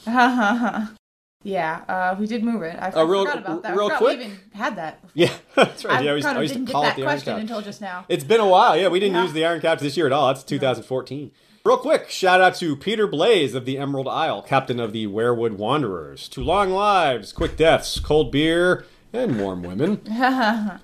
[1.44, 2.76] Yeah, uh, we did move it.
[2.80, 3.76] I, Uh, real- forgot about that.
[3.76, 4.18] real I quick?
[4.18, 5.00] we even had that.
[5.02, 5.12] Before.
[5.14, 5.98] Yeah, that's right.
[5.98, 7.40] I yeah, I used, I used to call it the Iron Couch.
[7.40, 8.04] until just now.
[8.08, 8.76] It's been a while.
[8.76, 9.22] Yeah, we didn't Yeah.
[9.24, 10.28] use the Iron Couch this year at all.
[10.30, 11.30] It's 2014.
[11.66, 15.56] Real quick, shout out to Peter Blaze of the Emerald Isle, captain of the Weirwood
[15.56, 16.28] Wanderers.
[16.28, 20.00] To long lives, quick deaths, cold beer, and warm women.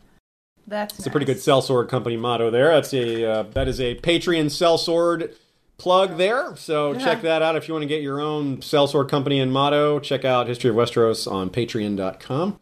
[0.66, 2.70] That's It's a pretty good sellsword company motto there.
[2.74, 5.32] That's a uh, that is a Patreon sellsword
[5.78, 6.56] plug there.
[6.56, 10.00] So check that out if you want to get your own sellsword company and motto.
[10.00, 12.58] Check out History of Westeros on Patreon.com.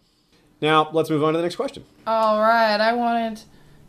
[0.60, 1.86] Now let's move on to the next question.
[2.06, 3.40] All right, I wanted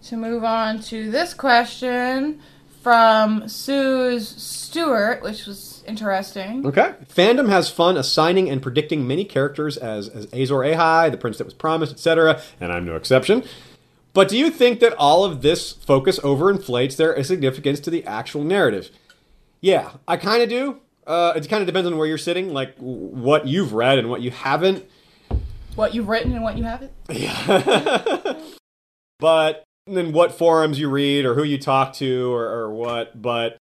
[0.03, 2.39] to move on to this question
[2.81, 6.65] from Suze Stewart, which was interesting.
[6.65, 6.95] Okay.
[7.07, 11.45] Fandom has fun assigning and predicting many characters as, as Azor Ahai, the prince that
[11.45, 13.43] was promised, etc., and I'm no exception.
[14.13, 18.43] But do you think that all of this focus overinflates their significance to the actual
[18.43, 18.89] narrative?
[19.61, 20.79] Yeah, I kind of do.
[21.05, 24.21] Uh, it kind of depends on where you're sitting, like what you've read and what
[24.21, 24.85] you haven't.
[25.75, 26.91] What you've written and what you haven't.
[27.09, 28.39] Yeah.
[29.19, 33.21] but then what forums you read or who you talk to or, or what.
[33.21, 33.57] But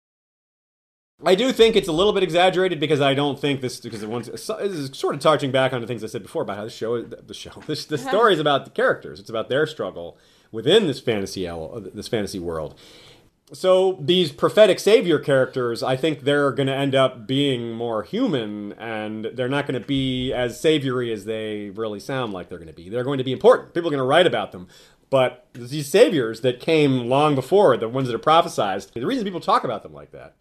[1.24, 4.10] I do think it's a little bit exaggerated because I don't think this because it
[4.10, 6.64] wants, this is sort of touching back on the things I said before about how
[6.64, 8.10] the show the show this the uh-huh.
[8.10, 9.20] story is about the characters.
[9.20, 10.18] It's about their struggle
[10.52, 12.80] within this fantasy el- this fantasy world.
[13.54, 18.74] So these prophetic savior characters, I think they're going to end up being more human,
[18.74, 22.68] and they're not going to be as saviory as they really sound like they're going
[22.68, 22.90] to be.
[22.90, 23.74] They're going to be important.
[23.74, 24.68] People are going to write about them.
[25.10, 29.40] But these saviors that came long before, the ones that are prophesized, the reason people
[29.40, 30.36] talk about them like that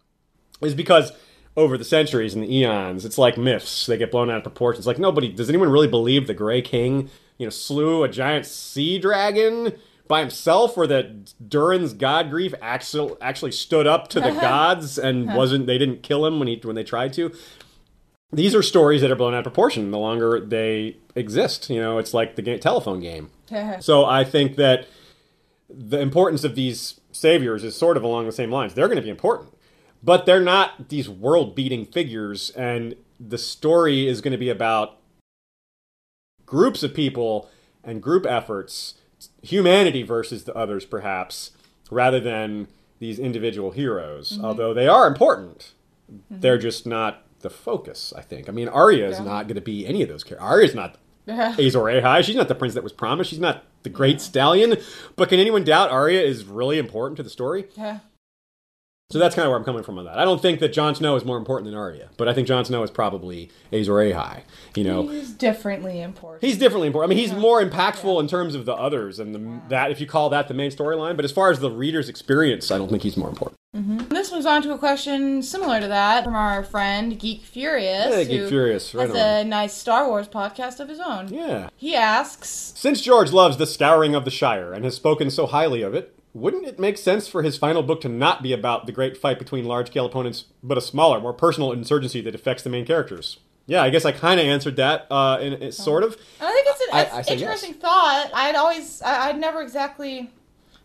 [0.61, 1.13] is because
[1.55, 3.85] over the centuries and the eons, it's like myths.
[3.85, 4.79] They get blown out of proportion.
[4.79, 8.45] It's like nobody does anyone really believe the Grey King, you know, slew a giant
[8.45, 9.73] sea dragon
[10.07, 15.65] by himself, or that Durran Godsgrief actually actually stood up to the gods and wasn't
[15.65, 17.33] they didn't kill him when he when they tried to.
[18.31, 21.69] These are stories that are blown out of proportion the longer they exist.
[21.69, 23.29] You know, it's like the game, telephone game.
[23.79, 24.87] So I think that
[25.69, 28.73] the importance of these saviors is sort of along the same lines.
[28.73, 29.53] They're going to be important,
[30.03, 34.97] but they're not these world beating figures, and the story is going to be about
[36.45, 37.49] groups of people
[37.83, 38.95] and group efforts,
[39.41, 41.51] humanity versus the others, perhaps,
[41.89, 42.67] rather than
[42.99, 44.33] these individual heroes.
[44.33, 44.45] Mm-hmm.
[44.45, 45.73] Although they are important,
[46.11, 46.39] mm-hmm.
[46.41, 48.13] they're just not the focus.
[48.15, 48.49] I think.
[48.49, 49.25] I mean, Arya is Yeah.
[49.25, 50.47] not going to be any of those characters.
[50.47, 50.97] Arya is not
[51.27, 52.23] Azor Ahai.
[52.23, 53.29] She's not the prince that was promised.
[53.29, 54.77] She's not the great stallion.
[55.15, 57.65] But can anyone doubt Arya is really important to the story?
[57.75, 57.99] Yeah.
[59.09, 60.19] So that's kind of where I'm coming from on that.
[60.19, 62.65] I don't think that Jon Snow is more important than Arya, but I think Jon
[62.65, 64.41] Snow is probably Azor Ahai.
[64.75, 66.43] You know, He's differently important.
[66.43, 67.09] he's differently important.
[67.09, 70.07] I mean, he's more impactful in terms of the others and the, that if you
[70.07, 71.15] call that the main storyline.
[71.15, 73.55] But as far as the reader's experience, I don't think he's more important.
[73.77, 74.09] Mm-hmm.
[74.13, 78.23] This moves on to a question similar to that from our friend Geek Furious, Yeah,
[78.25, 79.21] Geek who Furious, right has on.
[79.21, 81.33] a nice Star Wars podcast of his own.
[81.33, 81.69] Yeah.
[81.77, 85.81] He asks, Since George loves the scouring of the Shire and has spoken so highly
[85.81, 88.91] of it, wouldn't it make sense for his final book to not be about the
[88.91, 92.69] great fight between large scale opponents, but a smaller, more personal insurgency that affects the
[92.69, 93.37] main characters?
[93.65, 96.15] Yeah, I guess I kind of answered that, uh, in, in, sort of.
[96.39, 97.41] I think it's an I- it's I say yes.
[97.41, 98.29] interesting thought.
[98.33, 100.31] I'd always, I, I'd never exactly,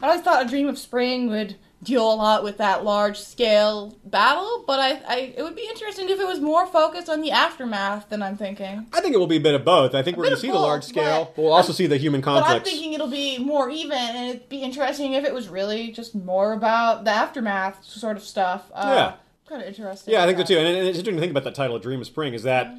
[0.01, 3.97] I always thought a Dream of Spring would deal a lot with that large scale
[4.05, 7.33] battle, but I, I, it would be interesting if it was more focused on the
[7.33, 8.87] aftermath than I'm thinking.
[8.93, 9.95] I think it will be a bit of both.
[9.95, 12.21] I think we're going to see the large scale, but we'll also see the human
[12.21, 15.91] But I'm thinking it'll be more even, and it'd be interesting if it was really
[15.91, 18.71] just more about the aftermath sort of stuff.
[18.73, 19.13] Uh, Yeah.
[19.49, 20.13] kind of interesting.
[20.15, 20.59] Yeah, I think so too.
[20.59, 22.73] And it's interesting to think about that title, "Dream of Spring," is that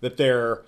[0.00, 0.62] that they're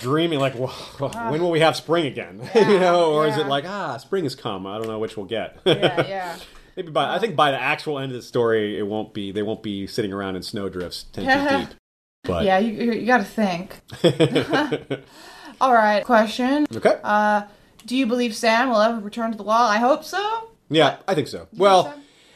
[0.00, 2.48] dreaming like, "Whoa, when will we have spring again?
[2.54, 4.66] you know, or is it like, ah, spring has come.
[4.66, 5.58] I don't know which we'll get.
[5.64, 6.36] Yeah, yeah.
[6.78, 9.32] Maybe by I think by the actual end of the story, it won't be.
[9.32, 11.78] They won't be sitting around in snowdrifts ten feet deep.
[12.22, 13.80] But Yeah, you, you, got to think.
[15.60, 16.68] All right, question.
[16.72, 17.00] okay.
[17.02, 17.42] Uh,
[17.84, 19.66] do you believe Sam will ever return to the wall?
[19.68, 20.50] I hope so.
[20.68, 21.48] yeah, I think so.
[21.56, 21.92] Well,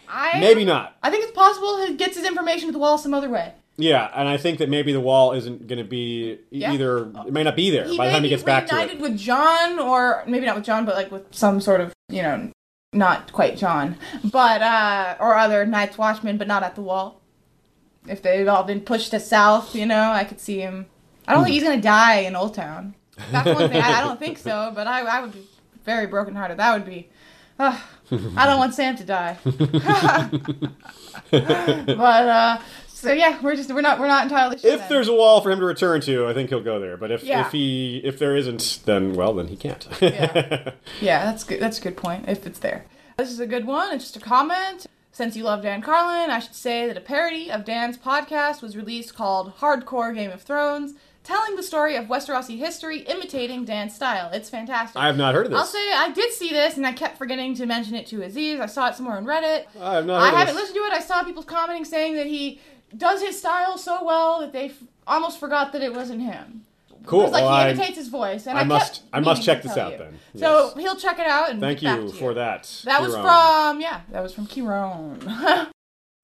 [0.09, 0.97] I maybe not.
[1.05, 3.53] I think it's possible he gets his information to the wall some other way.
[3.77, 6.73] Yeah, and I think that maybe the wall isn't going to be Yeah.
[6.73, 7.13] either.
[7.29, 9.03] It may not be there He by the time he gets back to reunited it.
[9.03, 12.51] with Jon, or maybe not with Jon, but like with some sort of you know
[12.93, 17.21] not quite Jon, but uh, or other Night's Watchmen, but not at the wall.
[18.07, 20.87] If they'd all been pushed to south, you know, I could see him.
[21.27, 22.95] I don't think he's gonna die in Oldtown.
[23.31, 23.81] That's one thing.
[23.81, 25.47] I, I don't think so, but I, I would be
[25.85, 26.59] very brokenhearted.
[26.59, 27.09] That would be.
[27.59, 27.79] Uh,
[28.37, 29.39] I don't want Sam to die.
[29.45, 29.63] but
[32.01, 32.59] uh,
[33.03, 34.71] so yeah, we're just we're not we're not entirely sure.
[34.73, 34.89] If then.
[34.89, 36.97] there's a wall for him to return to, I think he'll go there.
[36.97, 37.45] But if Yeah.
[37.47, 39.87] if he if there isn't, then well, then he can't.
[40.01, 40.73] Yeah.
[41.01, 41.61] Yeah, that's good.
[41.61, 42.29] That's a good point.
[42.29, 43.93] If it's there, this is a good one.
[43.95, 44.87] It's just a comment.
[45.15, 48.77] Since you love Dan Carlin, I should say that a parody of Dan's podcast was
[48.77, 54.31] released called Hardcore Game of Thrones, telling the story of Westerosi history, imitating Dan's style.
[54.33, 54.97] It's fantastic.
[54.97, 55.61] I have not heard of this.
[55.61, 58.59] I'll say I did see this, and I kept forgetting to mention it to Aziz.
[58.59, 59.67] I saw it somewhere on Reddit.
[59.79, 60.63] I have not I of haven't this.
[60.63, 60.93] listened to it.
[60.95, 62.59] I saw people commenting saying that he
[62.97, 66.63] does his style so well that they f- almost forgot that it wasn't him.
[67.05, 67.23] Cool.
[67.25, 69.63] Was like Well, he I- imitates his voice, and I I, must- I must check
[69.63, 69.99] this out you.
[69.99, 70.19] then.
[70.37, 72.71] So he'll check it out and Thank back you for that.
[72.85, 75.19] That was from yeah, that was from Kieran.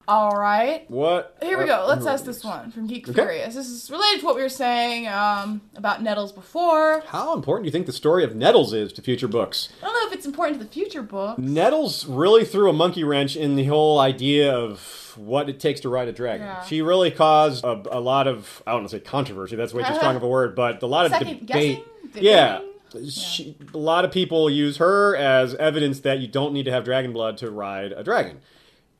[0.09, 0.89] All right.
[0.89, 1.37] what?
[1.39, 1.85] Here we go.
[1.87, 3.13] Let's ask this one from Geek Okay.
[3.21, 3.53] Furious.
[3.53, 7.03] This is related to what we were saying um, about Nettles before.
[7.05, 9.69] How important do you think the story of Nettles is to future books?
[9.83, 11.37] I don't know if it's important to the future book.
[11.37, 15.89] Nettles really threw a monkey wrench in the whole idea of what it takes to
[15.89, 16.47] ride a dragon.
[16.47, 16.63] Yeah.
[16.63, 19.83] She really caused a, a lot of, I don't want to say controversy, that's way
[19.83, 21.45] too strong of a word, but a lot of Second debate.
[21.45, 22.23] guessing?
[22.23, 22.61] Yeah.
[23.07, 26.83] She, a lot of people use her as evidence that you don't need to have
[26.83, 28.39] dragon blood to ride a dragon.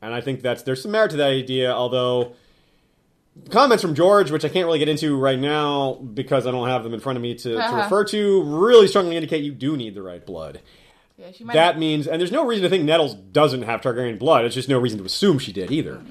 [0.02, 2.34] And I think that's there's some merit to that idea, although
[3.50, 6.84] comments from George, which I can't really get into right now because I don't have
[6.84, 7.78] them in front of me to, to Uh-huh.
[7.84, 10.62] refer to, really strongly indicate you do need the right blood.
[11.18, 11.54] Yeah, she might.
[11.54, 14.46] That means, and there's no reason to think Nettles doesn't have Targaryen blood.
[14.46, 16.02] It's just no reason to assume she did either.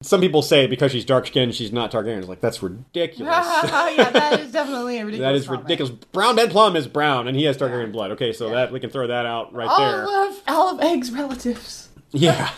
[0.00, 2.18] Some people say because she's dark skinned, she's not Targaryen.
[2.18, 3.32] It's like that's ridiculous.
[3.34, 5.18] yeah, that is definitely ridiculous.
[5.28, 5.64] that is comment.
[5.64, 5.92] ridiculous.
[6.12, 8.12] Brown Ben Plumm is brown, and he has Targaryen blood.
[8.12, 10.06] Okay, so that we can throw that out right there.
[10.06, 10.30] All there.
[10.30, 11.87] of Olive Egg's relatives.
[12.12, 12.50] Yeah,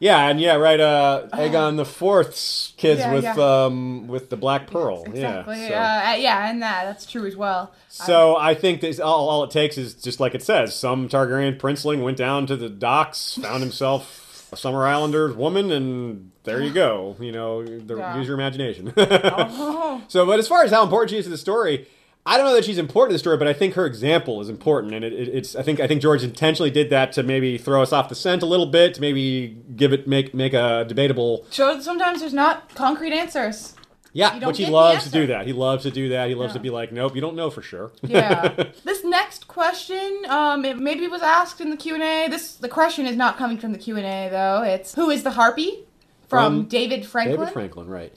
[0.00, 0.80] yeah, and yeah, right.
[0.80, 3.34] Uh, Aegon the Fourth's kids Yeah, with yeah.
[3.64, 5.04] um with the Black Pearl.
[5.04, 5.60] Exactly.
[5.60, 6.10] Yeah, so.
[6.10, 7.72] Uh, yeah, and that that's true as well.
[7.88, 10.74] So I think this, all, all it takes is just like it says.
[10.74, 16.30] Some Targaryen princeling went down to the docks, found himself a Summer Islanders woman, and
[16.44, 17.16] there you go.
[17.20, 18.16] You know, the, Yeah.
[18.16, 18.92] use your imagination.
[18.96, 20.02] Oh.
[20.08, 21.86] so, but as far as how important she is to the story,
[22.30, 24.48] I don't know that she's important to the story, but I think her example is
[24.48, 25.56] important, and it, it, it's.
[25.56, 28.44] I think I think George intentionally did that to maybe throw us off the scent
[28.44, 31.44] a little bit, to maybe give it make make a debatable.
[31.50, 33.74] Show that sometimes there's not concrete answers.
[34.12, 35.44] Yeah, which he loves to do that.
[35.48, 36.28] He loves to do that.
[36.28, 36.58] He loves Yeah.
[36.58, 37.90] to be like, nope, you don't know for sure.
[38.02, 38.48] Yeah.
[38.84, 42.28] this next question, um, it maybe was asked in the Q and A.
[42.28, 44.62] This the question is not coming from the Q and A though.
[44.62, 45.84] It's who is the harpy
[46.28, 47.40] from, From David Franklin.
[47.40, 48.14] David Franklin, right.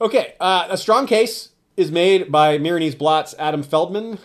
[0.00, 4.18] Okay, uh, a strong case is made by Meereenese Blot's Adam Feldman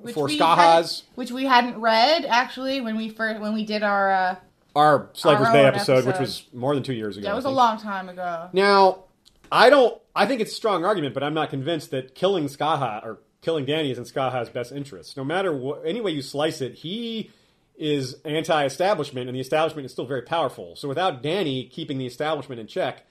[0.00, 1.02] Which for we Skahaz.
[1.14, 4.12] which we hadn't read actually when we first when we did our.
[4.12, 4.36] Uh,
[4.74, 7.26] Our Sliker's Our Bay own episode, which was more than two years ago.
[7.28, 8.48] that was a long time ago.
[8.52, 9.04] Now,
[9.50, 10.00] I don't.
[10.14, 13.66] I think it's a strong argument, but I'm not convinced that killing Skaha or killing
[13.66, 15.16] Dany is in Skaha's best interest.
[15.16, 17.30] No matter what, any way you slice it, he
[17.76, 20.76] is anti-establishment, and the establishment is still very powerful.
[20.76, 23.04] So without Dany keeping the establishment in check,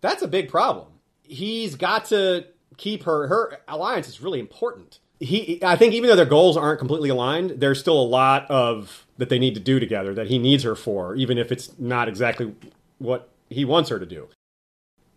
[0.00, 0.88] that's a big problem.
[1.22, 2.46] He's got to
[2.82, 3.28] keep her.
[3.28, 4.98] Her alliance is really important.
[5.20, 9.06] He, I think, even though their goals aren't completely aligned, there's still a lot of
[9.18, 12.08] that they need to do together that he needs her for, even if it's not
[12.08, 12.54] exactly
[12.98, 14.28] what he wants her to do.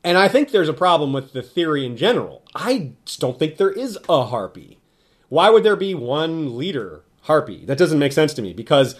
[0.03, 2.43] And I think there's a problem with the theory in general.
[2.53, 4.77] I just don't think there is a harpy.
[5.29, 7.65] Why would there be one leader harpy?
[7.65, 8.93] That doesn't make sense to me because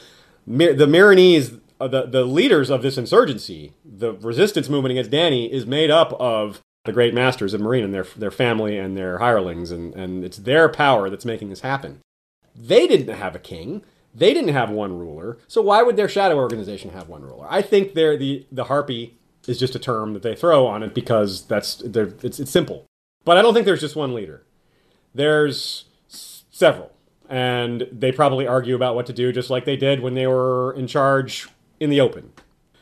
[0.48, 5.68] the Meereenese, uh, the, the leaders of this insurgency, the resistance movement against Dany, is
[5.68, 9.72] made up of the great masters of Meereen and their, their family and their hirelings,
[9.72, 12.00] and, and it's their power that's making this happen.
[12.56, 13.84] They didn't have a king.
[14.14, 15.38] They didn't have one ruler.
[15.48, 17.48] So why would their shadow organization have one ruler?
[17.50, 20.94] I think they're the the harpy is just a term that they throw on it
[20.94, 22.86] because that's it's it's simple.
[23.26, 24.44] But I don't think there's just one leader.
[25.14, 26.92] There's several,
[27.28, 30.74] and they probably argue about what to do, just like they did when they were
[30.74, 31.50] in charge
[31.80, 32.32] in the open.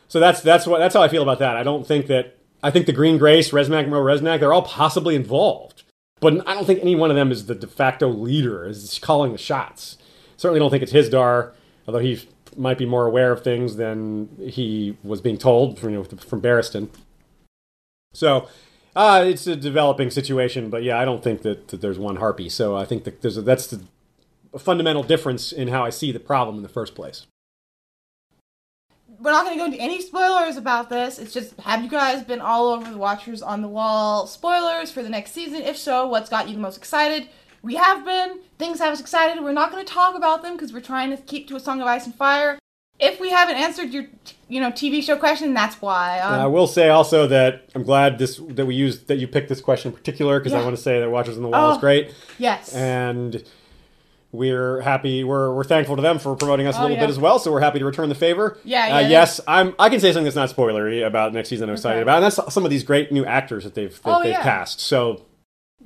[0.06, 1.56] So that's that's what that's how I feel about that.
[1.56, 5.14] I don't think that I think the Green Grace, Reznak, Mo Reznak, they're all possibly
[5.14, 5.82] involved,
[6.20, 9.32] but I don't think any one of them is the de facto leader, is calling
[9.32, 9.98] the shots.
[10.38, 11.52] Certainly don't think it's Hizdahr,
[11.86, 12.26] although he
[12.56, 16.40] might be more aware of things than he was being told from you know from
[16.40, 16.88] Barristan.
[18.14, 18.48] So
[18.96, 22.48] uh, it's a developing situation, but yeah, I don't think that, that there's one harpy.
[22.48, 23.82] So I think that there's a, that's the
[24.58, 27.26] fundamental difference in how I see the problem in the first place.
[29.24, 31.18] We're not going to go into any spoilers about this.
[31.18, 35.02] It's just have you guys been all over the Watchers on the Wall spoilers for
[35.02, 35.62] the next season?
[35.62, 37.30] If so, what's got you the most excited?
[37.62, 38.40] We have been.
[38.58, 39.42] Things have us excited.
[39.42, 41.80] We're not going to talk about them because we're trying to keep to a Song
[41.80, 42.58] of Ice and Fire.
[43.00, 44.04] If we haven't answered your,
[44.48, 46.20] you know, TV show question, that's why.
[46.20, 49.48] Um, I will say also that I'm glad this that we used that you picked
[49.48, 51.78] this question in particular because I want to say that Watchers on the Wall is
[51.78, 51.80] Oh.
[51.80, 52.74] great, yes.
[52.74, 53.42] and
[54.34, 55.22] we're happy.
[55.24, 57.02] We're we're thankful to them for promoting us a Oh, little yeah.
[57.04, 57.38] bit as well.
[57.38, 58.58] So we're happy to return the favor.
[58.64, 59.74] Yeah, Uh, yes, I'm.
[59.78, 61.68] I can say something that's not spoilery about next season.
[61.68, 62.02] I'm excited Okay.
[62.02, 64.42] about, and that's some of these great new actors that they've that Oh, they've yeah.
[64.42, 64.80] cast.
[64.80, 65.22] So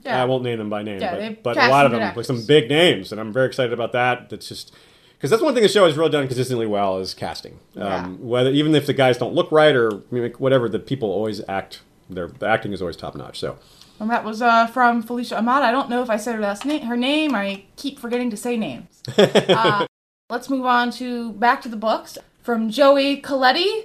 [0.03, 0.21] yeah.
[0.23, 2.27] I won't name them by name, Yeah, but, but a lot of them, good like
[2.27, 4.31] some big names, and I'm very excited about that.
[4.31, 4.75] That's just
[5.19, 7.59] because that's one thing the show has really done consistently well is casting.
[7.75, 7.97] Yeah.
[8.05, 9.91] Um, whether even if the guys don't look right or
[10.39, 11.81] whatever, the people always act.
[12.09, 13.39] Their the acting is always top notch.
[13.39, 13.59] So
[14.01, 15.63] And that was uh, from Felicia Ahmad.
[15.65, 16.83] I don't know if I said her last name.
[16.83, 17.35] Her name.
[17.35, 19.03] I keep forgetting to say names.
[19.19, 19.87] uh,
[20.31, 23.85] let's move on to back to the books from Joey Coletti.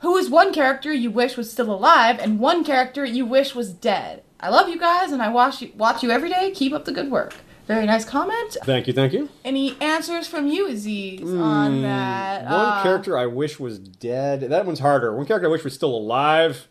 [0.00, 3.72] Who is one character you wish was still alive and one character you wish was
[3.72, 4.22] dead?
[4.38, 6.50] I love you guys and I watch you, watch you every day.
[6.54, 7.34] Keep up the good work.
[7.66, 8.56] Very nice comment.
[8.64, 9.28] thank you, thank you.
[9.44, 12.44] Any answers from you, Aziz, on that?
[12.46, 14.42] Hmm, One Uh, character I wish was dead.
[14.42, 15.16] That one's harder.
[15.16, 16.68] One character I wish was still alive.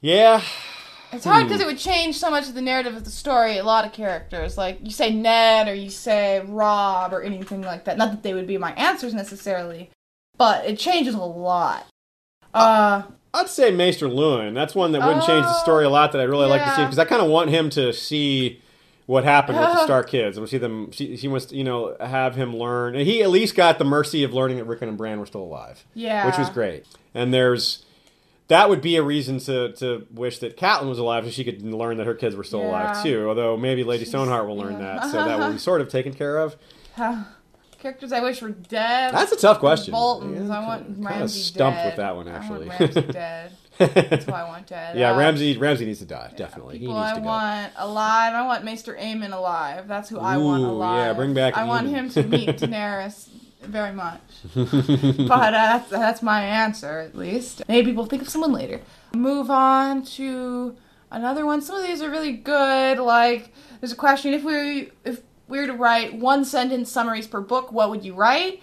[0.00, 0.40] Yeah,
[1.12, 1.48] It's hard Hmm.
[1.48, 3.58] because it would change so much of the narrative of the story.
[3.58, 7.84] A lot of characters, like you say Ned or you say Robb or anything like
[7.84, 7.98] that.
[7.98, 9.90] Not that they would be my answers necessarily,
[10.38, 11.86] but it changes a lot.
[12.54, 13.02] Uh,
[13.34, 14.54] I'd say Maester Luwin.
[14.54, 16.12] That's one that wouldn't change the story a lot.
[16.12, 18.60] That I'd really like to see because I kind of want him to see
[19.06, 20.36] what happened with the Stark kids.
[20.36, 20.90] I want to see them.
[20.92, 22.94] She, she wants to, you know, have him learn.
[22.94, 25.42] And he at least got the mercy of learning that Rickon and Bran were still
[25.42, 25.84] alive.
[25.94, 26.26] Yeah.
[26.26, 26.86] which was great.
[27.14, 27.84] And there's
[28.52, 31.62] that would be a reason to to wish that Catelyn was alive so she could
[31.62, 32.68] learn that her kids were still Yeah.
[32.92, 33.26] alive too.
[33.28, 34.98] Although maybe Lady Stoneheart will learn yeah.
[35.00, 36.56] that, so that will be sort of taken care of.
[37.78, 39.12] characters I wish were dead.
[39.14, 39.92] That's a tough question.
[39.92, 40.48] Boltons.
[40.48, 41.86] Yeah, I want kinda Ramsay stumped dead.
[41.86, 42.68] with that one, I actually.
[42.68, 43.52] want Ramsay dead.
[43.78, 44.96] That's who I want dead.
[44.96, 46.74] yeah, Uh, Ramsay Ramsay needs to die definitely.
[46.74, 47.26] He People needs I to go.
[47.26, 48.34] want alive.
[48.34, 49.88] I want Maester Aemon alive.
[49.88, 51.06] That's who I want Ooh, alive.
[51.06, 53.28] yeah, bring back I want him to meet Daenerys
[53.64, 54.20] very much.
[54.54, 57.62] but uh, that's, that's my answer, at least.
[57.68, 58.80] Maybe we'll think of someone later.
[59.14, 60.76] Move on to
[61.10, 61.60] another one.
[61.62, 62.98] Some of these are really good.
[62.98, 67.40] Like, there's a question: if we if we were to write one sentence summaries per
[67.40, 68.62] book, what would you write?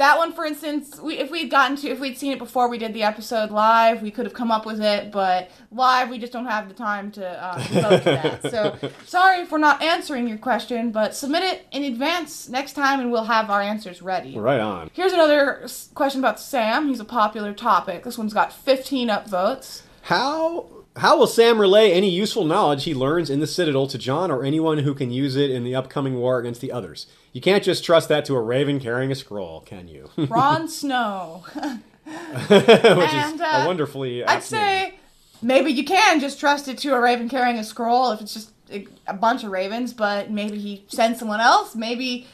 [0.00, 2.78] That one, for instance, we, if we'd gotten to, if we'd seen it before we
[2.78, 5.12] did the episode live, we could have come up with it.
[5.12, 8.50] But live, we just don't have the time to uh, devote to that.
[8.50, 13.00] So sorry if we're not answering your question, but submit it in advance next time,
[13.00, 14.38] and we'll have our answers ready.
[14.38, 14.90] Right on.
[14.94, 16.88] Here's another question about Sam.
[16.88, 18.02] He's a popular topic.
[18.02, 19.82] This one's got 15 upvotes.
[20.00, 20.66] How
[20.96, 24.44] how will Sam relay any useful knowledge he learns in the Citadel to Jon or
[24.44, 27.06] anyone who can use it in the upcoming war against the others?
[27.32, 30.10] You can't just trust that to a raven carrying a scroll, can you?
[30.16, 31.44] Which Ron Snow.
[31.56, 34.24] is And, uh, a wonderfully.
[34.24, 34.40] I'd name.
[34.42, 34.94] say
[35.42, 38.50] maybe you can just trust it to a raven carrying a scroll if it's just
[38.72, 41.74] a, a bunch of ravens, but maybe he sends someone else.
[41.76, 42.26] Maybe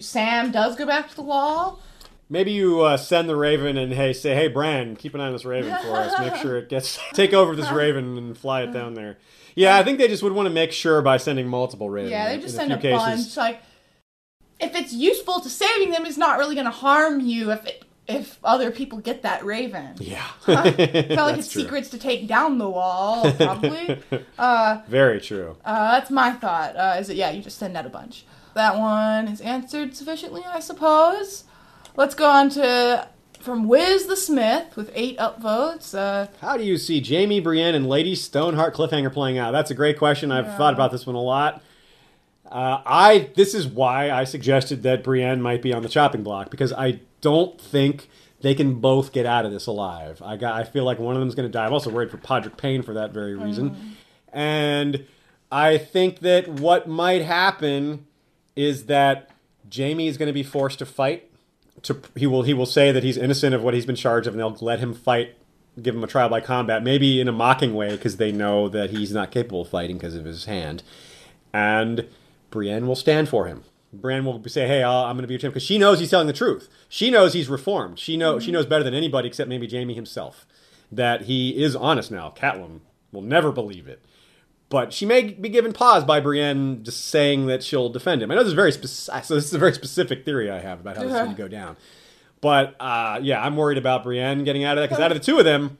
[0.00, 1.80] Sam does go back to the wall.
[2.28, 5.32] Maybe you uh, send the raven and hey, say, hey, Bran, keep an eye on
[5.32, 6.18] this raven for us.
[6.18, 9.18] Make sure it gets take over this raven and fly it down there.
[9.54, 12.10] Yeah, I think they just would want to make sure by sending multiple ravens.
[12.12, 13.16] Yeah, they just a send a, few bunch.
[13.18, 13.36] cases.
[13.36, 13.60] Like,
[14.62, 17.84] if it's useful to saving them, it's not really going to harm you if it,
[18.08, 19.94] if other people get that raven.
[19.98, 21.62] Yeah, It's not like it's true.
[21.62, 24.02] secrets to take down the wall, probably.
[24.38, 25.56] uh, Very true.
[25.64, 26.76] uh, that's my thought.
[26.76, 28.24] Uh, is that yeah, you just send out a bunch.
[28.54, 31.44] That one is answered sufficiently, I suppose.
[31.96, 33.08] Let's go on to
[33.40, 35.94] from Wiz the Smith with eight upvotes.
[35.98, 39.50] Uh, How do you see Jaime Brienne and Lady Stoneheart cliffhanger playing out?
[39.52, 40.30] That's a great question.
[40.30, 40.56] I've Yeah.
[40.58, 41.62] thought about this one a lot.
[42.52, 46.50] Uh, I this is why I suggested that Brienne might be on the chopping block
[46.50, 48.10] because I don't think
[48.42, 50.20] they can both get out of this alive.
[50.22, 51.64] I got I feel like one of them's going to die.
[51.64, 53.96] I'm also worried for Podrick Payne for that very reason,
[54.34, 55.06] and
[55.50, 58.06] I think that what might happen
[58.54, 59.30] is that
[59.74, 61.30] Jaime is going to be forced to fight.
[61.84, 64.34] To he will he will say that he's innocent of what he's been charged of,
[64.34, 65.36] and they'll let him fight,
[65.80, 68.90] give him a trial by combat, maybe in a mocking way because they know that
[68.90, 70.82] he's not capable of fighting because of his hand,
[71.54, 72.06] and
[72.52, 73.64] Brienne will stand for him.
[73.92, 76.10] Brienne will say, "Hey, I'll, I'm going to be your champ," because she knows he's
[76.10, 76.68] telling the truth.
[76.88, 77.98] She knows he's reformed.
[77.98, 80.46] She know she knows better than anybody except maybe Jaime himself
[80.92, 82.32] that he is honest now.
[82.36, 82.80] Catelyn
[83.10, 84.04] will never believe it
[84.72, 88.30] but she may be given pause by Brienne just saying that she'll defend him.
[88.30, 90.80] I know this is very specific, so this is a very specific theory I have
[90.80, 91.76] about how this is going to go down.
[92.40, 95.24] But uh, yeah, I'm worried about Brienne getting out of that because out of the
[95.24, 95.76] two of them,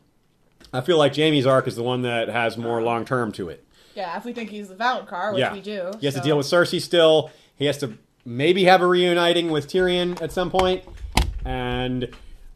[0.74, 3.66] I feel like Jaime's arc is the one that has more long term to it.
[3.94, 5.92] Yeah, if we think he's the Valonqar, which yeah, we do.
[6.00, 7.30] He has so- to deal with Cersei still.
[7.56, 10.84] He has to maybe have a reuniting with Tyrion at some point,
[11.44, 12.08] and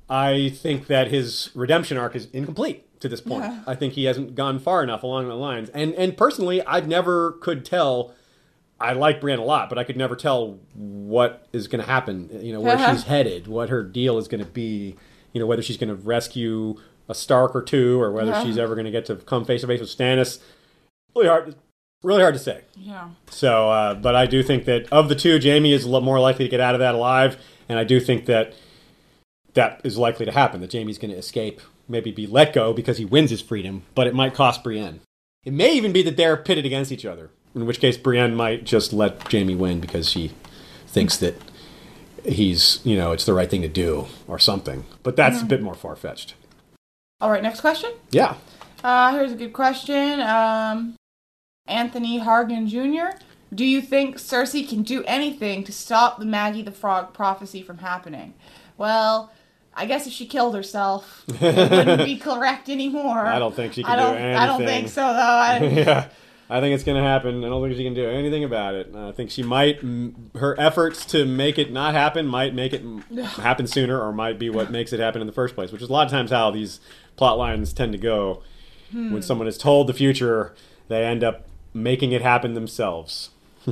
[0.08, 3.44] I think that his redemption arc is incomplete to this point.
[3.44, 3.62] Yeah.
[3.66, 5.68] I think he hasn't gone far enough along the lines.
[5.70, 8.14] And and personally, I've never could tell
[8.80, 12.30] I like Brienne a lot, but I could never tell what is going to happen.
[12.42, 14.96] You know, where she's headed, what her deal is going to be.
[15.32, 16.76] You know, whether she's going to rescue
[17.08, 18.42] a Stark or two, or whether Yeah.
[18.44, 20.38] she's ever going to get to come face to face with Stannis.
[21.16, 21.54] Really hard,
[22.02, 22.60] really hard to say.
[22.76, 23.08] Yeah.
[23.30, 26.20] So, uh, but I do think that of the two, Jaime is a lot more
[26.20, 27.38] likely to get out of that alive,
[27.70, 28.52] and I do think that
[29.54, 30.60] that is likely to happen.
[30.60, 34.06] That Jaime's going to escape, maybe be let go because he wins his freedom, but
[34.06, 35.00] it might cost Brienne.
[35.44, 38.64] It may even be that they're pitted against each other, in which case Brienne might
[38.64, 40.32] just let Jamie win because she
[40.86, 41.40] thinks that
[42.24, 44.84] he's, you know, it's the right thing to do or something.
[45.02, 46.34] But that's a bit more far fetched.
[47.22, 47.92] All right, next question.
[48.10, 48.34] Yeah.
[48.84, 50.20] Uh, here's a good question.
[50.20, 50.95] Um,
[51.68, 53.18] Anthony Hargan Jr.
[53.54, 57.78] Do you think Cersei can do anything to stop the Maggie the Frog prophecy from
[57.78, 58.34] happening?
[58.76, 59.32] Well,
[59.74, 61.40] I guess if she killed herself, it
[61.70, 63.26] wouldn't be correct anymore.
[63.26, 64.16] I don't think she can I don't.
[64.16, 64.66] do I don't anything.
[64.66, 65.20] think so, though.
[65.20, 66.08] I, yeah,
[66.48, 67.44] I think it's going to happen.
[67.44, 68.94] I don't think she can do anything about it.
[68.94, 69.80] I think she might,
[70.34, 72.82] her efforts to make it not happen might make it
[73.36, 75.70] happen sooner, or might be what makes it happen in the first place.
[75.72, 76.80] Which is a lot of times how these
[77.16, 78.42] plot lines tend to go.
[78.90, 79.12] Hmm.
[79.12, 80.54] When someone is told the future,
[80.88, 81.46] they end up
[81.76, 83.30] making it happen themselves.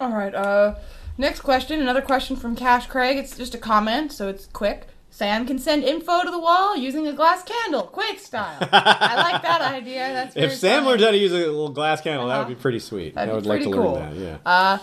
[0.00, 0.34] All right.
[0.34, 0.74] Uh,
[1.16, 1.80] next question.
[1.80, 3.16] Another question from Cash Craig.
[3.16, 4.88] It's just a comment, so it's quick.
[5.10, 8.58] Sam can send info to the wall using a glass candle, Quake style.
[8.60, 10.12] I like that idea.
[10.12, 10.88] That's very If Sam funny.
[10.90, 12.48] learned how to use a little glass candle, that Uh-huh.
[12.48, 13.14] would be pretty sweet.
[13.14, 14.14] That'd I be would like to pretty learn cool.
[14.14, 14.14] that.
[14.16, 14.36] Yeah.
[14.44, 14.78] Uh,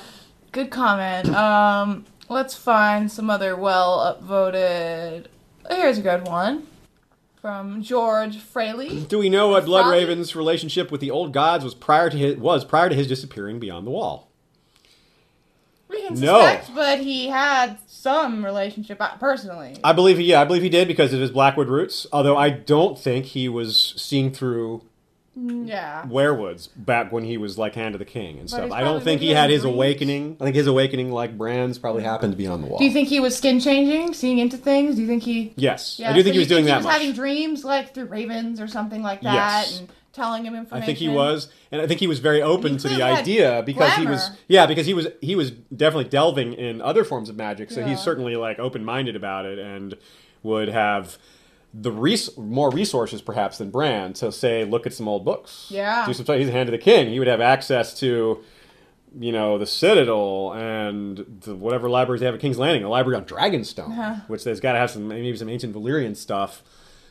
[0.51, 1.29] good comment.
[1.35, 5.27] Um, let's find some other well upvoted.
[5.69, 6.65] Here's a good one
[7.43, 9.01] from George Fraley.
[9.01, 9.97] Do we know what Blood Froggy?
[10.05, 13.59] Raven's relationship with the old gods was prior to his was prior to his disappearing
[13.59, 14.29] beyond the wall?
[15.89, 16.39] We can No.
[16.39, 19.75] suspect, but he had some relationship uh, personally.
[19.83, 22.07] I believe he, yeah, I believe he did because of his Blackwood roots.
[22.13, 24.83] Although I don't think he was seeing through
[25.35, 26.05] yeah.
[26.05, 28.71] weirwoods back when he was like Hand of the King and stuff.
[28.71, 30.37] I don't think he had his awakening.
[30.39, 32.07] I think his awakening, like Bran's, probably mm.
[32.07, 32.77] happened beyond the wall.
[32.77, 34.95] Do you think he was skin changing, seeing into things?
[34.95, 35.53] Do you think he?
[35.55, 36.93] yes, Yeah, I do so think he was doing that He was much.
[36.93, 39.79] having dreams like through ravens or something like that, Yes.
[39.79, 40.83] and telling him information.
[40.83, 43.93] I think he was, and I think he was very open to the idea because
[43.95, 47.71] he was, yeah, because he was he was definitely delving in other forms of magic.
[47.71, 47.89] So Yeah.
[47.89, 49.97] he's certainly like open minded about it and
[50.43, 51.17] would have
[51.73, 55.67] the res- more resources perhaps than Bran to say, look at some old books.
[55.69, 56.05] Yeah.
[56.05, 56.37] do some stuff.
[56.37, 57.09] He's the hand of the king.
[57.09, 58.43] He would have access to.
[59.19, 63.15] You know the Citadel and the whatever libraries they have at King's Landing, a library
[63.15, 64.15] on Dragonstone, Uh-huh.
[64.25, 66.63] which there's got to have some maybe some ancient Valyrian stuff.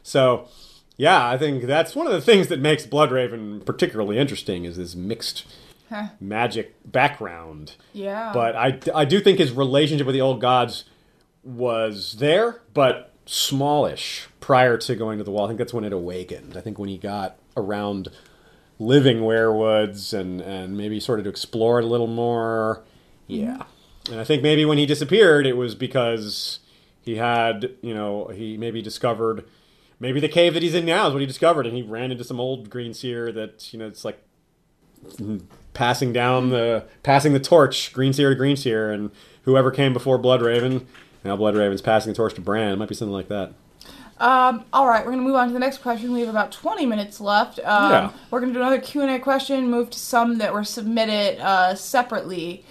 [0.03, 0.49] So,
[0.97, 4.97] yeah, I think that's one of the things that makes Bloodraven particularly interesting is this
[4.97, 5.45] mixed
[5.91, 6.09] Huh.
[6.21, 7.77] magic background.
[7.93, 8.33] Yeah.
[8.35, 10.83] But I, I do think his relationship with the old gods
[11.45, 15.45] was there, but smallish prior to going to the wall.
[15.45, 16.57] I think that's when it awakened.
[16.57, 18.09] I think when he got around
[18.79, 22.83] living weirwoods and, and maybe sort of to explore it a little more.
[23.27, 23.47] Yeah.
[23.47, 24.13] Mm-hmm.
[24.13, 26.59] And I think maybe when he disappeared, it was because
[27.01, 29.45] he had, you know, he maybe discovered
[30.03, 32.25] maybe the cave that he's in now is what he discovered, and he ran into
[32.25, 34.21] some old green seer that you know it's like
[35.75, 39.11] passing down the passing the torch, green seer to green seer, and
[39.43, 40.85] whoever came before Bloodraven,
[41.25, 42.73] now Bloodraven's passing the torch to Bran.
[42.73, 43.53] It might be something like that.
[44.19, 46.13] Um, all right, we're gonna move on to the next question.
[46.13, 47.59] We have about 20 minutes left.
[47.61, 48.13] Um, Yeah.
[48.31, 49.71] We're gonna do another Q and A question.
[49.71, 52.65] Move to some that were submitted uh, separately,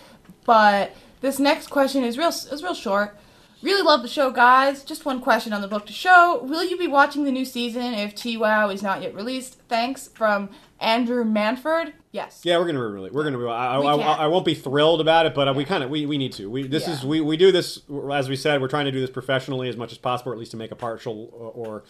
[0.46, 3.18] but this next question is real is real short.
[3.62, 4.84] Really love the show, guys.
[4.84, 6.42] Just one question on the book to show.
[6.44, 9.60] Will you be watching the new season if TWOW is not yet released?
[9.70, 10.50] Thanks from
[10.80, 11.94] Andrew Manford.
[12.12, 12.42] Yes.
[12.44, 13.46] Yeah, we're gonna really, we're gonna.
[13.48, 14.20] I, I, We I, can.
[14.20, 16.50] I won't be thrilled about it, but we kind of we, we need to.
[16.50, 16.94] We this Yeah.
[16.96, 17.82] is we, we do this
[18.12, 18.62] as we said.
[18.62, 20.72] We're trying to do this professionally as much as possible, or at least to make
[20.72, 21.84] a partial or, or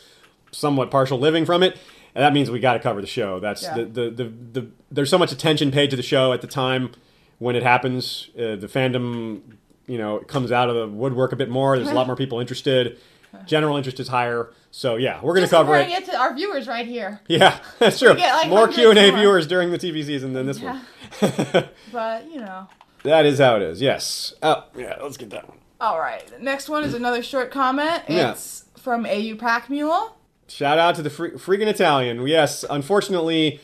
[0.51, 1.77] somewhat partial living from it.
[2.13, 3.39] And that means we got to cover the show.
[3.39, 3.75] That's Yeah.
[3.75, 4.23] the, the, the
[4.61, 6.91] the there's so much attention paid to the show at the time
[7.39, 8.29] when it happens.
[8.37, 9.41] Uh, the fandom,
[9.87, 11.77] you know, comes out of the woodwork a bit more.
[11.77, 12.99] There's a lot more people interested.
[13.47, 14.51] General interest is higher.
[14.71, 15.89] So yeah, we're gonna Just cover it.
[15.89, 17.19] it to our viewers right here.
[17.27, 18.15] Yeah, that's true.
[18.15, 20.81] get, like, more Q and A viewers during the TV season than this one.
[21.91, 22.67] But you know.
[23.03, 23.81] That is how it is.
[23.81, 24.33] Yes.
[24.43, 24.97] Oh, yeah.
[25.01, 25.57] Let's get that one.
[25.79, 26.25] All right.
[26.27, 28.03] The next one is another short comment.
[28.07, 28.31] Yeah.
[28.31, 30.15] It's from AU Pack Mule.
[30.47, 32.25] Shout out to the free, freaking Italian.
[32.27, 32.63] Yes.
[32.69, 33.59] Unfortunately,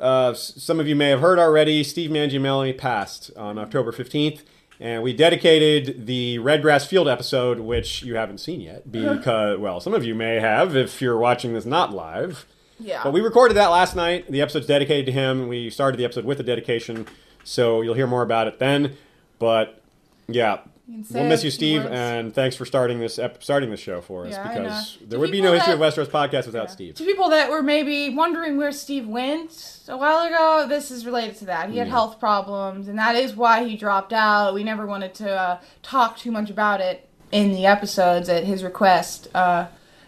[0.00, 1.82] uh, some of you may have heard already.
[1.82, 4.44] Steve Mangiamelli passed on October fifteenth,
[4.80, 9.94] and we dedicated the Redgrass Field episode, which you haven't seen yet, because well, some
[9.94, 12.46] of you may have if you're watching this not live.
[12.80, 13.02] Yeah.
[13.02, 14.30] But we recorded that last night.
[14.30, 15.48] The episode's dedicated to him.
[15.48, 17.06] We started the episode with a dedication,
[17.42, 18.96] so you'll hear more about it then.
[19.40, 19.82] But
[20.28, 20.67] yeah, You can say
[21.10, 21.94] We'll miss you, Steve, words.
[21.94, 25.18] and thanks for starting this ep- starting this show for us Yeah, because there To
[25.18, 26.72] would be no History of Westeros podcast without Yeah.
[26.72, 26.94] Steve.
[26.94, 31.36] To people that were maybe wondering where Steve went a while ago, this is related
[31.38, 31.68] to that.
[31.68, 31.92] He had Yeah.
[31.92, 34.54] health problems, and that is why he dropped out.
[34.54, 38.64] We never wanted to uh, talk too much about it in the episodes at his
[38.64, 39.28] request.
[39.34, 39.66] Uh,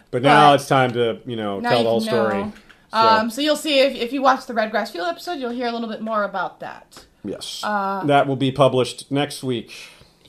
[0.09, 2.51] But now But- it's time to you know tell you the whole can story.
[2.91, 5.51] So, Um, so you'll see if, if you watch the Red Grass Field episode, you'll
[5.51, 7.05] hear a little bit more about that.
[7.23, 9.71] yes, uh, that will be published next week.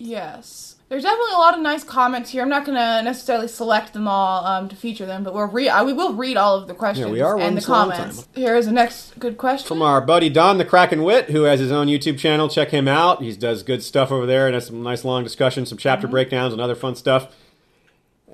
[0.04, 0.76] Yes.
[0.88, 2.42] There's definitely a lot of nice comments here.
[2.42, 5.68] I'm not going to necessarily select them all um, to feature them, but we'll re-
[5.68, 8.28] uh, we will read all of the questions we are and the comments.
[8.34, 9.66] Here is the next good question.
[9.66, 12.48] From our buddy Don the Kraken Wit, who has his own YouTube channel.
[12.50, 13.22] Check him out.
[13.22, 16.12] He does good stuff over there and has some nice long discussions, some chapter Mm-hmm.
[16.12, 17.34] breakdowns, and other fun stuff.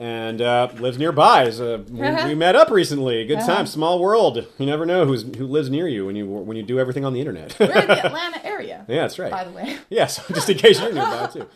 [0.00, 1.50] And uh, lives nearby.
[1.50, 3.26] So we, we met up recently.
[3.26, 3.56] Good Uh-huh.
[3.56, 3.66] time.
[3.66, 4.46] Small world.
[4.56, 7.12] You never know who's who lives near you when you when you do everything on
[7.14, 7.56] the internet.
[7.58, 9.32] We're in the Atlanta area, yeah, that's right.
[9.32, 9.76] by the way.
[9.90, 11.48] Yes, just in case you're nearby too.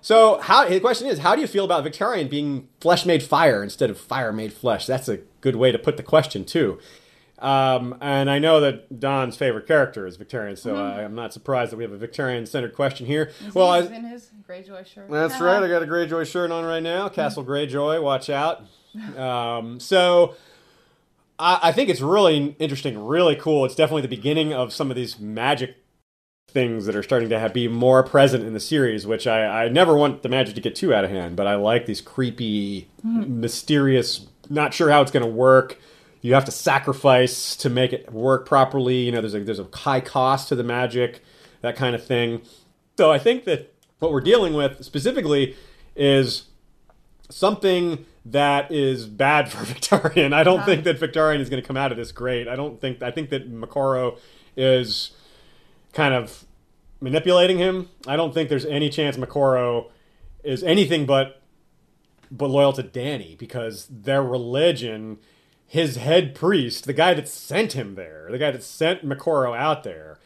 [0.00, 3.62] So, how the question is, how do you feel about Victarion being flesh made fire
[3.62, 4.86] instead of fire made flesh?
[4.86, 6.78] That's a good way to put the question too.
[7.40, 11.72] Um, and I know that Don's favorite character is Victarion, so I, I'm not surprised
[11.72, 13.30] that we have a Victarion-centered question here.
[13.54, 15.10] well, He's I, in his Greyjoy shirt.
[15.10, 15.62] that's right.
[15.62, 17.08] I got a Greyjoy shirt on right now.
[17.08, 18.64] Castle Greyjoy, watch out.
[19.16, 20.34] Um, so
[21.38, 23.64] I, I think it's really interesting, really cool.
[23.64, 25.76] It's definitely the beginning of some of these magic
[26.48, 29.68] things that are starting to have, be more present in the series, which I, I
[29.68, 32.88] never want the magic to get too out of hand, but I like these creepy,
[33.04, 35.78] mysterious, not sure how it's going to work.
[36.20, 38.96] You have to sacrifice to make it work properly.
[38.96, 41.22] You know, there's a there's a high cost to the magic,
[41.62, 42.42] that kind of thing.
[42.96, 45.56] So I think that what we're dealing with specifically
[45.96, 46.44] is
[47.30, 50.32] something that is bad for Victarion.
[50.32, 52.48] I don't think that Victarion is going to come out of this great.
[52.48, 53.02] I don't think.
[53.02, 54.18] I think that Moqorro
[54.56, 55.12] is
[55.92, 56.44] kind of
[57.00, 57.88] manipulating him.
[58.06, 59.90] I don't think there's any chance Moqorro
[60.44, 61.42] is anything but
[62.30, 65.18] but loyal to Dany because their religion,
[65.70, 69.84] his head priest, the guy that sent him there, the guy that sent Moqorro out
[69.84, 70.18] there,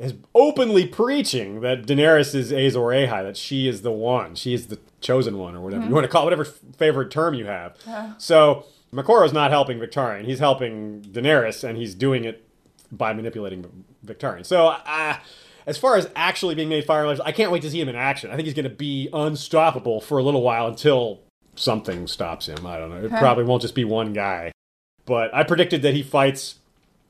[0.00, 4.66] is openly preaching that Daenerys is Azor Ahai, that she is the one, she is
[4.66, 7.76] the chosen one, or whatever you want to call it, whatever favorite term you have.
[8.18, 12.44] So Moqorro's not helping Victarion; he's helping Daenerys, and he's doing it
[12.90, 14.44] by manipulating Victarion.
[14.44, 15.18] So, uh,
[15.68, 18.32] as far as actually being made fire, I can't wait to see him in action.
[18.32, 21.20] I think he's going to be unstoppable for a little while until
[21.54, 22.66] something stops him.
[22.66, 23.04] I don't know.
[23.04, 24.50] It probably won't just be one guy.
[25.06, 26.56] But I predicted that he fights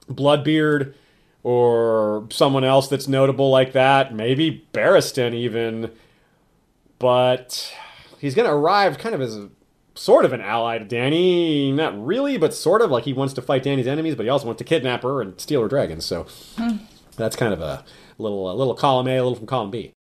[0.09, 0.95] Bloodbeard
[1.43, 4.15] or someone else that's notable like that.
[4.15, 5.91] Maybe Barristan even.
[6.99, 7.75] But
[8.19, 9.51] he's going to arrive kind of as a
[9.95, 11.73] sort of an ally to Dany.
[11.73, 12.91] Not really, but sort of.
[12.91, 15.41] Like he wants to fight Dany's enemies, but he also wants to kidnap her and
[15.41, 16.01] steal her dragon.
[16.01, 16.27] So
[16.57, 16.77] hmm.
[17.17, 17.85] that's kind of a
[18.19, 19.93] little a little column A, a little from column B.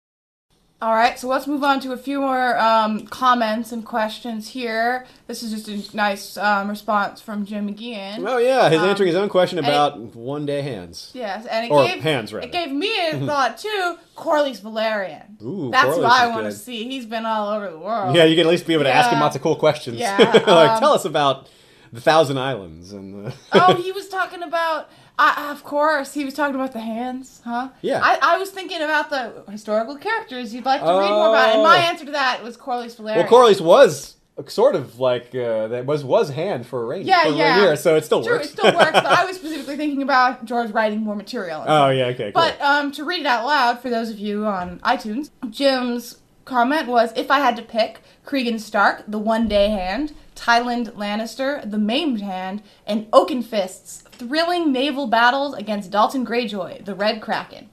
[0.83, 5.07] All right, so let's move on to a few more um, comments and questions here.
[5.29, 8.29] This is just a nice um, response from Jim McGeehan.
[8.29, 11.13] Oh yeah, he's Um, answering his own question and it- about one day hands.
[11.15, 12.49] Yes, and it Or gave hands, rather.
[12.49, 13.97] it gave me a thought too.
[14.17, 15.41] Corlys Velaryon.
[15.41, 16.83] Ooh, That's Corlys who I want to see.
[16.89, 18.17] He's been all over the world.
[18.17, 19.99] Yeah, you can at least be able to ask him lots of cool questions.
[20.01, 21.49] Yeah, like um, tell us about
[21.93, 23.35] the Thousand Islands and the.
[23.53, 24.91] oh, he was talking about.
[25.19, 27.69] I of course, he was talking about the hands, huh?
[27.83, 28.01] Yeah.
[28.03, 31.63] I, I was thinking about the historical characters you'd like to read more about, and
[31.63, 31.81] my Oh.
[31.91, 33.17] answer to that was Corlys Velaryon.
[33.17, 34.17] well, Corlys was
[34.47, 37.07] sort of like uh, that was was hand for a Rain.
[37.07, 37.59] Yeah, for yeah.
[37.59, 38.47] Rhaenyra, so it still True, works.
[38.47, 41.63] it still works, but I was specifically thinking about George writing more material.
[41.69, 42.43] oh yeah, okay, cool.
[42.43, 46.89] But um, to read it out loud for those of you on iTunes, Jim's comment
[46.89, 51.79] was If I had to pick Cregan Stark, the one day hand, Tyland Lannister, the
[51.79, 57.69] maimed hand, and Oakenfist's thrilling naval battles against Dalton Greyjoy, the Red Kraken.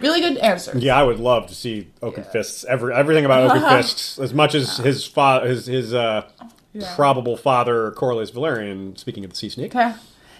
[0.00, 0.76] Really good answer.
[0.76, 2.64] yeah, I would love to see Oaken Fists.
[2.64, 6.28] Every everything about Oaken Fists, as much as his fa- his his uh,
[6.72, 6.92] Yeah.
[6.96, 8.98] probable father Corlys Velaryon.
[8.98, 9.94] Speaking of the Sea Snake, Okay.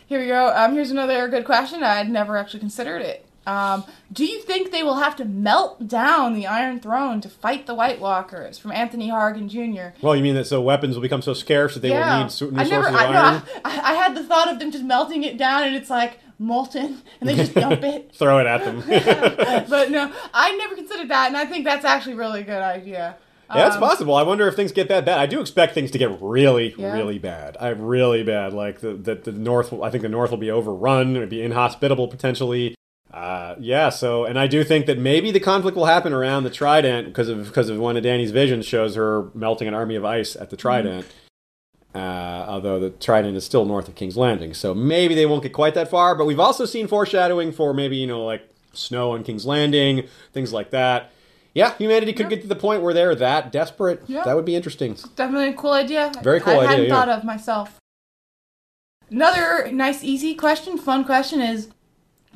[0.07, 0.53] Here we go.
[0.55, 1.83] Um, here's another good question.
[1.83, 3.25] I'd never actually considered it.
[3.47, 7.67] Um, do you think they will have to melt down the Iron Throne to fight
[7.67, 8.59] the White Walkers?
[8.59, 9.97] From Anthony Hargan Jr.
[10.01, 12.25] well, you mean that so weapons will become so scarce that they will need new
[12.25, 13.43] I sources never, of I, no, iron?
[13.65, 17.03] I, I had the thought of them just melting it down and it's like molten
[17.21, 18.13] and they just dump it.
[18.15, 18.83] Throw it at them.
[19.69, 23.17] But no, I never considered that and I think that's actually a really good idea.
[23.55, 24.15] Yeah, it's Um, possible.
[24.15, 25.19] I wonder if things get that bad.
[25.19, 26.95] I do expect things to get really, Yeah.
[26.95, 27.59] really bad.
[27.61, 28.55] I really bad.
[28.55, 29.71] Like the, the the North.
[29.71, 31.15] will- I think the North will be overrun.
[31.15, 32.75] It'll be inhospitable potentially.
[33.15, 33.91] Uh, yeah.
[33.91, 37.29] So, and I do think that maybe the conflict will happen around the Trident because
[37.29, 40.51] of because of one of Dany's visions shows her melting an army of ice at
[40.51, 41.07] the Trident.
[41.95, 45.53] Uh, although the Trident is still north of King's Landing, so maybe they won't get
[45.53, 46.17] quite that far.
[46.17, 48.43] But we've also seen foreshadowing for maybe you know like
[48.73, 51.13] snow on King's Landing, things like that.
[51.55, 52.31] Yeah, humanity could Yeah.
[52.31, 54.03] get to the point where they're that desperate.
[54.09, 54.25] Yeah.
[54.25, 54.97] That would be interesting.
[55.15, 56.11] Definitely a cool idea.
[56.21, 56.95] Very cool I idea, I hadn't yeah.
[56.95, 57.79] thought of myself.
[59.09, 61.69] Another nice, easy question, fun question is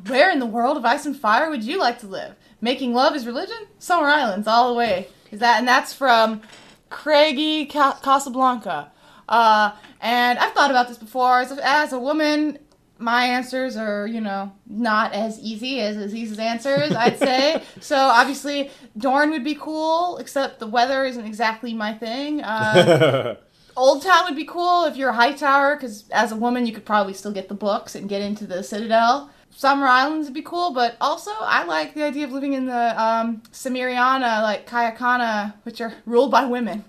[0.07, 2.35] where in the world of ice and fire would you like to live?
[2.61, 3.67] Making love is religion?
[3.79, 5.09] Summer Islands, all the way.
[5.31, 6.43] Is that and that's from
[6.91, 8.93] Craigie Ca- Casablanca.
[9.29, 11.41] Uh, and I've thought about this before.
[11.41, 12.59] As a, as a woman,
[12.99, 17.63] my answers are, you know, not as easy as Aziz's answers, I'd say.
[17.81, 22.43] so obviously, Dorne would be cool, except the weather isn't exactly my thing.
[22.43, 23.37] Uh,
[23.77, 27.15] Oldtown would be cool if you're a Hightower, because as a woman, you could probably
[27.15, 29.31] still get the books and get into the Citadel.
[29.59, 33.03] Summer Islands would be cool, but also I like the idea of living in the
[33.03, 36.85] um, Samiriana, like Kayakana, which are ruled by women.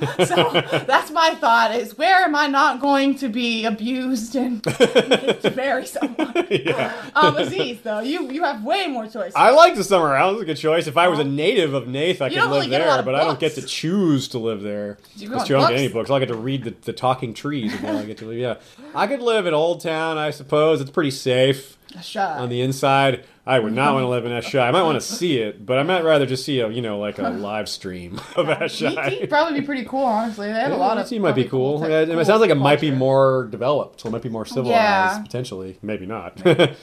[0.26, 0.50] so
[0.84, 4.66] that's my thought: is where am I not going to be abused and
[5.56, 6.44] marry someone?
[6.50, 6.92] yeah.
[7.14, 9.34] Um, Aziz, though, you you have way more choices.
[9.36, 10.40] I like the summer islands.
[10.40, 10.88] It's A good choice.
[10.88, 13.22] If I was a native of Naath, I You could live really there, but I
[13.22, 14.98] don't get to choose to live there.
[15.14, 16.10] You you don't get any books.
[16.10, 17.72] I get to read the, the talking trees.
[17.84, 18.38] I get to live.
[18.38, 18.56] Yeah,
[18.92, 20.16] I could live in Oldtown.
[20.16, 22.38] I suppose it's pretty safe Shut.
[22.38, 23.24] on the inside.
[23.46, 24.60] I would not want to live in Asshai.
[24.60, 26.98] I might want to see it, but I might rather just see a you know
[26.98, 29.20] like a live stream of Meat Asshai.
[29.20, 30.48] would probably be pretty cool, honestly.
[30.52, 31.10] They have a lot of.
[31.10, 31.88] It might be probably cool.
[31.88, 34.02] Yeah, it cool sounds like it might be more developed.
[34.02, 35.22] So it might be more civilized, Yeah.
[35.22, 35.78] potentially.
[35.82, 36.42] Maybe not.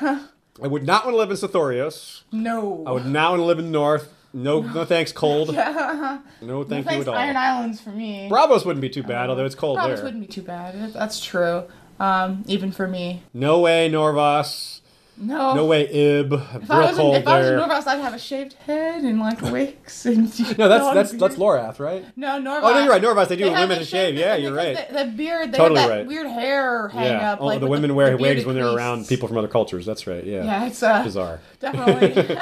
[0.00, 2.22] I would not want to live in Sothoryos.
[2.30, 2.84] No.
[2.86, 4.12] I would not want to live in the north.
[4.32, 5.52] No, no thanks, cold.
[5.52, 6.20] Yeah.
[6.40, 7.18] No, thank you Thanks, at all.
[7.18, 8.28] Iron Islands for me.
[8.30, 10.04] Braavos wouldn't be too bad, uh, although it's cold Braavos there.
[10.04, 10.92] wouldn't be too bad.
[10.92, 11.64] That's true.
[12.00, 13.22] Um, even for me.
[13.32, 14.80] No way, Norvos.
[15.16, 15.54] No.
[15.54, 16.32] No way, Ib.
[16.32, 17.58] If I was in, if I was in.
[17.60, 20.24] Norvos, I'd have a shaved head and like wigs and
[20.58, 21.20] no, that's that's beard.
[21.20, 22.04] that's Lorath, right?
[22.16, 22.60] No, Norvos.
[22.64, 23.00] Oh no, you're right.
[23.00, 24.16] Norvos, they do They women to shave.
[24.16, 24.88] Yeah, you're right.
[24.88, 26.06] The, the beard, they Totally have that right.
[26.06, 27.40] weird hair hang yeah, up.
[27.40, 28.76] oh, like the women the, wear the wigs when they're crease.
[28.76, 29.86] around people from other cultures.
[29.86, 30.24] That's right.
[30.24, 31.38] Yeah, Yeah, it's uh, bizarre.
[31.60, 32.36] definitely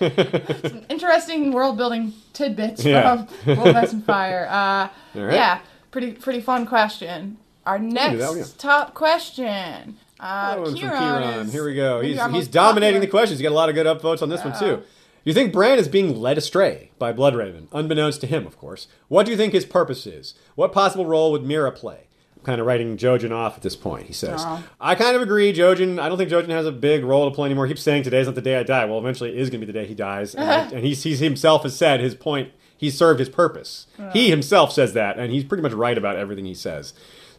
[0.88, 3.26] interesting world building tidbits Yeah.
[3.26, 4.46] from World of Ice and Fire.
[4.50, 4.88] Uh,
[5.20, 5.34] right.
[5.34, 5.58] Yeah,
[5.90, 7.36] pretty pretty fun question.
[7.66, 8.44] Our next do that yeah.
[8.58, 9.96] top question.
[10.20, 11.46] Uh, Another one from Kieran Kieran.
[11.46, 12.00] is Here we go.
[12.00, 13.40] He's he's dominating the popular- questions.
[13.40, 14.82] He's got a lot of good upvotes on this one too.
[15.24, 18.88] You think Bran is being led astray by Bloodraven, unbeknownst to him, of course.
[19.08, 20.34] What do you think his purpose is?
[20.54, 22.08] What possible role would Meera play?
[22.36, 24.06] I'm kind of writing Jojen off at this point.
[24.06, 24.44] He says.
[24.78, 25.98] "I kind of agree, Jojen.
[25.98, 27.66] I don't think Jojen has a big role to play anymore.
[27.66, 28.84] He keeps saying today's not the day I die.
[28.84, 31.20] Well, eventually it is going to be the day he dies, and, and he's, he's
[31.20, 32.52] himself has said his point.
[32.76, 33.86] He served his purpose.
[34.12, 36.92] He himself says that, and he's pretty much right about everything he says.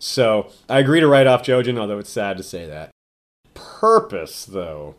[0.05, 2.91] So I agree to write off Jojen, although it's sad to say that.
[3.55, 4.95] Purpose, though.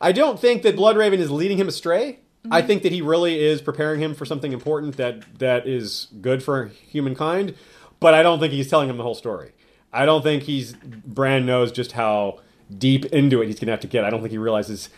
[0.00, 2.18] I don't think that Bloodraven is leading him astray.
[2.50, 2.66] I mm-hmm.
[2.66, 6.66] think that he really is preparing him for something important that that is good for
[6.66, 7.54] humankind,
[8.00, 9.52] but I don't think he's telling him the whole story.
[9.92, 12.40] I don't think he's Bran knows just how
[12.76, 14.04] deep into it he's going to have to get.
[14.04, 14.90] I don't think he realizes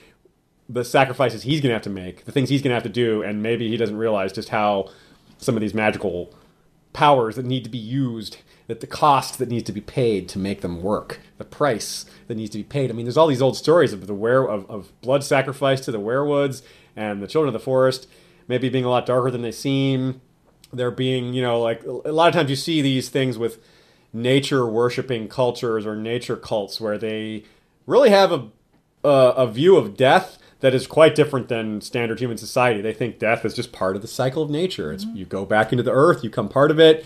[0.67, 2.89] the sacrifices he's going to have to make, the things he's going to have to
[2.89, 4.91] do, and maybe he doesn't realize just how
[5.37, 6.35] some of these magical
[6.95, 10.39] powers that need to be used, that the cost that needs to be paid to
[10.39, 12.91] make them work, the price that needs to be paid.
[12.91, 15.93] I mean, there's all these old stories of the were of, of blood sacrifice to
[15.93, 16.63] the weirwoods
[16.97, 18.09] and the children of the forest,
[18.49, 20.21] maybe being a lot darker than they seem.
[20.73, 23.63] There being, you know, like a lot of times you see these things with
[24.13, 27.45] nature worshiping cultures or nature cults where they
[27.87, 28.49] really have a
[29.07, 32.81] a, a view of death that is quite different than standard human society.
[32.81, 34.93] They think death is just part of the cycle of nature.
[34.93, 35.17] It's mm-hmm.
[35.17, 37.05] you go back into the earth, you become part of it,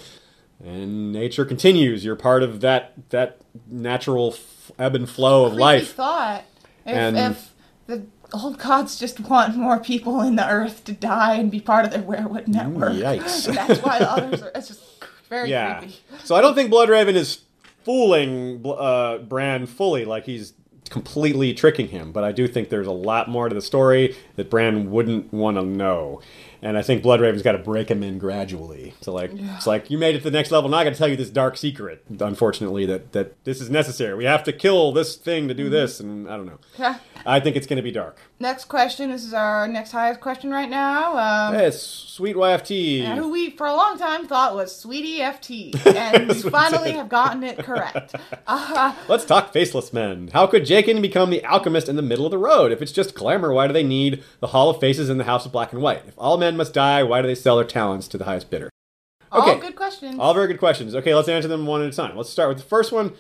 [0.65, 2.05] and nature continues.
[2.05, 3.39] You're part of that that
[3.69, 5.95] natural f- ebb and flow of Creepy life.
[5.95, 6.45] thought.
[6.87, 7.55] If, And- if
[7.87, 11.85] the old gods just want more people in the earth to die and be part
[11.85, 13.49] of their weirwood network, yikes.
[13.49, 14.53] and that's why the others are.
[14.55, 14.83] It's just
[15.29, 15.79] very Yeah.
[15.81, 15.97] creepy.
[16.25, 17.41] So I don't think Bloodraven is
[17.85, 20.53] fooling Bl- uh, Bran fully, like he's
[20.91, 22.13] completely tricking him.
[22.13, 25.57] But I do think there's a lot more to the story that Bran wouldn't want
[25.57, 26.21] to know.
[26.63, 28.95] And I think Bloodraven's got to break him in gradually.
[29.01, 30.69] So like, it's like you made it to the next level.
[30.69, 32.05] Now I got to tell you this dark secret.
[32.21, 34.15] Unfortunately, that that this is necessary.
[34.15, 36.97] We have to kill this thing to do this, and I don't know.
[37.27, 38.19] I think it's going to be dark.
[38.39, 39.11] Next question.
[39.11, 41.17] This is our next highest question right now.
[41.19, 43.15] Um, Hey, Sweet YFT.
[43.17, 47.43] who we for a long time thought was Sweetie FT, and we finally have gotten
[47.43, 48.15] it correct.
[48.47, 50.29] Uh, Let's talk faceless men.
[50.33, 52.73] How could Jaqen become the alchemist in the middle of the road?
[52.73, 55.47] If it's just glamour, why do they need the Hall of Faces in the House
[55.47, 56.03] of Black and White?
[56.09, 58.71] If all men must die, why do they sell their talents to the highest bidder?
[59.33, 59.53] Okay.
[59.53, 60.17] All good questions.
[60.19, 60.95] All very good questions.
[60.95, 62.17] Okay, let's answer them one at a time.
[62.17, 63.13] Let's start with the first one.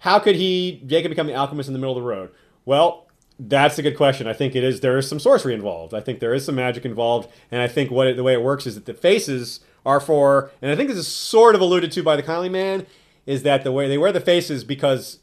[0.00, 2.30] How could he, Jaqen, become the alchemist in the middle of the road?
[2.64, 3.06] Well,
[3.38, 4.26] that's a good question.
[4.26, 4.80] I think it is.
[4.80, 5.94] There is some sorcery involved.
[5.94, 8.42] I think there is some magic involved, and I think what it, the way it
[8.42, 11.92] works is that the faces are for, and I think this is sort of alluded
[11.92, 12.86] to by the Kindly Man,
[13.26, 15.18] is that the way they wear the faces because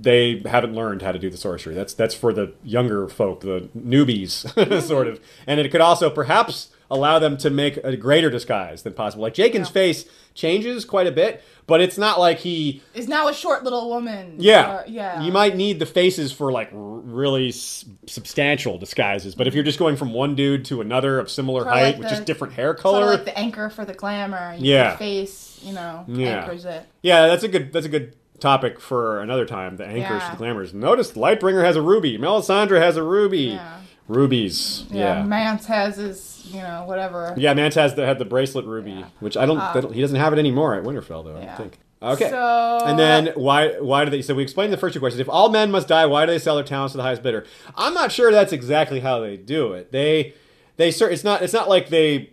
[0.00, 1.74] they haven't learned how to do the sorcery.
[1.74, 4.80] That's that's for the younger folk, the newbies, mm-hmm.
[4.86, 5.20] sort of.
[5.46, 9.22] And it could also perhaps allow them to make a greater disguise than possible.
[9.22, 9.64] Like Jaqen's Yeah.
[9.64, 12.82] face changes quite a bit, but it's not like he.
[12.94, 14.36] Is now a short little woman.
[14.38, 15.20] Yeah, or- yeah.
[15.20, 19.62] You might need the faces for like r- really s- substantial disguises, but if you're
[19.62, 19.68] mm-hmm.
[19.68, 22.24] just going from one dude to another of similar Sort height like with the- just
[22.24, 24.54] different hair Sort color, of like the anchor for the glamour.
[24.58, 24.96] Yeah.
[24.96, 26.42] Face, you know, Yeah.
[26.42, 26.86] anchors it.
[27.02, 29.76] Yeah, that's a good that's a good topic for another time.
[29.76, 30.30] The anchors Yeah.
[30.32, 30.72] the glamours.
[30.74, 32.16] Notice Lightbringer has a ruby.
[32.18, 33.38] Melisandre has a ruby.
[33.58, 33.74] Yeah.
[34.08, 34.84] Rubies.
[34.90, 35.18] Yeah.
[35.18, 35.22] Yeah.
[35.24, 37.34] Mance has his, you know, whatever.
[37.36, 39.04] Yeah, Mance has the, had the bracelet ruby, Yeah.
[39.20, 41.36] which I don't, Um, He doesn't have it anymore at Winterfell, though.
[41.36, 41.78] I don't think.
[42.00, 42.30] Okay.
[42.30, 44.22] So and then why why do they?
[44.22, 45.20] So we explained the first two questions.
[45.20, 47.44] If all men must die, why do they sell their talents to the highest bidder?
[47.76, 49.90] I'm not sure that's exactly how they do it.
[49.90, 50.34] They
[50.76, 52.30] they it's not it's not like they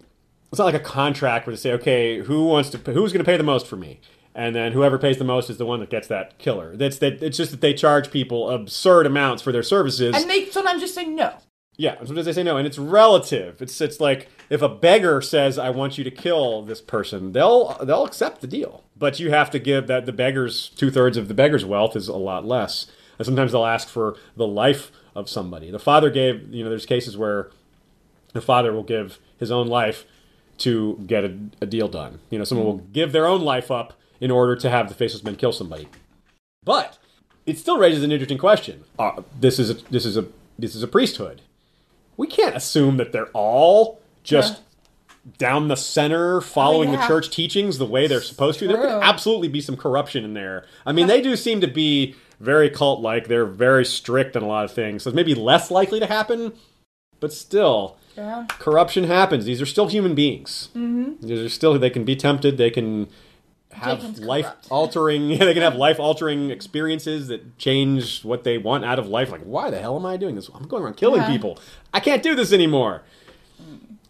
[0.52, 3.30] it's not like a contract where they say okay who wants to who's going to
[3.30, 4.00] pay the most for me
[4.36, 6.76] and then whoever pays the most is the one that gets that killer.
[6.76, 7.24] That's that.
[7.24, 10.14] It's just that they charge people absurd amounts for their services.
[10.14, 11.34] and they sometimes just say no.
[11.78, 13.62] Yeah, sometimes they say no, and it's relative.
[13.62, 17.78] It's it's like if a beggar says, "I want you to kill this person," they'll
[17.84, 21.28] they'll accept the deal, but you have to give that the beggar's two thirds of
[21.28, 22.88] the beggar's wealth is a lot less,
[23.18, 25.72] and sometimes they'll ask for the life of somebody.
[25.72, 27.50] The father gave, you know, there's cases where
[28.34, 30.06] the father will give his own life
[30.60, 32.20] to get a, a deal done.
[32.30, 32.92] You know, someone will mm-hmm.
[32.92, 35.88] give their own life up in order to have the faceless men kill somebody.
[36.64, 36.98] But
[37.46, 38.84] it still raises an interesting question.
[38.98, 40.26] Uh, this is a, this is a
[40.58, 41.42] this is a priesthood.
[42.18, 44.62] We can't assume that they're all just
[45.38, 47.08] down the center following the yeah.
[47.08, 48.68] church teachings the way they're supposed to.
[48.68, 50.66] There could absolutely be some corruption in there.
[50.86, 53.28] I mean, they do seem to be very cult like.
[53.28, 55.04] They're very strict on a lot of things.
[55.04, 56.54] So it's maybe less likely to happen,
[57.20, 58.46] but still Yeah.
[58.50, 59.46] corruption happens.
[59.46, 60.70] These are still human beings.
[60.76, 61.26] Mm-hmm.
[61.26, 62.58] These are still they can be tempted.
[62.58, 63.08] They can
[63.76, 65.30] have life altering.
[65.40, 69.32] they can have life altering experiences that change what they want out of life.
[69.32, 70.50] Like, why the hell am I doing this?
[70.54, 71.28] I'm going around killing Yeah.
[71.30, 71.60] people.
[71.94, 73.04] I can't do this anymore.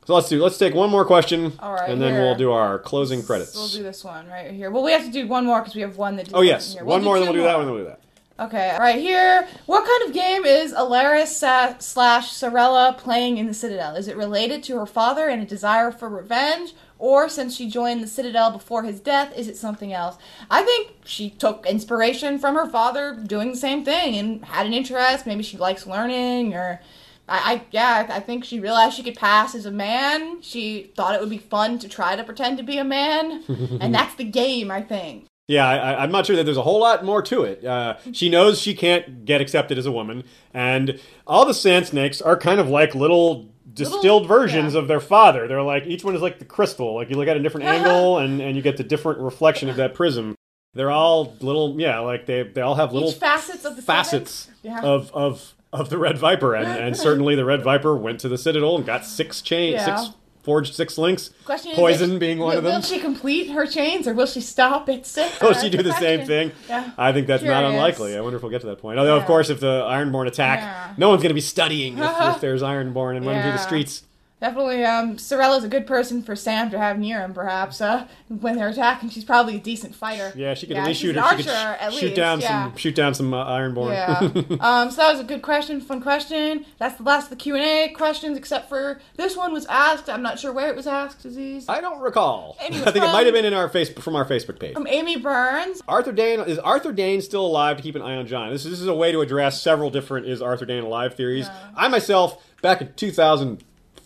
[0.06, 0.42] So let's do.
[0.42, 2.22] Let's take one more question, All right, and then here.
[2.22, 3.56] we'll do our closing credits.
[3.56, 4.70] We'll do this one right here.
[4.70, 6.30] Well, we have to do one more because we have one that.
[6.34, 7.58] oh yes, one We'll more, then we'll do that more.
[7.58, 8.00] one, then we'll do that.
[8.38, 9.48] Okay, right here.
[9.66, 13.96] What kind of game is Alleras sa- slash Sorella playing in the Citadel?
[13.96, 16.74] Is it related to her father and a desire for revenge?
[16.98, 20.18] Or since she joined the Citadel before his death, is it something else?
[20.50, 24.74] I think she took inspiration from her father doing the same thing and had an
[24.74, 25.26] interest.
[25.26, 26.82] Maybe she likes learning or.
[27.28, 30.44] I, I yeah, I think she realized she could pass as a man.
[30.44, 33.44] She thought it would be fun to try to pretend to be a man,
[33.82, 34.70] and that's the game.
[34.70, 35.26] I think.
[35.48, 37.64] Yeah, I, I'm not sure that there's a whole lot more to it.
[37.64, 40.24] Uh, she knows she can't get accepted as a woman,
[40.54, 44.80] and all the sand snakes are kind of like little distilled versions yeah.
[44.80, 45.48] of their father.
[45.48, 46.96] They're like each one is like the crystal.
[46.96, 49.76] Like you look at a different angle, and, and you get the different reflection of
[49.76, 50.36] that prism.
[50.74, 54.50] They're all little, yeah, like they they all have little Each facets of the facets
[54.64, 54.82] Yeah.
[54.82, 58.38] of of of the red viper, and and certainly the red viper went to the
[58.38, 59.98] citadel and got six chains, Yeah.
[59.98, 60.16] six
[60.46, 61.32] forged six links.
[61.44, 62.76] Question Poison if- being one will, of them.
[62.76, 65.42] Will she complete her chains or will she stop at six?
[65.42, 66.52] Will That's oh, she do the same thing?
[66.70, 66.92] Yeah.
[66.98, 68.16] I think that's not unlikely.
[68.16, 69.00] I wonder if we'll get to that point.
[69.00, 70.94] Although, of course, if the Ironborn attack, Yeah.
[70.98, 74.04] no one's going to be studying if, if there's Ironborn and running through the streets.
[74.46, 77.82] Definitely, um, Sorella's a good person for Sam to have near him, perhaps.
[77.82, 80.32] Uh, when they're attacking, she's probably a decent fighter.
[80.36, 81.16] Yeah, she could Yeah, at least shoot.
[81.16, 81.30] her.
[81.30, 82.66] She could sh- shoot least, down yeah.
[82.66, 82.78] some.
[82.78, 83.94] Shoot down some uh, Ironborn.
[83.94, 84.20] Yeah.
[84.60, 86.64] um, so that was a good question, fun question.
[86.78, 90.12] That's the last of the Q and A questions, except for this one was asked.
[90.12, 91.26] I'm not sure where it was asked.
[91.26, 91.68] Aziz.
[91.68, 92.56] I don't recall.
[92.62, 94.76] I think it might have been in our face from our Facebook page.
[94.76, 95.82] From Amy Burns.
[95.88, 98.52] Arthur Dayne is Arthur Dayne still alive to keep an eye on Jon?
[98.52, 101.50] This is, this is a way to address several different is Arthur Dayne alive theories.
[101.76, 102.90] I myself back in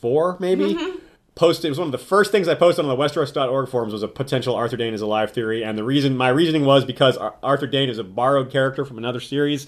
[0.02, 0.98] 2004 maybe mm-hmm.
[1.36, 4.04] posted it was one of the first things I posted on the Westeros.org forums was
[4.04, 7.68] a potential Arthur Dayne is alive theory, and the reason my reasoning was because Arthur
[7.68, 9.68] Dayne is a borrowed character from another series,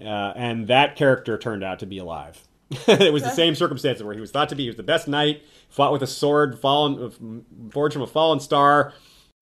[0.00, 2.42] uh, and that character turned out to be alive.
[2.70, 3.32] it was the uh.
[3.32, 6.02] same circumstances where he was thought to be he was the best knight, fought with
[6.02, 8.92] a sword, fallen uh, forged from a fallen star,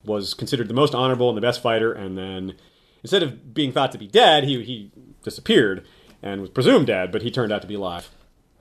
[0.05, 2.55] was considered the most honorable and the best fighter, and then
[3.03, 4.91] instead of being thought to be dead, he he
[5.23, 5.87] disappeared
[6.23, 8.11] and was presumed dead, but he turned out to be alive.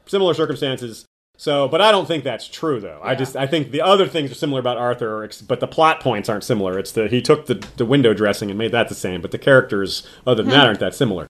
[0.06, 1.06] Similar circumstances.
[1.38, 2.99] So, but I don't think that's true, though.
[3.03, 6.30] I just I think the other things are similar about Arthur, but the plot points
[6.30, 6.80] aren't similar.
[6.80, 9.38] It's the he took the the window dressing and made that the same, but the
[9.38, 10.68] characters other than that hmm.
[10.68, 11.28] aren't that similar.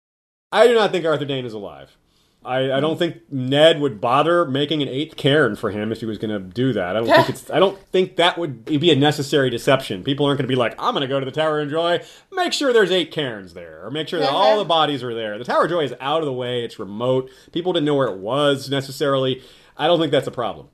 [0.51, 1.97] I do not think Arthur Dayne is alive.
[2.45, 6.05] I, I don't think Ned would bother making an eighth cairn for him if he
[6.05, 6.95] was going to do that.
[6.95, 7.49] I don't think it's.
[7.49, 10.03] I don't think that would be a necessary deception.
[10.03, 12.01] People aren't going to be like, "I'm going to go to the Tower of Joy.
[12.31, 14.59] Make sure there's eight cairns there, or make sure that all uh-huh.
[14.59, 16.63] the bodies are there." The Tower of Joy is out of the way.
[16.63, 17.31] It's remote.
[17.51, 19.41] People didn't know where it was necessarily.
[19.77, 20.67] I don't think that's a problem.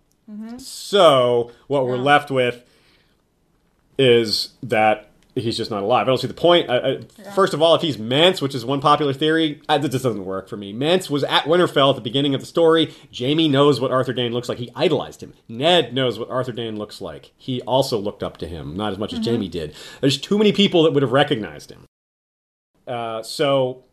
[0.60, 2.64] So what we're left with
[3.98, 6.04] is that he's just not alive.
[6.04, 6.70] I don't see the point.
[6.70, 7.02] I, I,
[7.36, 10.48] First of all, if he's Mance, which is one popular theory, I, this doesn't work
[10.48, 10.74] for me.
[10.74, 12.94] Mance was at Winterfell at the beginning of the story.
[13.18, 14.58] Jaime knows what Arthur Dayne looks like.
[14.58, 15.34] He idolized him.
[15.48, 17.32] Ned knows what Arthur Dayne looks like.
[17.38, 19.76] He also looked up to him, not as much as Jaime did.
[20.00, 21.86] There's too many people that would have recognized him.
[22.88, 23.84] Uh, so,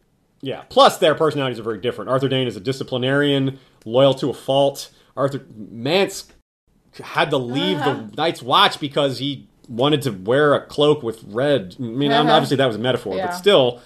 [0.40, 0.62] yeah.
[0.68, 2.10] Plus, their personalities are very different.
[2.10, 4.90] Arthur Dayne is a disciplinarian, loyal to a fault.
[5.19, 6.27] Arthur Mance
[7.03, 11.77] had to leave the Night's Watch because he wanted to wear a cloak with red.
[11.78, 12.32] I mean, Uh-huh.
[12.32, 13.27] obviously that was a metaphor, Yeah.
[13.27, 13.81] but still,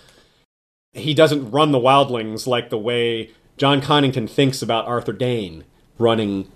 [0.92, 5.64] he doesn't run the Wildlings like the way Jon Connington thinks about Arthur Dayne
[5.98, 6.48] running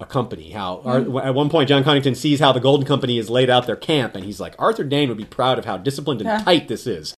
[0.00, 0.50] a company.
[0.50, 1.16] How Ar- Hmm.
[1.18, 4.16] at one point Jon Connington sees how the Golden Company has laid out their camp,
[4.16, 6.38] and he's like, Arthur Dayne would be proud of how disciplined and Yeah.
[6.42, 7.14] tight this is.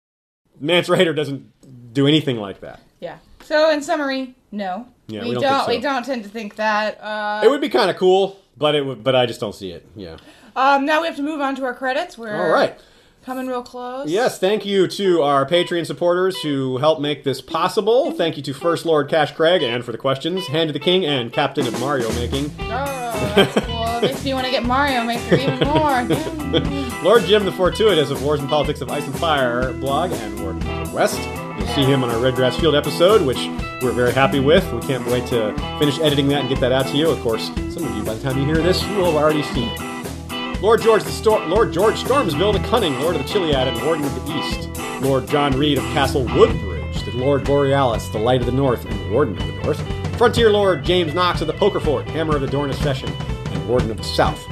[0.61, 2.81] Mance Rayder doesn't do anything like that.
[3.01, 3.19] Yeah.
[3.45, 4.87] So in summary, no.
[5.09, 5.65] Yeah, we, we don't don't.
[5.65, 5.69] so.
[5.71, 7.01] We don't tend to think that.
[7.03, 9.71] Uh, It would be kind of cool, but it would, but I just don't see
[9.71, 9.87] it.
[9.97, 10.17] Yeah.
[10.57, 12.17] um, now we have to move on to our credits.
[12.17, 12.79] We're All right.
[13.25, 14.09] coming real close.
[14.09, 18.13] Yes, thank you to our Patreon supporters who helped make this possible.
[18.13, 21.05] Thank you to First Lord Cash Craig and for the questions, Hand of the King
[21.05, 22.51] and Captain of Mario Making.
[22.61, 24.01] Oh, that's cool.
[24.03, 26.03] Makes me want to get Mario Maker even more.
[27.05, 30.57] Lord Jim the Fortuitous of Wars and Politics of Ice and Fire blog and Word
[30.57, 31.21] of the West.
[31.63, 33.39] You'll see him on our Red Grass Field episode, which
[33.83, 34.65] we're very happy with.
[34.73, 37.09] We can't wait to finish editing that and get that out to you.
[37.09, 39.45] Of course, some of you, by the time you hear this, you will have already
[39.45, 40.61] seen it.
[40.61, 44.05] Lord George the Stor- Lord George Stormsville the Cunning, Lord of the Chiliad and Warden
[44.05, 44.69] of the East.
[45.03, 49.13] Lord John Reed of Castle Woodbridge, the Lord Borealis, the Light of the North and
[49.13, 50.17] Warden of the North.
[50.19, 53.09] Frontier Lord James Knox of the Poker Fort, Hammer of the Dornish Session,
[53.53, 54.45] and Warden of the South.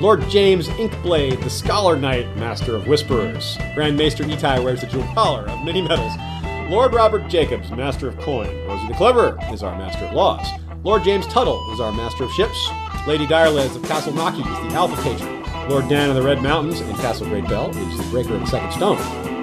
[0.00, 3.58] Lord James Inkblade, the Scholar Knight, Master of Whisperers.
[3.74, 6.14] Grand Maester Itai wears the jewel collar of many metals.
[6.70, 8.48] Lord Robert Jacobs, Master of Coin.
[8.66, 10.46] Rosie the Clever is our Master of Laws.
[10.84, 12.70] Lord James Tuttle is our Master of Ships.
[13.06, 15.68] Lady Direliz of Castle Naki is the Alpha Patron.
[15.68, 18.46] Lord Dan of the Red Mountains and Castle Great Bell is the Breaker of the
[18.46, 18.96] Second Stone.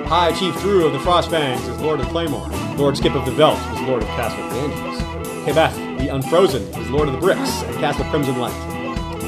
[0.06, 2.50] High Chief Drew of the Frostfangs is Lord of Claymore.
[2.78, 5.04] Lord Skip of the Veldt is Lord of Castle Ganges.
[5.46, 8.77] Kebeth, the Unfrozen, is Lord of the Bricks and Castle Crimson Light.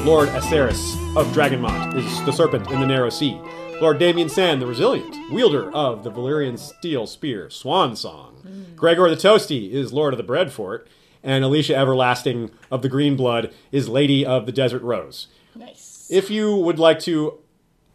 [0.04, 3.38] Lord Aceris of Dragonmont is the Serpent in the Narrow Sea.
[3.82, 8.36] Lord Damien Sand, the Resilient, wielder of the Valyrian Steel Spear, Swan Song.
[8.42, 8.74] Hmm.
[8.76, 10.88] Gregor the Toasty is Lord of the Breadfort.
[11.22, 15.26] And Alicia Everlasting of the Green Blood is Lady of the Desert Rose.
[15.54, 16.08] nice.
[16.10, 17.38] If you would like to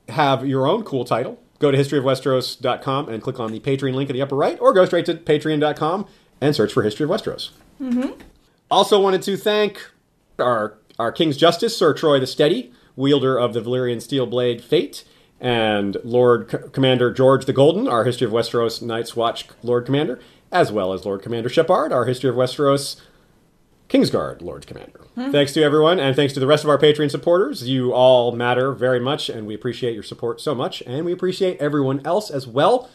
[0.09, 4.15] have your own cool title, go to historyofwesteros.com and click on the Patreon link in
[4.15, 6.05] the upper right, or go straight to patreon.com
[6.39, 7.49] and search for History of Westeros.
[7.81, 8.11] Mm-hmm.
[8.69, 9.89] Also wanted to thank
[10.37, 15.03] our our King's Justice, Sir Troy the Steady, wielder of the Valyrian Steel Blade Fate,
[15.39, 20.19] and Lord C- Commander George the Golden, our History of Westeros Night's Watch Lord Commander,
[20.51, 22.99] as well as Lord Commander Shepard, our History of Westeros
[23.89, 25.01] Kingsguard Lord Commander.
[25.15, 25.31] Hmm.
[25.31, 27.67] Thanks to everyone, and thanks to the rest of our Patreon supporters.
[27.67, 31.59] You all matter very much, and we appreciate your support so much, and we appreciate
[31.59, 32.89] everyone else as well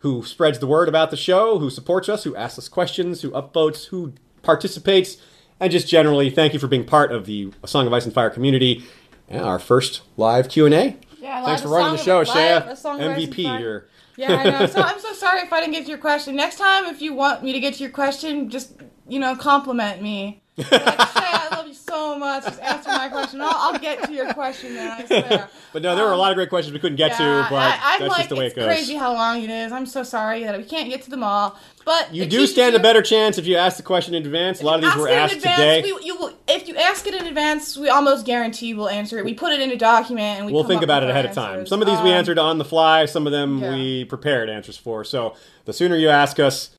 [0.00, 3.30] who spreads the word about the show, who supports us, who asks us questions, who
[3.30, 4.12] upvotes, who
[4.42, 5.16] participates,
[5.60, 8.30] and just generally thank you for being part of the Song of Ice and Fire
[8.30, 8.84] community.
[9.28, 10.96] And our first live Q and A.
[11.20, 12.70] Yeah, Thanks for running the show, song of- live Shaya.
[12.72, 13.86] a song of Ice and MVP here.
[14.16, 14.66] Yeah, I know.
[14.66, 16.34] So I'm so sorry if I didn't get to your question.
[16.34, 18.72] Next time, if you want me to get to your question, just
[19.06, 20.42] you know, compliment me.
[20.56, 21.57] Like, Shay, I love you
[21.88, 22.44] so much.
[22.44, 23.40] Just answer my question.
[23.40, 25.02] I'll, I'll get to your question, man.
[25.02, 25.48] I swear.
[25.70, 27.50] But no, there were a lot of great questions we couldn't get Um, Yeah, to,
[27.50, 28.64] but I, I'm that's like, just the way it goes.
[28.64, 29.70] crazy how long it is.
[29.70, 31.58] I'm so sorry that we can't get to them all.
[31.84, 34.62] But You do stand a better chance if you ask the question in advance.
[34.62, 35.56] A lot of these were asked advance.
[35.84, 35.92] today.
[35.92, 39.24] We, you will, if you ask it in advance, we almost guarantee we'll answer it.
[39.26, 41.32] We put it in a document and we We'll come think about it ahead of
[41.34, 41.52] time.
[41.60, 41.68] answers.
[41.68, 43.04] Some of these we Um, answered on the fly.
[43.04, 43.70] Some of them yeah.
[43.74, 45.04] we prepared answers for.
[45.04, 45.34] So
[45.66, 46.70] the sooner you ask us,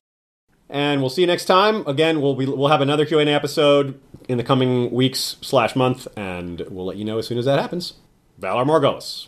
[0.70, 1.86] and we'll see you next time.
[1.86, 5.74] Again, we'll be, we'll have another Q and A episode in the coming weeks slash
[5.74, 7.94] month, and we'll let you know as soon as that happens.
[8.40, 9.26] Valar Morghulis.